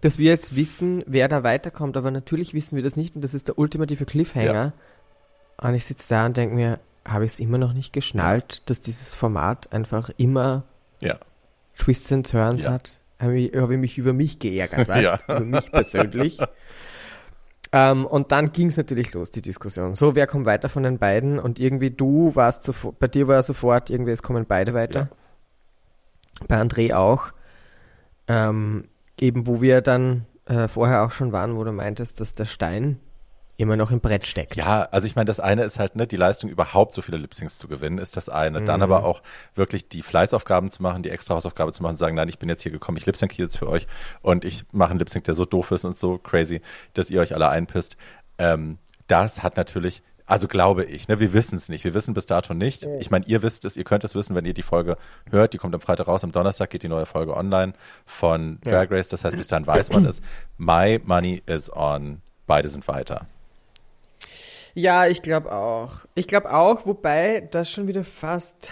dass 0.00 0.18
wir 0.18 0.30
jetzt 0.30 0.56
wissen, 0.56 1.02
wer 1.06 1.28
da 1.28 1.42
weiterkommt, 1.42 1.96
aber 1.96 2.10
natürlich 2.10 2.54
wissen 2.54 2.76
wir 2.76 2.82
das 2.82 2.96
nicht 2.96 3.14
und 3.16 3.22
das 3.22 3.34
ist 3.34 3.48
der 3.48 3.58
ultimative 3.58 4.04
Cliffhanger. 4.04 4.72
Und 5.60 5.74
ich 5.74 5.84
sitze 5.86 6.08
da 6.10 6.26
und 6.26 6.36
denke 6.36 6.54
mir, 6.54 6.78
habe 7.06 7.24
ich 7.24 7.32
es 7.32 7.40
immer 7.40 7.58
noch 7.58 7.72
nicht 7.72 7.92
geschnallt, 7.92 8.62
dass 8.66 8.80
dieses 8.80 9.14
Format 9.14 9.72
einfach 9.72 10.10
immer 10.16 10.64
Ja. 11.00 11.18
Twists 11.76 12.12
and 12.12 12.28
Turns 12.30 12.62
Ja. 12.64 12.72
hat. 12.72 13.00
Habe 13.20 13.38
ich, 13.38 13.56
hab 13.56 13.70
ich 13.70 13.78
mich 13.78 13.98
über 13.98 14.12
mich 14.12 14.38
geärgert, 14.38 14.86
weißt? 14.88 15.02
Ja. 15.28 15.36
über 15.36 15.40
mich 15.44 15.70
persönlich. 15.72 16.38
Ähm, 17.72 18.06
und 18.06 18.32
dann 18.32 18.52
ging 18.52 18.68
es 18.68 18.76
natürlich 18.76 19.12
los, 19.14 19.30
die 19.30 19.42
Diskussion. 19.42 19.94
So, 19.94 20.14
wer 20.14 20.26
kommt 20.26 20.46
weiter 20.46 20.68
von 20.68 20.82
den 20.82 20.98
beiden? 20.98 21.38
Und 21.38 21.58
irgendwie 21.58 21.90
du 21.90 22.34
warst 22.34 22.62
sofort, 22.62 22.98
bei 22.98 23.08
dir 23.08 23.28
war 23.28 23.42
sofort 23.42 23.90
irgendwie, 23.90 24.12
es 24.12 24.22
kommen 24.22 24.46
beide 24.46 24.74
weiter. 24.74 25.08
Bei 26.46 26.60
André 26.60 26.94
auch. 26.94 27.32
Ähm, 28.26 28.84
eben, 29.20 29.46
wo 29.46 29.60
wir 29.60 29.80
dann 29.80 30.26
äh, 30.46 30.68
vorher 30.68 31.04
auch 31.04 31.12
schon 31.12 31.32
waren, 31.32 31.56
wo 31.56 31.64
du 31.64 31.72
meintest, 31.72 32.20
dass 32.20 32.34
der 32.34 32.44
Stein 32.44 32.98
immer 33.58 33.76
noch 33.76 33.90
im 33.90 34.00
Brett 34.00 34.24
steckt. 34.24 34.54
Ja, 34.54 34.82
also 34.92 35.06
ich 35.08 35.16
meine, 35.16 35.26
das 35.26 35.40
eine 35.40 35.64
ist 35.64 35.80
halt, 35.80 35.96
ne, 35.96 36.06
die 36.06 36.16
Leistung 36.16 36.48
überhaupt 36.48 36.94
so 36.94 37.02
viele 37.02 37.18
Lipsyncs 37.18 37.58
zu 37.58 37.66
gewinnen, 37.66 37.98
ist 37.98 38.16
das 38.16 38.28
eine. 38.28 38.62
Dann 38.62 38.82
aber 38.82 39.04
auch 39.04 39.20
wirklich 39.56 39.88
die 39.88 40.02
Fleißaufgaben 40.02 40.70
zu 40.70 40.80
machen, 40.80 41.02
die 41.02 41.10
extra 41.10 41.34
Hausaufgabe 41.34 41.72
zu 41.72 41.82
machen, 41.82 41.96
zu 41.96 42.00
sagen, 42.00 42.14
nein, 42.14 42.28
ich 42.28 42.38
bin 42.38 42.48
jetzt 42.48 42.62
hier 42.62 42.70
gekommen, 42.70 42.96
ich 42.98 43.04
lipsync 43.06 43.36
jetzt 43.36 43.58
für 43.58 43.68
euch 43.68 43.88
und 44.22 44.44
ich 44.44 44.64
mache 44.70 44.90
einen 44.90 45.00
Lipsync, 45.00 45.24
der 45.24 45.34
so 45.34 45.44
doof 45.44 45.72
ist 45.72 45.84
und 45.84 45.98
so 45.98 46.18
crazy, 46.18 46.60
dass 46.94 47.10
ihr 47.10 47.20
euch 47.20 47.34
alle 47.34 47.48
einpisst. 47.48 47.96
Ähm, 48.38 48.78
das 49.08 49.42
hat 49.42 49.56
natürlich, 49.56 50.04
also 50.24 50.46
glaube 50.46 50.84
ich, 50.84 51.08
ne, 51.08 51.18
wir 51.18 51.32
wissen 51.32 51.56
es 51.56 51.68
nicht, 51.68 51.82
wir 51.82 51.94
wissen 51.94 52.14
bis 52.14 52.26
dato 52.26 52.54
nicht. 52.54 52.86
Ich 53.00 53.10
meine, 53.10 53.26
ihr 53.26 53.42
wisst 53.42 53.64
es, 53.64 53.76
ihr 53.76 53.82
könnt 53.84 54.04
es 54.04 54.14
wissen, 54.14 54.36
wenn 54.36 54.44
ihr 54.44 54.54
die 54.54 54.62
Folge 54.62 54.96
hört, 55.30 55.52
die 55.52 55.58
kommt 55.58 55.74
am 55.74 55.80
Freitag 55.80 56.06
raus, 56.06 56.22
am 56.22 56.30
Donnerstag 56.30 56.70
geht 56.70 56.84
die 56.84 56.88
neue 56.88 57.06
Folge 57.06 57.36
online 57.36 57.72
von 58.06 58.60
Ja. 58.64 58.70
Drag 58.70 58.90
Race, 58.92 59.08
das 59.08 59.24
heißt, 59.24 59.36
bis 59.36 59.48
dahin 59.48 59.66
weiß 59.66 59.90
man 59.90 60.04
es. 60.04 60.20
My 60.58 61.00
money 61.04 61.42
is 61.46 61.72
on, 61.74 62.22
beide 62.46 62.68
sind 62.68 62.86
weiter. 62.86 63.26
Ja, 64.74 65.06
ich 65.06 65.22
glaube 65.22 65.52
auch. 65.52 66.06
Ich 66.14 66.28
glaube 66.28 66.54
auch, 66.54 66.86
wobei 66.86 67.40
das 67.40 67.70
schon 67.70 67.86
wieder 67.86 68.04
fast. 68.04 68.70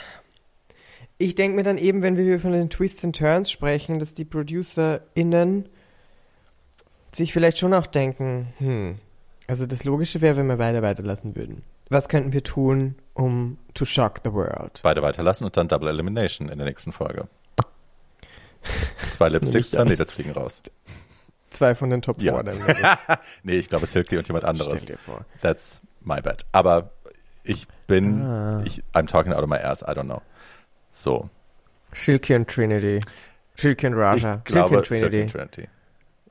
Ich 1.19 1.35
denke 1.35 1.57
mir 1.57 1.63
dann 1.63 1.79
eben, 1.79 2.03
wenn 2.03 2.17
wir 2.17 2.39
von 2.41 2.53
den 2.53 2.71
Twists 2.71 3.05
and 3.05 3.17
Turns 3.17 3.51
sprechen, 3.51 3.99
dass 3.99 4.15
die 4.15 4.25
ProducerInnen 4.25 5.69
sich 7.15 7.33
vielleicht 7.33 7.59
schon 7.59 7.73
auch 7.73 7.87
denken, 7.87 8.53
hm, 8.59 8.99
also 9.49 9.65
das 9.67 9.85
Logische 9.85 10.21
wäre, 10.21 10.37
wenn 10.37 10.47
wir 10.47 10.57
beide 10.57 10.83
weiterlassen 10.83 11.35
würden. 11.37 11.63
Was 11.89 12.09
könnten 12.09 12.33
wir 12.33 12.43
tun, 12.43 12.97
um 13.15 13.59
to 13.75 13.85
shock 13.85 14.21
the 14.25 14.33
world? 14.33 14.81
beide 14.83 15.03
weiterlassen 15.03 15.47
und 15.47 15.57
dann 15.57 15.69
Double 15.69 15.89
Elimination 15.89 16.49
in 16.49 16.59
der 16.59 16.67
nächsten 16.67 16.93
Folge. 16.93 17.29
Zwei 19.11 19.29
Lipsticks, 19.29 19.71
zwei 19.71 19.85
Mädels 19.85 20.13
fliegen 20.13 20.33
raus. 20.33 20.63
Zwei 21.57 21.75
von 21.75 21.89
den 21.91 22.03
Top 22.03 22.21
Ja. 22.21 22.33
Four. 22.35 22.45
dann, 22.45 22.57
ich. 22.57 22.63
Nee, 23.43 23.55
ich 23.57 23.69
glaube 23.69 23.87
Silky 23.87 24.19
und 24.19 24.27
jemand 24.29 24.45
anderes. 24.45 24.83
Stell 24.83 24.97
dir 24.97 24.99
vor. 24.99 25.25
That's 25.41 25.81
my 26.03 26.21
bet. 26.21 26.45
Aber 26.53 26.91
ich 27.45 27.67
bin, 27.87 28.23
Ah. 28.23 28.63
ich, 28.65 28.83
I'm 28.93 29.07
talking 29.07 29.33
out 29.33 29.43
of 29.43 29.49
my 29.49 29.57
ass, 29.57 29.83
I 29.83 29.87
don't 29.93 30.05
know. 30.05 30.21
So. 30.93 31.31
Silky 31.93 32.35
und 32.35 32.49
Trinity. 32.49 33.01
Silky 33.57 33.87
und 33.87 33.95
Raja. 33.95 34.15
Ich 34.17 34.23
Silky 34.23 34.43
glaube, 34.53 34.79
und 34.79 34.87
Trinity. 34.87 35.17
Silky 35.17 35.33
Trinity 35.33 35.69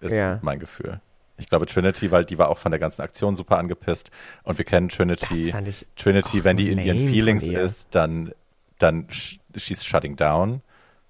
ist 0.02 0.12
Ja. 0.14 0.40
mein 0.44 0.60
Gefühl. 0.60 1.00
Ich 1.38 1.50
glaube 1.50 1.66
Trinity, 1.66 2.12
weil 2.12 2.24
die 2.24 2.38
war 2.38 2.50
auch 2.50 2.58
von 2.60 2.72
der 2.72 2.80
ganzen 2.80 3.02
Aktion 3.02 3.36
super 3.36 3.58
angepisst 3.58 4.12
und 4.44 4.58
wir 4.58 4.64
kennen 4.66 4.90
Trinity. 4.90 5.54
Trinity, 5.96 6.44
wenn 6.44 6.58
so 6.58 6.64
die 6.64 6.72
in 6.72 6.78
ihren 6.80 7.00
Feelings 7.10 7.44
ist, 7.48 7.94
dann, 7.96 8.32
dann 8.78 9.08
sh- 9.08 9.40
she's 9.58 9.84
shutting 9.84 10.16
down. 10.16 10.62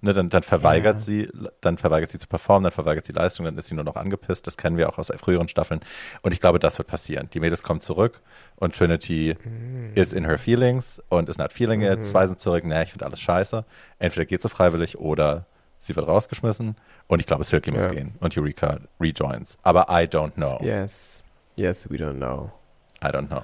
Ne, 0.06 0.14
dann, 0.14 0.30
dann 0.30 0.44
verweigert 0.44 0.98
Ja. 0.98 1.00
sie, 1.00 1.30
dann 1.62 1.80
verweigert 1.80 2.12
sie 2.12 2.20
zu 2.20 2.28
performen, 2.28 2.64
dann 2.66 2.72
verweigert 2.72 3.08
sie 3.08 3.12
Leistung, 3.14 3.46
dann 3.46 3.58
ist 3.58 3.70
sie 3.70 3.74
nur 3.76 3.84
noch 3.84 3.96
angepisst. 3.96 4.46
Das 4.46 4.56
kennen 4.56 4.78
wir 4.78 4.88
auch 4.88 5.00
aus 5.00 5.12
früheren 5.18 5.48
Staffeln. 5.48 5.80
Und 6.22 6.32
ich 6.32 6.40
glaube, 6.40 6.60
das 6.60 6.78
wird 6.78 6.88
passieren. 6.88 7.28
Die 7.34 7.40
Mädels 7.40 7.64
kommen 7.64 7.82
zurück 7.82 8.22
und 8.56 8.76
Trinity 8.76 9.36
Mhm. 9.44 9.94
is 9.96 10.14
in 10.14 10.26
her 10.26 10.38
feelings 10.38 11.02
und 11.10 11.28
is 11.28 11.40
not 11.40 11.52
feeling 11.54 11.82
it. 11.82 12.06
Zwei 12.06 12.28
sind 12.28 12.40
zurück, 12.40 12.64
naja, 12.66 12.84
ich 12.84 12.92
finde 12.92 13.06
alles 13.06 13.20
scheiße. 13.20 13.66
Entweder 13.98 14.26
geht 14.26 14.44
sie 14.44 14.50
freiwillig 14.50 15.00
oder 15.00 15.48
sie 15.80 15.96
wird 15.96 16.08
rausgeschmissen. 16.08 16.76
Und 17.08 17.20
ich 17.20 17.26
glaube, 17.26 17.44
Silky 17.44 17.72
muss 17.72 17.82
Ja. 17.86 17.90
gehen 17.90 18.14
und 18.20 18.38
Eureka 18.38 18.78
rejoins. 19.02 19.58
Aber 19.64 19.88
I 19.90 20.06
don't 20.06 20.34
know. 20.34 20.60
Yes. 20.62 21.24
Yes, 21.56 21.90
we 21.90 21.96
don't 21.98 22.18
know. 22.18 22.52
I 23.04 23.08
don't 23.08 23.28
know. 23.28 23.42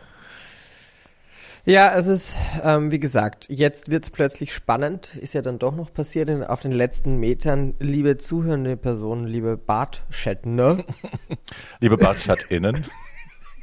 Ja, 1.63 1.95
es 1.95 2.07
ist, 2.07 2.37
ähm, 2.63 2.89
wie 2.91 2.97
gesagt, 2.97 3.45
jetzt 3.49 3.91
wird's 3.91 4.09
plötzlich 4.09 4.51
spannend. 4.51 5.15
Ist 5.15 5.35
ja 5.35 5.43
dann 5.43 5.59
doch 5.59 5.75
noch 5.75 5.93
passiert 5.93 6.27
in, 6.27 6.43
auf 6.43 6.61
den 6.61 6.71
letzten 6.71 7.17
Metern. 7.17 7.75
Liebe 7.79 8.17
zuhörende 8.17 8.75
Personen, 8.77 9.27
liebe 9.27 9.57
Bartschättner, 9.57 10.83
Liebe 11.79 11.97
BartschatInnen. 11.97 12.85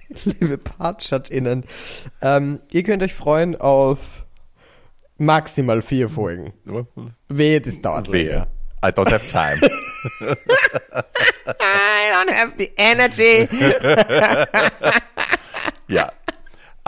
liebe 0.24 0.59
BartschatInnen, 0.59 1.64
ähm, 2.22 2.61
ihr 2.70 2.84
könnt 2.84 3.03
euch 3.03 3.14
freuen 3.14 3.57
auf 3.57 3.99
maximal 5.16 5.82
vier 5.82 6.09
Folgen. 6.09 6.53
Wehe, 7.28 7.61
das 7.61 7.80
dauert 7.80 8.12
Wehe. 8.12 8.28
länger. 8.28 8.46
I 8.84 8.88
don't 8.90 9.11
have 9.11 9.26
time. 9.26 9.61
I 11.49 12.12
don't 12.12 12.32
have 12.32 12.53
the 12.59 12.70
energy. 12.76 13.49
ja. 15.88 16.12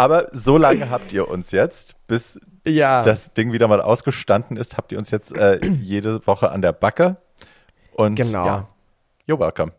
Aber 0.00 0.28
so 0.32 0.56
lange 0.56 0.88
habt 0.90 1.12
ihr 1.12 1.28
uns 1.28 1.50
jetzt, 1.50 1.94
bis 2.06 2.38
Ja. 2.66 3.02
das 3.02 3.34
Ding 3.34 3.52
wieder 3.52 3.68
mal 3.68 3.80
ausgestanden 3.80 4.56
ist, 4.56 4.76
habt 4.76 4.92
ihr 4.92 4.98
uns 4.98 5.10
jetzt 5.10 5.36
äh, 5.36 5.64
jede 5.64 6.26
Woche 6.26 6.50
an 6.50 6.62
der 6.62 6.72
Backe. 6.72 7.16
Und 7.92 8.14
Genau. 8.14 8.46
ja, 8.46 8.68
you're 9.28 9.38
welcome. 9.38 9.72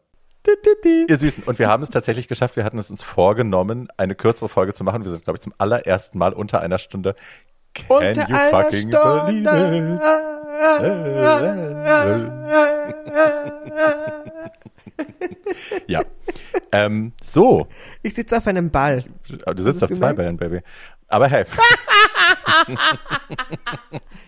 Ihr 1.08 1.18
Süßen. 1.18 1.44
Und 1.44 1.60
wir 1.60 1.70
haben 1.70 1.84
es 1.84 1.90
tatsächlich 1.92 2.28
geschafft. 2.28 2.56
Wir 2.56 2.64
hatten 2.64 2.80
es 2.80 2.90
uns 2.90 3.04
vorgenommen, 3.04 3.88
eine 3.98 4.16
kürzere 4.16 4.50
Folge 4.50 4.74
zu 4.74 4.84
machen. 4.84 5.04
Wir 5.04 5.12
sind, 5.12 5.24
glaube 5.24 5.38
ich, 5.38 5.42
zum 5.42 5.54
allerersten 5.60 6.18
Mal 6.18 6.34
unter 6.34 6.62
einer 6.62 6.80
Stunde. 6.80 7.14
Can 7.74 7.86
Unter 7.90 8.28
you 8.30 8.36
einer 8.36 8.50
fucking 8.50 8.90
Stunde. 8.90 9.26
believe 9.26 9.96
it? 9.96 10.02
ja. 15.88 16.02
Ähm, 16.72 17.14
so. 17.22 17.68
Ich 18.04 18.14
sitze 18.14 18.38
auf 18.38 18.48
einem 18.48 18.70
Ball. 18.72 19.04
Du 19.28 19.64
sitzt 19.64 19.84
auf 19.84 19.92
zwei? 19.92 20.14
Bällen, 20.14 20.38
Baby. 20.38 20.62
Aber 21.08 21.28
hey, 21.28 21.44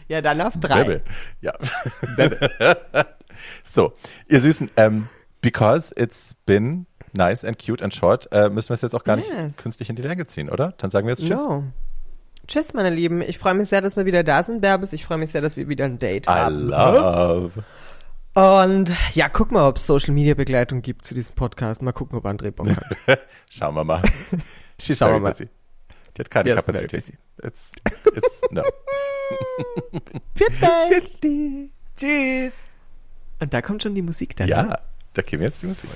Ja, 0.08 0.22
dann 0.22 0.42
auf 0.42 0.54
drei. 0.60 0.84
Baby. 0.84 1.04
Ja. 1.42 1.54
so, 3.64 3.94
ihr 4.28 4.42
Süßen, 4.42 4.72
ähm, 4.78 5.08
because 5.42 5.94
it's 5.98 6.36
been 6.46 6.86
nice 7.14 7.46
and 7.46 7.58
cute 7.64 7.82
and 7.84 7.94
short, 7.94 8.28
äh, 8.32 8.50
müssen 8.50 8.70
wir 8.70 8.76
es 8.76 8.82
jetzt 8.82 8.96
auch 8.96 9.04
gar 9.04 9.16
nicht 9.16 9.30
Yes. 9.32 9.56
künstlich 9.58 9.90
in 9.90 9.96
die 9.96 10.02
Länge 10.02 10.26
ziehen, 10.28 10.50
oder? 10.50 10.74
Dann 10.78 10.90
sagen 10.92 11.08
wir 11.08 11.12
jetzt 11.14 11.26
Tschüss. 11.26 11.44
No. 11.46 11.64
Tschüss, 12.48 12.74
meine 12.74 12.90
Lieben. 12.90 13.22
Ich 13.22 13.40
freue 13.40 13.54
mich 13.54 13.70
sehr, 13.70 13.82
dass 13.82 13.96
wir 13.96 14.06
wieder 14.06 14.24
da 14.24 14.44
sind, 14.44 14.62
Bärbes. 14.62 14.92
Ich 14.94 15.06
freue 15.06 15.18
mich 15.18 15.32
sehr, 15.32 15.42
dass 15.42 15.56
wir 15.56 15.70
wieder 15.70 15.86
ein 15.86 15.98
Date 16.00 16.28
I 16.28 16.30
haben. 16.32 16.68
love. 16.68 17.52
Und 18.34 18.92
ja, 19.14 19.30
guck 19.30 19.52
mal, 19.52 19.68
ob 19.68 19.78
es 19.78 19.86
Social 19.86 20.14
Media 20.14 20.34
Begleitung 20.34 20.82
gibt 20.82 21.06
zu 21.06 21.14
diesem 21.14 21.36
Podcast. 21.36 21.82
Mal 21.82 21.92
gucken, 21.94 22.18
ob 22.18 22.26
André 22.26 22.52
Bock 22.52 22.68
hat. 23.08 23.20
Schauen 23.50 23.76
wir 23.76 23.84
mal. 23.84 24.02
She's 24.80 24.98
Schauen 24.98 25.14
wir 25.14 25.20
mal. 25.20 25.32
busy. 25.32 25.50
Die 26.18 26.20
hat 26.22 26.30
keine 26.32 26.50
Yes, 26.50 26.66
Kapazität. 26.66 27.14
It's, 27.42 27.72
it's, 28.16 28.42
no. 28.52 28.62
Tschüss. 31.96 32.54
Und 33.40 33.54
da 33.54 33.62
kommt 33.62 33.84
schon 33.84 33.96
die 33.96 34.02
Musik 34.02 34.36
dann. 34.36 34.48
ja, 34.48 34.80
da 35.14 35.22
käme 35.22 35.44
jetzt 35.44 35.62
die 35.62 35.68
Musik. 35.68 35.90